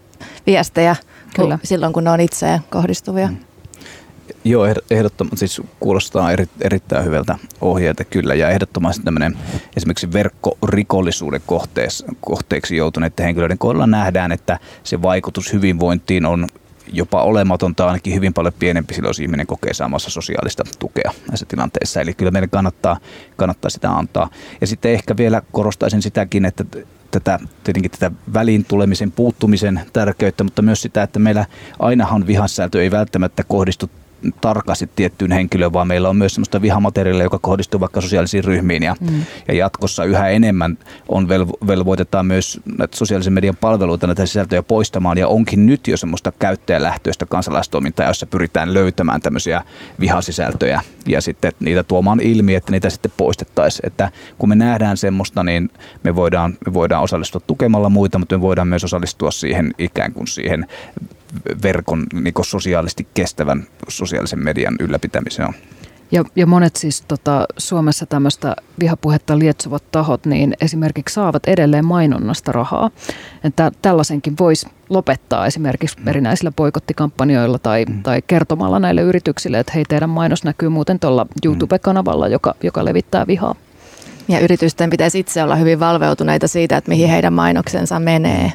viestejä 0.47 0.95
Kyllä. 1.35 1.59
silloin, 1.63 1.93
kun 1.93 2.03
ne 2.03 2.09
on 2.09 2.19
itseen 2.19 2.59
kohdistuvia. 2.69 3.27
Mm. 3.27 3.37
Joo, 4.47 4.65
ehdottomasti 4.91 5.37
siis 5.37 5.61
kuulostaa 5.79 6.31
eri, 6.31 6.45
erittäin 6.61 7.05
hyvältä 7.05 7.37
ohjeelta 7.61 8.03
kyllä 8.03 8.35
ja 8.35 8.49
ehdottomasti 8.49 9.03
tämmöinen 9.03 9.37
esimerkiksi 9.77 10.13
verkkorikollisuuden 10.13 11.41
kohteeksi, 11.45 12.05
kohteeksi 12.21 12.77
joutuneiden 12.77 13.25
henkilöiden 13.25 13.57
kohdalla 13.57 13.87
nähdään, 13.87 14.31
että 14.31 14.59
se 14.83 15.01
vaikutus 15.01 15.53
hyvinvointiin 15.53 16.25
on 16.25 16.47
jopa 16.93 17.23
olematonta, 17.23 17.87
ainakin 17.87 18.15
hyvin 18.15 18.33
paljon 18.33 18.53
pienempi 18.59 18.93
silloin, 18.93 19.09
jos 19.09 19.19
ihminen 19.19 19.47
kokee 19.47 19.73
saamassa 19.73 20.09
sosiaalista 20.09 20.63
tukea 20.79 21.11
näissä 21.29 21.45
tilanteissa. 21.45 22.01
Eli 22.01 22.13
kyllä 22.13 22.31
meidän 22.31 22.49
kannattaa, 22.49 22.97
kannattaa 23.35 23.69
sitä 23.69 23.91
antaa. 23.91 24.29
Ja 24.61 24.67
sitten 24.67 24.91
ehkä 24.91 25.17
vielä 25.17 25.41
korostaisin 25.51 26.01
sitäkin, 26.01 26.45
että 26.45 26.65
tätä, 27.11 27.39
tietenkin 27.63 27.91
tätä 27.91 28.11
väliin 28.33 28.65
tulemisen 28.65 29.11
puuttumisen 29.11 29.81
tärkeyttä, 29.93 30.43
mutta 30.43 30.61
myös 30.61 30.81
sitä, 30.81 31.03
että 31.03 31.19
meillä 31.19 31.45
ainahan 31.79 32.27
vihassäätö 32.27 32.81
ei 32.81 32.91
välttämättä 32.91 33.43
kohdistu 33.43 33.89
tarkasti 34.41 34.89
tiettyyn 34.95 35.31
henkilöön, 35.31 35.73
vaan 35.73 35.87
meillä 35.87 36.09
on 36.09 36.15
myös 36.15 36.35
sellaista 36.35 36.61
vihamateriaalia, 36.61 37.23
joka 37.23 37.39
kohdistuu 37.39 37.79
vaikka 37.79 38.01
sosiaalisiin 38.01 38.43
ryhmiin 38.43 38.83
ja, 38.83 38.95
mm. 38.99 39.21
ja 39.47 39.53
jatkossa 39.53 40.03
yhä 40.03 40.27
enemmän 40.29 40.77
on 41.09 41.27
velvo- 41.29 41.67
velvoitetaan 41.67 42.25
myös 42.25 42.59
näitä 42.77 42.97
sosiaalisen 42.97 43.33
median 43.33 43.55
palveluita 43.55 44.07
näitä 44.07 44.25
sisältöjä 44.25 44.63
poistamaan 44.63 45.17
ja 45.17 45.27
onkin 45.27 45.65
nyt 45.65 45.87
jo 45.87 45.97
semmoista 45.97 46.31
käyttäjälähtöistä 46.39 47.25
kansalaistoimintaa, 47.25 48.07
jossa 48.07 48.25
pyritään 48.25 48.73
löytämään 48.73 49.21
tämmöisiä 49.21 49.63
vihasisältöjä 49.99 50.81
ja 51.07 51.21
sitten 51.21 51.51
niitä 51.59 51.83
tuomaan 51.83 52.19
ilmi, 52.19 52.55
että 52.55 52.71
niitä 52.71 52.89
sitten 52.89 53.11
poistettaisiin. 53.17 53.87
Että 53.87 54.11
kun 54.37 54.49
me 54.49 54.55
nähdään 54.55 54.97
semmoista, 54.97 55.43
niin 55.43 55.69
me 56.03 56.15
voidaan, 56.15 56.57
me 56.65 56.73
voidaan 56.73 57.03
osallistua 57.03 57.41
tukemalla 57.47 57.89
muita, 57.89 58.19
mutta 58.19 58.37
me 58.37 58.41
voidaan 58.41 58.67
myös 58.67 58.83
osallistua 58.83 59.31
siihen 59.31 59.73
ikään 59.77 60.13
kuin 60.13 60.27
siihen 60.27 60.67
verkon 61.63 62.05
niin 62.13 62.33
sosiaalisesti 62.41 63.07
kestävän 63.13 63.67
sosiaalisen 63.87 64.43
median 64.43 64.75
ylläpitämiseen 64.79 65.47
on. 65.47 65.53
Ja, 66.11 66.23
ja 66.35 66.45
monet 66.45 66.75
siis 66.75 67.01
tota, 67.01 67.45
Suomessa 67.57 68.05
tämmöistä 68.05 68.55
vihapuhetta 68.79 69.39
lietsovat 69.39 69.83
tahot, 69.91 70.25
niin 70.25 70.53
esimerkiksi 70.61 71.13
saavat 71.13 71.47
edelleen 71.47 71.85
mainonnasta 71.85 72.51
rahaa. 72.51 72.91
Että 73.43 73.71
tällaisenkin 73.81 74.33
voisi 74.39 74.67
lopettaa 74.89 75.45
esimerkiksi 75.45 75.97
mm. 75.99 76.07
erinäisillä 76.07 76.51
boikottikampanjoilla 76.51 77.59
tai, 77.59 77.85
mm. 77.85 78.03
tai 78.03 78.21
kertomalla 78.27 78.79
näille 78.79 79.01
yrityksille, 79.01 79.59
että 79.59 79.73
hei 79.75 79.85
teidän 79.85 80.09
mainos 80.09 80.43
näkyy 80.43 80.69
muuten 80.69 80.99
tuolla 80.99 81.23
mm. 81.23 81.29
YouTube-kanavalla, 81.45 82.27
joka, 82.27 82.55
joka 82.63 82.85
levittää 82.85 83.27
vihaa. 83.27 83.55
Ja 84.27 84.39
yritysten 84.39 84.89
pitäisi 84.89 85.19
itse 85.19 85.43
olla 85.43 85.55
hyvin 85.55 85.79
valveutuneita 85.79 86.47
siitä, 86.47 86.77
että 86.77 86.89
mihin 86.89 87.09
heidän 87.09 87.33
mainoksensa 87.33 87.99
menee. 87.99 88.53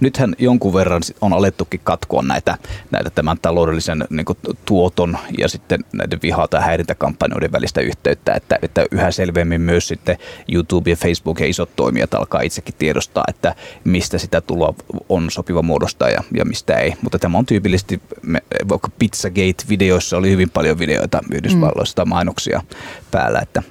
Nythän 0.00 0.34
jonkun 0.38 0.74
verran 0.74 1.02
on 1.20 1.32
alettukin 1.32 1.80
katkoa 1.84 2.22
näitä, 2.22 2.58
näitä 2.90 3.10
tämän 3.10 3.38
taloudellisen 3.42 4.04
niin 4.10 4.24
kuin, 4.24 4.38
tuoton 4.64 5.18
ja 5.38 5.48
sitten 5.48 5.84
näiden 5.92 6.18
viha- 6.22 6.48
tai 6.48 6.62
häirintäkampanjoiden 6.62 7.52
välistä 7.52 7.80
yhteyttä, 7.80 8.32
että, 8.32 8.58
että 8.62 8.86
yhä 8.90 9.10
selvemmin 9.10 9.60
myös 9.60 9.88
sitten 9.88 10.18
YouTube 10.52 10.90
ja 10.90 10.96
Facebook 10.96 11.40
ja 11.40 11.46
isot 11.46 11.70
toimijat 11.76 12.14
alkaa 12.14 12.40
itsekin 12.40 12.74
tiedostaa, 12.78 13.24
että 13.28 13.54
mistä 13.84 14.18
sitä 14.18 14.40
tuloa 14.40 14.74
on 15.08 15.30
sopiva 15.30 15.62
muodostaa 15.62 16.10
ja, 16.10 16.22
ja 16.34 16.44
mistä 16.44 16.74
ei. 16.74 16.94
Mutta 17.02 17.18
tämä 17.18 17.38
on 17.38 17.46
tyypillisesti, 17.46 18.02
me, 18.22 18.42
vaikka 18.68 18.88
Pizzagate-videoissa 18.98 20.16
oli 20.16 20.30
hyvin 20.30 20.50
paljon 20.50 20.78
videoita 20.78 21.20
Yhdysvalloista 21.32 22.04
mm. 22.04 22.08
mainoksia 22.08 22.62
päällä, 23.10 23.38
että 23.38 23.62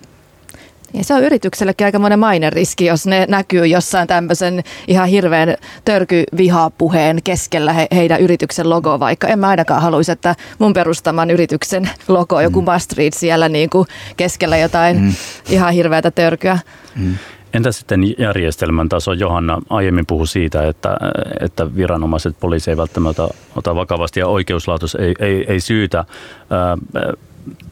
ja 0.94 1.04
se 1.04 1.14
on 1.14 1.24
yrityksellekin 1.24 1.86
aika 1.86 2.00
monen 2.00 2.54
riski, 2.54 2.86
jos 2.86 3.08
ne 3.08 3.26
näkyy 3.30 3.66
jossain 3.66 4.08
tämmöisen 4.08 4.64
ihan 4.88 5.08
hirveän 5.08 5.56
törkyvihapuheen 5.86 7.20
keskellä 7.24 7.74
he, 7.74 7.88
heidän 7.96 8.22
yrityksen 8.22 8.70
logo, 8.70 9.00
vaikka 9.00 9.28
en 9.28 9.40
mä 9.40 9.48
ainakaan 9.48 9.82
haluaisi, 9.82 10.12
että 10.12 10.36
mun 10.60 10.74
perustaman 10.74 11.32
yrityksen 11.32 11.90
logo, 12.08 12.42
joku 12.42 12.62
mm. 12.62 12.72
Must 12.72 12.94
Read 12.94 13.12
siellä 13.16 13.50
niin 13.50 13.70
kuin 13.70 13.88
keskellä 14.18 14.58
jotain 14.58 15.02
mm. 15.02 15.14
ihan 15.50 15.74
hirveätä 15.74 16.12
törkyä. 16.12 16.60
Mm. 16.96 17.16
Entä 17.54 17.72
sitten 17.72 18.20
järjestelmän 18.20 18.90
taso? 18.90 19.14
Johanna 19.14 19.62
aiemmin 19.70 20.06
puhui 20.06 20.28
siitä, 20.28 20.68
että, 20.68 20.98
että 21.40 21.76
viranomaiset, 21.76 22.36
poliisi 22.40 22.70
ei 22.70 22.78
välttämättä 22.78 23.28
ota 23.56 23.76
vakavasti 23.76 24.20
ja 24.20 24.28
oikeuslaitos 24.28 24.96
ei, 24.96 25.14
ei, 25.20 25.46
ei 25.48 25.60
syytä 25.60 26.06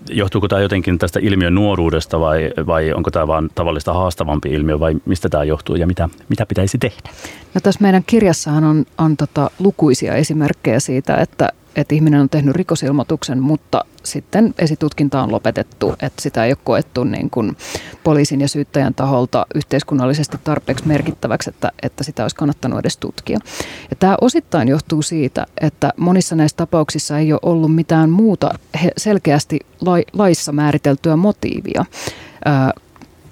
johtuuko 0.10 0.48
tämä 0.48 0.62
jotenkin 0.62 0.98
tästä 1.00 1.20
ilmiön 1.24 1.56
nuoruudesta 1.56 2.20
vai, 2.20 2.52
vai 2.68 2.94
onko 2.94 3.12
tämä 3.12 3.28
vain 3.28 3.50
tavallista 3.56 3.94
haastavampi 3.94 4.50
ilmiö 4.50 4.80
vai 4.80 4.96
mistä 5.06 5.30
tämä 5.30 5.44
johtuu 5.44 5.76
ja 5.76 5.88
mitä, 5.88 6.10
mitä 6.30 6.46
pitäisi 6.46 6.78
tehdä? 6.78 7.10
No 7.54 7.62
tässä 7.64 7.82
meidän 7.82 8.04
kirjassahan 8.08 8.64
on, 8.64 8.86
on 8.98 9.18
tota 9.18 9.52
lukuisia 9.60 10.16
esimerkkejä 10.16 10.80
siitä, 10.80 11.16
että 11.16 11.50
että 11.76 11.96
ihminen 11.96 12.22
on 12.22 12.30
tehnyt 12.30 12.56
rikosilmoituksen, 12.56 13.40
mutta 13.40 13.86
sitten 14.04 14.54
esitutkinta 14.60 15.24
on 15.24 15.32
lopetettu, 15.32 15.94
että 16.02 16.22
sitä 16.22 16.46
ei 16.46 16.52
ole 16.52 16.58
koettu 16.64 17.04
niin 17.04 17.30
kuin 17.30 17.58
poliisin 18.04 18.42
ja 18.42 18.48
syyttäjän 18.48 18.94
taholta 18.94 19.46
yhteiskunnallisesti 19.56 20.38
tarpeeksi 20.44 20.88
merkittäväksi, 20.88 21.50
että, 21.50 21.72
että 21.82 22.04
sitä 22.04 22.24
olisi 22.24 22.36
kannattanut 22.36 22.80
edes 22.80 22.98
tutkia. 22.98 23.40
Ja 23.90 23.96
tämä 24.00 24.18
osittain 24.22 24.68
johtuu 24.68 25.02
siitä, 25.02 25.46
että 25.62 25.94
monissa 25.98 26.36
näistä 26.36 26.58
tapauksissa 26.58 27.18
ei 27.18 27.34
ole 27.34 27.40
ollut 27.44 27.76
mitään 27.76 28.10
muuta 28.10 28.54
selkeästi 28.98 29.60
laissa 30.14 30.52
määriteltyä 30.52 31.16
motiivia 31.16 31.86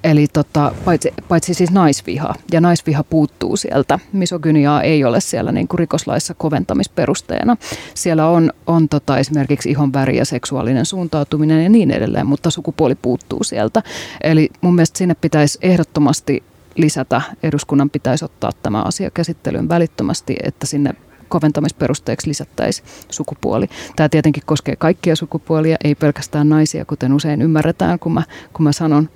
Eli 0.04 0.28
tota, 0.34 0.72
paitsi, 0.86 1.14
paitsi 1.28 1.54
siis 1.54 1.72
naisviha, 1.72 2.36
ja 2.52 2.62
naisviha 2.62 3.04
puuttuu 3.04 3.58
sieltä. 3.58 4.00
Misogyniaa 4.14 4.82
ei 4.82 5.04
ole 5.04 5.22
siellä 5.22 5.52
niin 5.52 5.68
kuin 5.68 5.80
rikoslaissa 5.80 6.34
koventamisperusteena. 6.34 7.58
Siellä 7.94 8.28
on, 8.28 8.54
on 8.68 8.90
tota 8.90 9.18
esimerkiksi 9.18 9.70
ihon 9.70 9.94
väri 9.94 10.18
ja 10.18 10.26
seksuaalinen 10.26 10.86
suuntautuminen 10.86 11.64
ja 11.64 11.70
niin 11.70 11.92
edelleen, 11.92 12.28
mutta 12.28 12.50
sukupuoli 12.50 12.96
puuttuu 12.96 13.44
sieltä. 13.44 13.84
Eli 14.22 14.50
mun 14.62 14.76
mielestä 14.76 14.98
sinne 14.98 15.16
pitäisi 15.22 15.60
ehdottomasti 15.62 16.44
lisätä, 16.76 17.22
eduskunnan 17.44 17.90
pitäisi 17.90 18.26
ottaa 18.26 18.52
tämä 18.64 18.82
asia 18.82 19.12
käsittelyyn 19.12 19.70
välittömästi, 19.70 20.36
että 20.44 20.66
sinne 20.66 20.94
koventamisperusteeksi 21.30 22.30
lisättäisiin 22.30 22.88
sukupuoli. 23.10 23.70
Tämä 23.96 24.10
tietenkin 24.10 24.44
koskee 24.46 24.76
kaikkia 24.76 25.16
sukupuolia, 25.16 25.78
ei 25.84 25.96
pelkästään 25.96 26.50
naisia, 26.50 26.86
kuten 26.86 27.14
usein 27.14 27.42
ymmärretään, 27.42 28.00
kun 28.00 28.14
mä, 28.14 28.24
kun 28.54 28.64
mä 28.64 28.72
sanon, 28.72 29.10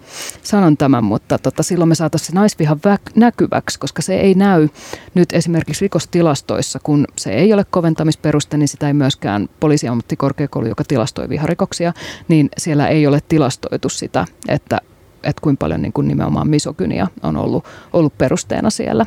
sanon 0.43 0.77
tämän, 0.77 1.03
mutta 1.03 1.37
tota, 1.37 1.63
silloin 1.63 1.89
me 1.89 1.95
saataisiin 1.95 2.27
se 2.27 2.33
naisviha 2.33 2.77
vä- 2.87 3.11
näkyväksi, 3.15 3.79
koska 3.79 4.01
se 4.01 4.15
ei 4.15 4.33
näy 4.35 4.69
nyt 5.13 5.33
esimerkiksi 5.33 5.85
rikostilastoissa, 5.85 6.79
kun 6.83 7.07
se 7.17 7.33
ei 7.33 7.53
ole 7.53 7.65
koventamisperuste, 7.69 8.57
niin 8.57 8.67
sitä 8.67 8.87
ei 8.87 8.93
myöskään 8.93 9.49
poliisiammattikorkeakoulu, 9.59 10.67
joka 10.67 10.83
tilastoi 10.83 11.29
viharikoksia, 11.29 11.93
niin 12.27 12.49
siellä 12.57 12.87
ei 12.87 13.07
ole 13.07 13.19
tilastoitu 13.29 13.89
sitä, 13.89 14.25
että 14.47 14.77
että 15.23 15.41
kuinka 15.41 15.59
paljon 15.59 15.81
niin 15.81 15.93
kuin 15.93 16.07
nimenomaan 16.07 16.49
misogynia 16.49 17.07
on 17.23 17.37
ollut, 17.37 17.65
ollut 17.93 18.17
perusteena 18.17 18.69
siellä. 18.69 19.05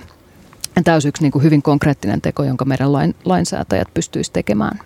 Tämä 0.85 0.95
olisi 0.95 1.09
yksi 1.09 1.22
niin 1.22 1.33
kuin 1.33 1.43
hyvin 1.43 1.62
konkreettinen 1.62 2.20
teko, 2.20 2.45
jonka 2.45 2.64
meidän 2.64 2.93
lain, 2.93 3.14
lainsäätäjät 3.24 3.89
pystyisivät 3.95 4.33
tekemään. 4.33 4.79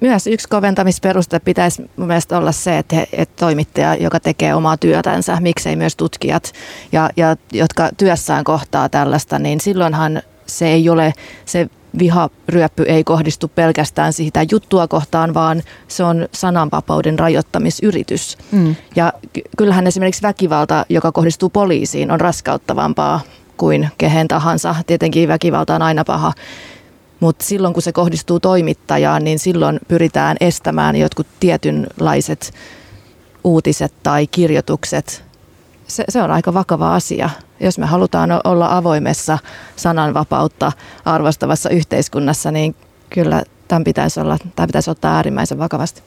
Myös 0.00 0.26
yksi 0.26 0.48
koventamisperuste 0.48 1.38
pitäisi 1.38 1.90
mun 1.96 2.06
mielestä 2.06 2.38
olla 2.38 2.52
se, 2.52 2.78
että, 2.78 2.96
he, 2.96 3.08
että 3.12 3.40
toimittaja, 3.40 3.94
joka 3.94 4.20
tekee 4.20 4.54
omaa 4.54 4.76
työtänsä, 4.76 5.40
miksei 5.40 5.76
myös 5.76 5.96
tutkijat, 5.96 6.52
ja, 6.92 7.10
ja, 7.16 7.36
jotka 7.52 7.90
työssään 7.96 8.44
kohtaa 8.44 8.88
tällaista, 8.88 9.38
niin 9.38 9.60
silloinhan 9.60 10.22
se 10.46 10.66
ei 10.66 10.88
ole, 10.88 11.12
se 11.44 11.68
viharyöppy 11.98 12.82
ei 12.82 13.04
kohdistu 13.04 13.48
pelkästään 13.48 14.12
sitä 14.12 14.44
juttua 14.50 14.88
kohtaan, 14.88 15.34
vaan 15.34 15.62
se 15.88 16.04
on 16.04 16.28
sananvapauden 16.32 17.18
rajoittamisyritys. 17.18 18.38
Mm. 18.52 18.76
Ja 18.96 19.12
kyllähän 19.56 19.86
esimerkiksi 19.86 20.22
väkivalta, 20.22 20.86
joka 20.88 21.12
kohdistuu 21.12 21.50
poliisiin, 21.50 22.10
on 22.10 22.20
raskauttavampaa 22.20 23.20
kuin 23.56 23.88
kehen 23.98 24.28
tahansa. 24.28 24.74
Tietenkin 24.86 25.28
väkivalta 25.28 25.74
on 25.74 25.82
aina 25.82 26.04
paha, 26.04 26.32
mutta 27.20 27.44
silloin 27.44 27.74
kun 27.74 27.82
se 27.82 27.92
kohdistuu 27.92 28.40
toimittajaan, 28.40 29.24
niin 29.24 29.38
silloin 29.38 29.80
pyritään 29.88 30.36
estämään 30.40 30.96
jotkut 30.96 31.26
tietynlaiset 31.40 32.54
uutiset 33.44 33.92
tai 34.02 34.26
kirjoitukset. 34.26 35.24
Se, 35.86 36.04
se 36.08 36.22
on 36.22 36.30
aika 36.30 36.54
vakava 36.54 36.94
asia. 36.94 37.30
Jos 37.60 37.78
me 37.78 37.86
halutaan 37.86 38.30
olla 38.44 38.76
avoimessa 38.76 39.38
sananvapautta 39.76 40.72
arvostavassa 41.04 41.70
yhteiskunnassa, 41.70 42.50
niin 42.50 42.74
kyllä 43.10 43.42
tämän 43.68 43.84
pitäisi, 43.84 44.20
olla, 44.20 44.38
tämän 44.56 44.66
pitäisi 44.66 44.90
ottaa 44.90 45.16
äärimmäisen 45.16 45.58
vakavasti. 45.58 46.02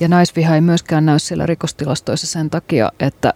Ja 0.00 0.08
naisviha 0.08 0.54
ei 0.54 0.60
myöskään 0.60 1.06
näy 1.06 1.18
siellä 1.18 1.46
rikostilastoissa 1.46 2.26
sen 2.26 2.50
takia, 2.50 2.92
että 3.00 3.34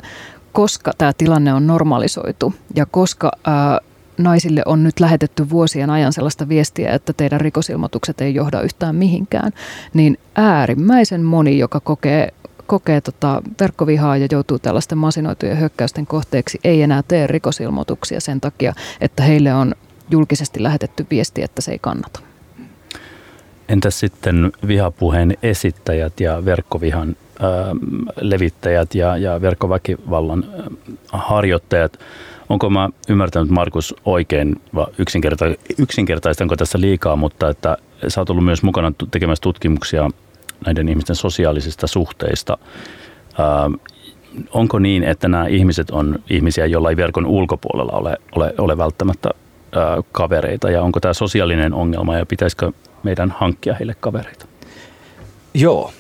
koska 0.53 0.93
tämä 0.99 1.13
tilanne 1.19 1.55
on 1.55 1.67
normalisoitu 1.67 2.55
ja 2.75 2.87
koska 2.87 3.33
ää, 3.45 3.79
naisille 4.19 4.63
on 4.67 4.85
nyt 4.85 5.01
lähetetty 5.01 5.51
vuosien 5.51 5.91
ajan 5.91 6.13
sellaista 6.13 6.49
viestiä, 6.49 6.93
että 6.93 7.13
teidän 7.13 7.41
rikosilmoitukset 7.41 8.21
ei 8.21 8.35
johda 8.35 8.61
yhtään 8.61 8.97
mihinkään, 8.97 9.53
niin 9.95 10.19
äärimmäisen 10.35 11.23
moni, 11.23 11.59
joka 11.59 11.81
kokee 11.81 12.33
kokee 12.67 13.01
tota 13.01 13.43
verkkovihaa 13.61 14.17
ja 14.17 14.29
joutuu 14.31 14.59
tällaisten 14.59 14.99
masinoitujen 14.99 15.59
hyökkäysten 15.59 16.07
kohteeksi, 16.07 16.61
ei 16.65 16.83
enää 16.83 17.03
tee 17.09 17.27
rikosilmoituksia 17.27 18.21
sen 18.21 18.41
takia, 18.41 18.73
että 19.01 19.23
heille 19.23 19.55
on 19.55 19.75
julkisesti 20.11 20.63
lähetetty 20.63 21.07
viesti, 21.11 21.43
että 21.43 21.63
se 21.63 21.73
ei 21.73 21.79
kannata. 21.79 22.21
Entäs 23.69 24.01
sitten 24.01 24.53
vihapuheen 24.67 25.37
esittäjät 25.43 26.21
ja 26.21 26.45
verkkovihan 26.45 27.17
levittäjät 28.21 28.95
ja, 28.95 29.17
ja 29.17 29.41
verkkoväkivallan 29.41 30.45
harjoittajat. 31.13 31.99
Onko 32.49 32.71
mä 32.71 32.91
ymmärtänyt 33.09 33.51
Markus 33.51 33.95
oikein, 34.05 34.61
yksinkerta, 34.99 35.45
yksinkertaistanko 35.79 36.57
tässä 36.57 36.81
liikaa, 36.81 37.17
mutta 37.17 37.49
että 37.49 37.77
sä 38.09 38.21
oot 38.21 38.31
ollut 38.31 38.45
myös 38.45 38.63
mukana 38.63 38.93
tekemässä 39.11 39.43
tutkimuksia 39.43 40.11
näiden 40.67 40.89
ihmisten 40.89 41.17
sosiaalisista 41.17 41.87
suhteista. 41.87 42.59
onko 44.51 44.79
niin, 44.79 45.05
että 45.05 45.29
nämä 45.29 45.47
ihmiset 45.47 45.91
on 45.91 46.19
ihmisiä, 46.31 46.67
joilla 46.67 46.91
ei 46.91 46.97
verkon 46.97 47.27
ulkopuolella 47.27 47.93
ole, 47.93 48.17
ole, 48.37 48.55
ole 48.59 48.79
välttämättä 48.79 49.31
kavereita 50.13 50.71
ja 50.71 50.83
onko 50.83 51.01
tämä 51.01 51.15
sosiaalinen 51.15 51.75
ongelma 51.75 52.17
ja 52.17 52.27
pitäisikö 52.27 52.73
meidän 53.03 53.35
hankkia 53.39 53.75
heille 53.75 53.95
kavereita? 54.01 54.47
Joo, 55.55 55.93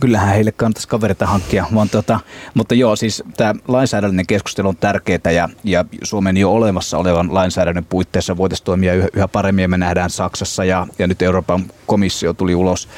kyllähän 0.00 0.28
heille 0.28 0.52
kannattaisi 0.52 0.88
kavereita 0.88 1.26
hankkia, 1.26 1.66
vaan 1.74 1.88
tota, 1.88 2.20
mutta 2.54 2.74
joo, 2.74 2.96
siis 2.96 3.22
tämä 3.36 3.54
lainsäädännöllinen 3.68 4.26
keskustelu 4.26 4.68
on 4.68 4.76
tärkeää 4.76 5.30
ja, 5.34 5.48
ja 5.64 5.84
Suomen 6.02 6.36
jo 6.36 6.52
olemassa 6.52 6.98
olevan 6.98 7.34
lainsäädännön 7.34 7.84
puitteissa 7.84 8.36
voitaisiin 8.36 8.64
toimia 8.64 8.94
yhä, 8.94 9.08
yhä 9.16 9.28
paremmin 9.28 9.70
me 9.70 9.78
nähdään 9.78 10.10
Saksassa 10.10 10.64
ja, 10.64 10.86
ja 10.98 11.06
nyt 11.06 11.22
Euroopan 11.22 11.64
komissio 11.86 12.32
tuli 12.32 12.54
ulos 12.54 12.88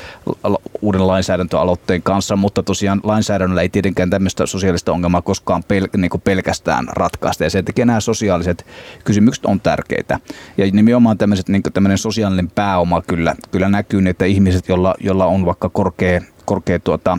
uuden 0.83 1.07
lainsäädäntöaloitteen 1.07 2.03
kanssa, 2.03 2.37
mutta 2.37 2.63
tosiaan 2.63 3.01
lainsäädännöllä 3.03 3.63
ei 3.63 3.69
tietenkään 3.69 4.11
tämmöistä 4.11 4.47
sosiaalista 4.47 4.93
ongelmaa 4.93 5.23
koskaan 5.23 5.65
pel, 5.69 5.89
niin 5.97 6.11
pelkästään 6.25 6.89
ratkaista. 6.93 7.45
Ja 7.45 7.51
sen 7.51 7.65
takia 7.65 7.87
nämä 7.87 8.01
sosiaaliset 8.01 8.67
kysymykset 9.05 9.45
on 9.45 9.61
tärkeitä. 9.61 10.21
Ja 10.57 10.67
nimenomaan 10.73 11.19
tämmöiset, 11.19 11.49
niin 11.49 11.63
tämmöinen 11.63 11.99
sosiaalinen 11.99 12.51
pääoma 12.51 13.03
kyllä, 13.03 13.35
kyllä 13.51 13.69
näkyy, 13.69 14.09
että 14.09 14.25
ihmiset, 14.25 14.69
joilla, 14.69 14.95
joilla 15.01 15.27
on 15.27 15.47
vaikka 15.47 15.69
korkea, 15.69 16.12
korkea 16.53 16.79
tuota, 16.79 17.19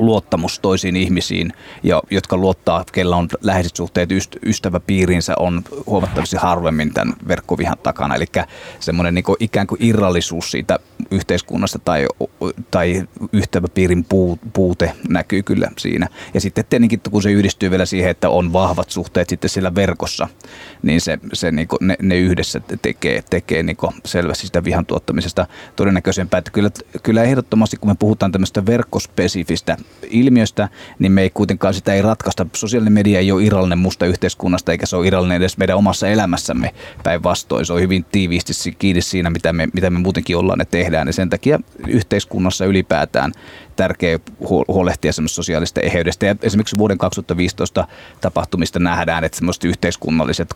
luottamus 0.00 0.58
toisiin 0.58 0.96
ihmisiin, 0.96 1.52
ja, 1.82 2.02
jotka 2.10 2.36
luottaa, 2.36 2.84
kellä 2.92 3.16
on 3.16 3.28
läheiset 3.40 3.76
suhteet 3.76 4.12
yst, 4.12 4.36
ystäväpiiriinsä, 4.46 5.34
on 5.38 5.62
huomattavasti 5.86 6.36
harvemmin 6.36 6.94
tämän 6.94 7.14
verkkovihan 7.28 7.78
takana. 7.82 8.14
Eli 8.14 8.26
semmoinen 8.80 9.14
niin 9.14 9.24
ikään 9.40 9.66
kuin 9.66 9.84
irrallisuus 9.84 10.50
siitä 10.50 10.78
yhteiskunnasta 11.10 11.78
tai, 11.78 12.06
tai 12.70 13.02
ystäväpiirin 13.32 14.06
puute 14.52 14.92
näkyy 15.08 15.42
kyllä 15.42 15.70
siinä. 15.78 16.08
Ja 16.34 16.40
sitten 16.40 16.64
tietenkin, 16.70 17.00
kun 17.10 17.22
se 17.22 17.30
yhdistyy 17.30 17.70
vielä 17.70 17.86
siihen, 17.86 18.10
että 18.10 18.30
on 18.30 18.52
vahvat 18.52 18.90
suhteet 18.90 19.28
sitten 19.28 19.50
siellä 19.50 19.74
verkossa, 19.74 20.28
niin 20.82 21.00
se, 21.00 21.18
se 21.32 21.50
niin 21.50 21.68
kuin 21.68 21.78
ne, 21.80 21.96
ne, 22.02 22.18
yhdessä 22.18 22.60
tekee, 22.82 23.22
tekee 23.30 23.62
niin 23.62 23.76
selvästi 24.04 24.46
sitä 24.46 24.64
vihan 24.64 24.86
tuottamisesta 24.86 25.46
todennäköisempää. 25.76 26.38
Että 26.38 26.50
kyllä, 26.50 26.70
kyllä 27.02 27.22
ehdottomasti, 27.22 27.76
kun 27.76 27.90
me 27.90 27.96
puhutaan 27.98 28.32
tämmöistä 28.32 28.66
verkkospesifistä 28.66 29.76
ilmiöstä, 30.10 30.68
niin 30.98 31.12
me 31.12 31.22
ei 31.22 31.30
kuitenkaan 31.30 31.74
sitä 31.74 31.94
ei 31.94 32.02
ratkaista. 32.02 32.46
Sosiaalinen 32.52 32.92
media 32.92 33.18
ei 33.18 33.32
ole 33.32 33.44
irrallinen 33.44 33.78
musta 33.78 34.06
yhteiskunnasta, 34.06 34.72
eikä 34.72 34.86
se 34.86 34.96
ole 34.96 35.06
irrallinen 35.06 35.36
edes 35.36 35.58
meidän 35.58 35.76
omassa 35.76 36.08
elämässämme 36.08 36.74
päinvastoin. 37.02 37.66
Se 37.66 37.72
on 37.72 37.80
hyvin 37.80 38.04
tiiviisti 38.12 38.52
kiinni 38.78 39.02
siinä, 39.02 39.30
mitä 39.30 39.52
me, 39.52 39.68
mitä 39.72 39.90
me 39.90 39.98
muutenkin 39.98 40.36
ollaan 40.36 40.60
ja 40.60 40.64
tehdään. 40.64 41.06
Ja 41.06 41.12
sen 41.12 41.30
takia 41.30 41.60
yhteiskunnassa 41.88 42.64
ylipäätään 42.64 43.32
tärkeä 43.80 44.18
huolehtia 44.68 45.12
sosiaalista 45.26 45.80
eheydestä. 45.80 46.26
Ja 46.26 46.36
esimerkiksi 46.42 46.78
vuoden 46.78 46.98
2015 46.98 47.86
tapahtumista 48.20 48.78
nähdään, 48.78 49.24
että 49.24 49.38
semmoiset 49.38 49.64
yhteiskunnalliset, 49.64 50.54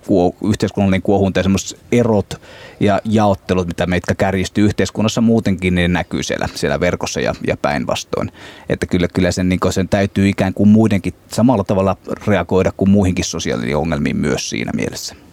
yhteiskunnallinen 0.49 1.03
kuohunta 1.03 1.39
ja 1.39 1.43
semmoiset 1.43 1.79
erot 1.93 2.41
ja 2.81 3.01
jaottelut, 3.05 3.67
mitä 3.67 3.87
meitä 3.87 4.15
kärjistyy 4.15 4.65
yhteiskunnassa 4.65 5.21
muutenkin, 5.21 5.75
niin 5.75 5.93
ne 5.93 5.99
näkyy 5.99 6.23
siellä, 6.23 6.49
siellä 6.55 6.81
verkossa 6.81 7.21
ja, 7.21 7.35
ja 7.47 7.57
päinvastoin. 7.57 8.33
Että 8.69 8.87
kyllä, 8.87 9.09
kyllä 9.09 9.31
sen, 9.31 9.49
niin 9.49 9.61
sen 9.71 9.89
täytyy 9.89 10.29
ikään 10.29 10.55
kuin 10.55 10.69
muidenkin 10.69 11.15
samalla 11.29 11.65
tavalla 11.65 11.97
reagoida 12.27 12.73
kuin 12.77 12.91
muihinkin 12.91 13.25
sosiaalisiin 13.25 13.77
ongelmiin 13.77 14.17
myös 14.17 14.51
siinä 14.51 14.73
mielessä. 14.75 15.24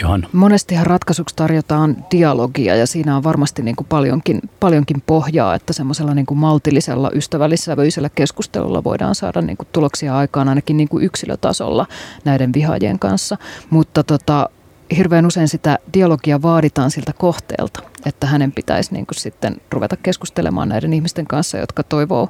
Johan. 0.00 0.26
Monestihan 0.32 0.86
ratkaisuksi 0.86 1.36
tarjotaan 1.36 1.96
dialogia 2.10 2.76
ja 2.76 2.86
siinä 2.86 3.16
on 3.16 3.24
varmasti 3.24 3.62
niin 3.62 3.76
kuin 3.76 3.86
paljonkin, 3.86 4.40
paljonkin 4.60 5.02
pohjaa, 5.06 5.54
että 5.54 5.72
semmoisella 5.72 6.14
niin 6.14 6.26
kuin 6.26 6.38
maltillisella, 6.38 7.10
ystävällisellä 7.14 8.10
keskustelulla 8.14 8.84
voidaan 8.84 9.14
saada 9.14 9.42
niin 9.42 9.56
kuin 9.56 9.68
tuloksia 9.72 10.16
aikaan 10.16 10.48
ainakin 10.48 10.76
niin 10.76 10.88
kuin 10.88 11.04
yksilötasolla 11.04 11.86
näiden 12.24 12.52
vihaajien 12.52 12.98
kanssa. 12.98 13.36
Mutta 13.70 14.04
tota, 14.04 14.50
hirveän 14.96 15.26
usein 15.26 15.48
sitä 15.48 15.78
dialogia 15.94 16.42
vaaditaan 16.42 16.90
siltä 16.90 17.12
kohteelta, 17.12 17.82
että 18.06 18.26
hänen 18.26 18.52
pitäisi 18.52 18.92
niin 18.92 19.06
kuin 19.06 19.18
sitten 19.18 19.56
ruveta 19.70 19.96
keskustelemaan 19.96 20.68
näiden 20.68 20.92
ihmisten 20.92 21.26
kanssa, 21.26 21.58
jotka 21.58 21.82
toivoo, 21.82 22.28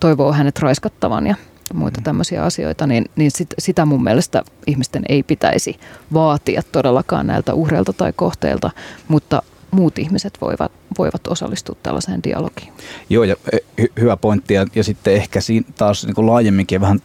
toivoo 0.00 0.32
hänet 0.32 0.58
raiskattavan 0.58 1.26
ja 1.26 1.34
muita 1.74 2.00
tämmöisiä 2.04 2.42
asioita, 2.44 2.86
niin, 2.86 3.04
niin 3.16 3.30
sit, 3.30 3.54
sitä 3.58 3.84
mun 3.84 4.04
mielestä 4.04 4.42
ihmisten 4.66 5.02
ei 5.08 5.22
pitäisi 5.22 5.80
vaatia 6.12 6.62
todellakaan 6.72 7.26
näiltä 7.26 7.54
uhreilta 7.54 7.92
tai 7.92 8.12
kohteilta, 8.16 8.70
mutta 9.08 9.42
muut 9.70 9.98
ihmiset 9.98 10.38
voivat, 10.40 10.72
voivat 10.98 11.26
osallistua 11.26 11.76
tällaiseen 11.82 12.22
dialogiin. 12.22 12.72
Joo, 13.10 13.24
ja 13.24 13.36
hy- 13.80 13.92
hyvä 14.00 14.16
pointti. 14.16 14.54
Ja, 14.54 14.66
ja 14.74 14.84
sitten 14.84 15.14
ehkä 15.14 15.40
siinä 15.40 15.66
taas 15.78 16.06
niin 16.06 16.14
kuin 16.14 16.26
laajemminkin 16.26 16.80
vähän 16.80 17.00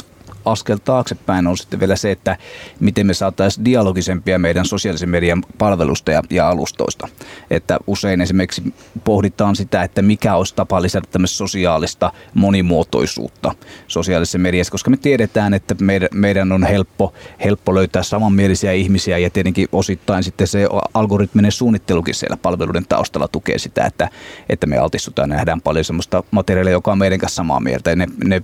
askel 0.45 0.77
taaksepäin 0.77 1.47
on 1.47 1.57
sitten 1.57 1.79
vielä 1.79 1.95
se, 1.95 2.11
että 2.11 2.37
miten 2.79 3.07
me 3.07 3.13
saataisiin 3.13 3.65
dialogisempia 3.65 4.39
meidän 4.39 4.65
sosiaalisen 4.65 5.09
median 5.09 5.43
palvelusta 5.57 6.11
ja, 6.11 6.21
ja 6.29 6.49
alustoista. 6.49 7.07
Että 7.49 7.79
usein 7.87 8.21
esimerkiksi 8.21 8.73
pohditaan 9.03 9.55
sitä, 9.55 9.83
että 9.83 10.01
mikä 10.01 10.35
olisi 10.35 10.55
tapa 10.55 10.81
lisätä 10.81 11.07
tämmöistä 11.11 11.37
sosiaalista 11.37 12.11
monimuotoisuutta 12.33 13.55
sosiaalisessa 13.87 14.37
mediassa, 14.37 14.71
koska 14.71 14.89
me 14.89 14.97
tiedetään, 14.97 15.53
että 15.53 15.75
meidän, 15.81 16.09
meidän 16.13 16.51
on 16.51 16.63
helppo, 16.63 17.13
helppo 17.43 17.75
löytää 17.75 18.03
samanmielisiä 18.03 18.71
ihmisiä 18.71 19.17
ja 19.17 19.29
tietenkin 19.29 19.67
osittain 19.71 20.23
sitten 20.23 20.47
se 20.47 20.67
algoritminen 20.93 21.51
suunnittelukin 21.51 22.15
siellä 22.15 22.37
palveluiden 22.37 22.85
taustalla 22.89 23.27
tukee 23.27 23.57
sitä, 23.57 23.85
että, 23.85 24.09
että 24.49 24.67
me 24.67 24.77
altistutaan 24.77 25.29
ja 25.29 25.35
nähdään 25.35 25.61
paljon 25.61 25.85
sellaista 25.85 26.23
materiaalia, 26.31 26.71
joka 26.71 26.91
on 26.91 26.97
meidän 26.97 27.19
kanssa 27.19 27.35
samaa 27.35 27.59
mieltä. 27.59 27.89
Ja 27.89 27.95
ne, 27.95 28.07
ne, 28.25 28.41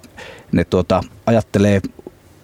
ne 0.51 0.65
tuota, 0.65 1.01
ajattelee 1.25 1.81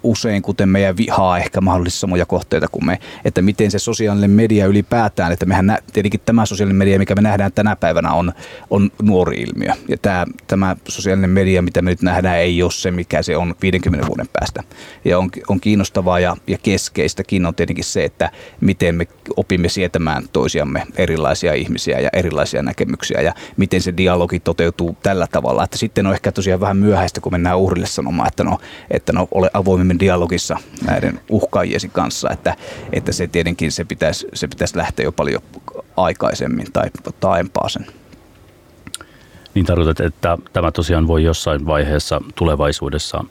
usein, 0.05 0.41
kuten 0.41 0.69
meidän 0.69 0.97
vihaa 0.97 1.37
ehkä 1.37 1.61
mahdollisesti 1.61 1.99
samoja 1.99 2.25
kohteita 2.25 2.67
kuin 2.71 2.85
me, 2.85 2.99
että 3.25 3.41
miten 3.41 3.71
se 3.71 3.79
sosiaalinen 3.79 4.31
media 4.31 4.65
ylipäätään, 4.65 5.31
että 5.31 5.45
mehän 5.45 5.65
nä, 5.65 5.77
tietenkin 5.93 6.21
tämä 6.25 6.45
sosiaalinen 6.45 6.77
media, 6.77 6.99
mikä 6.99 7.15
me 7.15 7.21
nähdään 7.21 7.51
tänä 7.51 7.75
päivänä 7.75 8.13
on, 8.13 8.33
on 8.69 8.91
nuori 9.01 9.41
ilmiö. 9.41 9.71
Ja 9.87 9.97
tämä, 9.97 10.25
tämä 10.47 10.75
sosiaalinen 10.87 11.29
media, 11.29 11.61
mitä 11.61 11.81
me 11.81 11.89
nyt 11.89 12.01
nähdään, 12.01 12.37
ei 12.37 12.63
ole 12.63 12.71
se, 12.71 12.91
mikä 12.91 13.21
se 13.21 13.37
on 13.37 13.55
50 13.61 14.07
vuoden 14.07 14.27
päästä. 14.33 14.63
Ja 15.05 15.19
on, 15.19 15.29
on 15.47 15.59
kiinnostavaa 15.59 16.19
ja, 16.19 16.37
ja 16.47 16.57
keskeistäkin 16.63 17.45
on 17.45 17.55
tietenkin 17.55 17.85
se, 17.85 18.03
että 18.03 18.31
miten 18.61 18.95
me 18.95 19.07
opimme 19.37 19.69
sietämään 19.69 20.23
toisiamme 20.33 20.83
erilaisia 20.97 21.53
ihmisiä 21.53 21.99
ja 21.99 22.09
erilaisia 22.13 22.63
näkemyksiä 22.63 23.21
ja 23.21 23.33
miten 23.57 23.81
se 23.81 23.97
dialogi 23.97 24.39
toteutuu 24.39 24.97
tällä 25.03 25.27
tavalla. 25.31 25.63
Että 25.63 25.77
sitten 25.77 26.07
on 26.07 26.13
ehkä 26.13 26.31
tosiaan 26.31 26.59
vähän 26.59 26.77
myöhäistä, 26.77 27.21
kun 27.21 27.31
mennään 27.31 27.57
uhrille 27.57 27.87
sanomaan, 27.87 28.27
että 28.27 28.43
no, 28.43 28.57
että 28.91 29.13
no 29.13 29.27
ole 29.31 29.49
avoimemmin 29.53 29.94
dialogissa 29.99 30.57
näiden 30.85 31.19
uhkaajiesi 31.29 31.89
kanssa, 31.89 32.29
että, 32.31 32.55
että 32.93 33.11
se 33.11 33.27
tietenkin 33.27 33.71
se 33.71 33.85
pitäisi, 33.85 34.27
se 34.33 34.47
pitäisi 34.47 34.77
lähteä 34.77 35.03
jo 35.03 35.11
paljon 35.11 35.41
aikaisemmin 35.97 36.67
tai 36.73 36.89
taempaa 37.19 37.69
sen. 37.69 37.85
Niin 39.53 39.65
tarkoitat, 39.65 39.99
että 39.99 40.37
tämä 40.53 40.71
tosiaan 40.71 41.07
voi 41.07 41.23
jossain 41.23 41.65
vaiheessa 41.65 42.21
tulevaisuudessa 42.35 43.23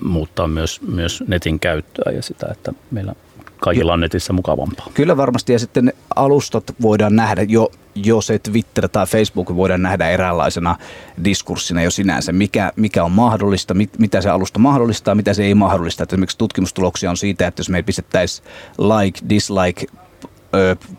muuttaa 0.00 0.48
myös, 0.48 0.80
myös 0.82 1.22
netin 1.26 1.60
käyttöä 1.60 2.12
ja 2.12 2.22
sitä, 2.22 2.46
että 2.50 2.72
meillä 2.90 3.14
kaikilla 3.60 3.92
on 3.92 4.00
netissä 4.00 4.32
mukavampaa. 4.32 4.86
Kyllä 4.94 5.16
varmasti 5.16 5.52
ja 5.52 5.58
sitten 5.58 5.92
alustat 6.16 6.64
voidaan 6.82 7.16
nähdä 7.16 7.42
jo, 7.42 7.70
jo 7.94 8.20
se 8.20 8.38
Twitter 8.38 8.88
tai 8.88 9.06
Facebook 9.06 9.56
voidaan 9.56 9.82
nähdä 9.82 10.08
eräänlaisena 10.08 10.76
diskurssina 11.24 11.82
jo 11.82 11.90
sinänsä, 11.90 12.32
mikä, 12.32 12.72
mikä 12.76 13.04
on 13.04 13.12
mahdollista, 13.12 13.74
mit, 13.74 13.98
mitä 13.98 14.20
se 14.20 14.28
alusta 14.28 14.58
mahdollistaa, 14.58 15.14
mitä 15.14 15.34
se 15.34 15.44
ei 15.44 15.54
mahdollista. 15.54 16.02
Että 16.02 16.16
esimerkiksi 16.16 16.38
tutkimustuloksia 16.38 17.10
on 17.10 17.16
siitä, 17.16 17.46
että 17.46 17.60
jos 17.60 17.70
me 17.70 17.82
pistettäisiin 17.82 18.48
like, 18.78 19.20
dislike 19.28 19.86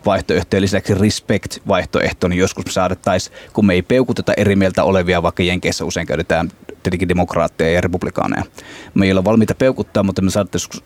vaihtoehtojen 0.06 0.62
lisäksi 0.62 0.94
respect-vaihtoehto, 0.94 2.28
niin 2.28 2.38
joskus 2.38 2.66
me 2.66 2.72
saadettaisiin, 2.72 3.36
kun 3.52 3.66
me 3.66 3.74
ei 3.74 3.82
peukuteta 3.82 4.32
eri 4.36 4.56
mieltä 4.56 4.84
olevia, 4.84 5.22
vaikka 5.22 5.42
Jenkeissä 5.42 5.84
usein 5.84 6.06
käytetään 6.06 6.50
tietenkin 6.82 7.08
demokraatteja 7.08 7.72
ja 7.72 7.80
republikaaneja. 7.80 8.44
Me 8.94 9.06
ei 9.06 9.12
ole 9.12 9.24
valmiita 9.24 9.54
peukuttaa, 9.54 10.02
mutta 10.02 10.22
me 10.22 10.30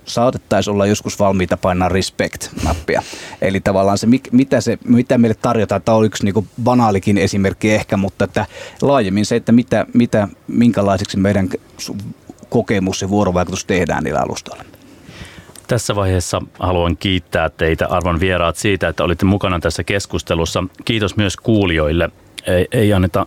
saatettaisiin 0.05 0.75
olla 0.75 0.87
joskus 0.87 1.19
valmiita 1.19 1.57
painaa 1.57 1.89
respect-nappia. 1.89 3.03
Eli 3.43 3.61
tavallaan 3.61 3.99
se, 3.99 4.07
mitä, 4.33 4.61
se, 4.61 4.79
mitä 4.85 5.19
meille 5.19 5.37
tarjotaan, 5.43 5.83
tämä 5.83 5.97
on 5.97 6.05
yksi 6.05 6.25
niin 6.25 6.49
banaalikin 6.63 7.19
esimerkki 7.19 7.75
ehkä, 7.75 7.97
mutta 7.97 8.25
että 8.25 8.47
laajemmin 8.83 9.27
se, 9.27 9.37
että 9.37 9.53
mitä, 9.53 9.87
mitä, 9.95 10.29
minkälaiseksi 10.47 11.17
meidän 11.17 11.49
kokemus 12.49 13.03
ja 13.03 13.09
vuorovaikutus 13.09 13.65
tehdään 13.65 14.05
niillä 14.05 14.21
alustoilla. 14.21 14.65
Tässä 15.69 15.95
vaiheessa 15.95 16.43
haluan 16.59 16.97
kiittää 16.97 17.51
teitä 17.51 17.87
arvon 17.87 18.21
vieraat 18.21 18.57
siitä, 18.57 18.89
että 18.89 19.05
olitte 19.05 19.25
mukana 19.25 19.61
tässä 19.61 19.85
keskustelussa. 19.85 20.65
Kiitos 20.85 21.17
myös 21.17 21.37
kuulijoille. 21.37 22.11
Ei, 22.47 22.67
ei 22.73 22.93
anneta 22.93 23.27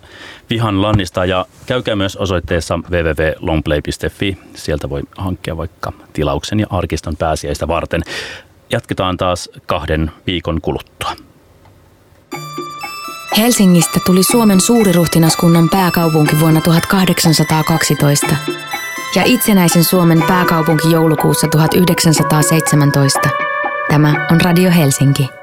vihan 0.49 0.81
lannista 0.81 1.25
ja 1.25 1.45
käykää 1.65 1.95
myös 1.95 2.15
osoitteessa 2.15 2.79
www.longplay.fi. 2.89 4.37
Sieltä 4.55 4.89
voi 4.89 5.01
hankkia 5.17 5.57
vaikka 5.57 5.93
tilauksen 6.13 6.59
ja 6.59 6.67
arkiston 6.69 7.17
pääsiäistä 7.17 7.67
varten. 7.67 8.01
Jatketaan 8.69 9.17
taas 9.17 9.49
kahden 9.65 10.11
viikon 10.27 10.61
kuluttua. 10.61 11.11
Helsingistä 13.37 13.99
tuli 14.05 14.23
Suomen 14.23 14.61
suuriruhtinaskunnan 14.61 15.69
pääkaupunki 15.69 16.39
vuonna 16.39 16.61
1812 16.61 18.27
ja 19.15 19.23
itsenäisen 19.25 19.83
Suomen 19.83 20.23
pääkaupunki 20.27 20.91
joulukuussa 20.91 21.47
1917. 21.47 23.29
Tämä 23.89 24.27
on 24.31 24.41
Radio 24.41 24.71
Helsinki. 24.71 25.38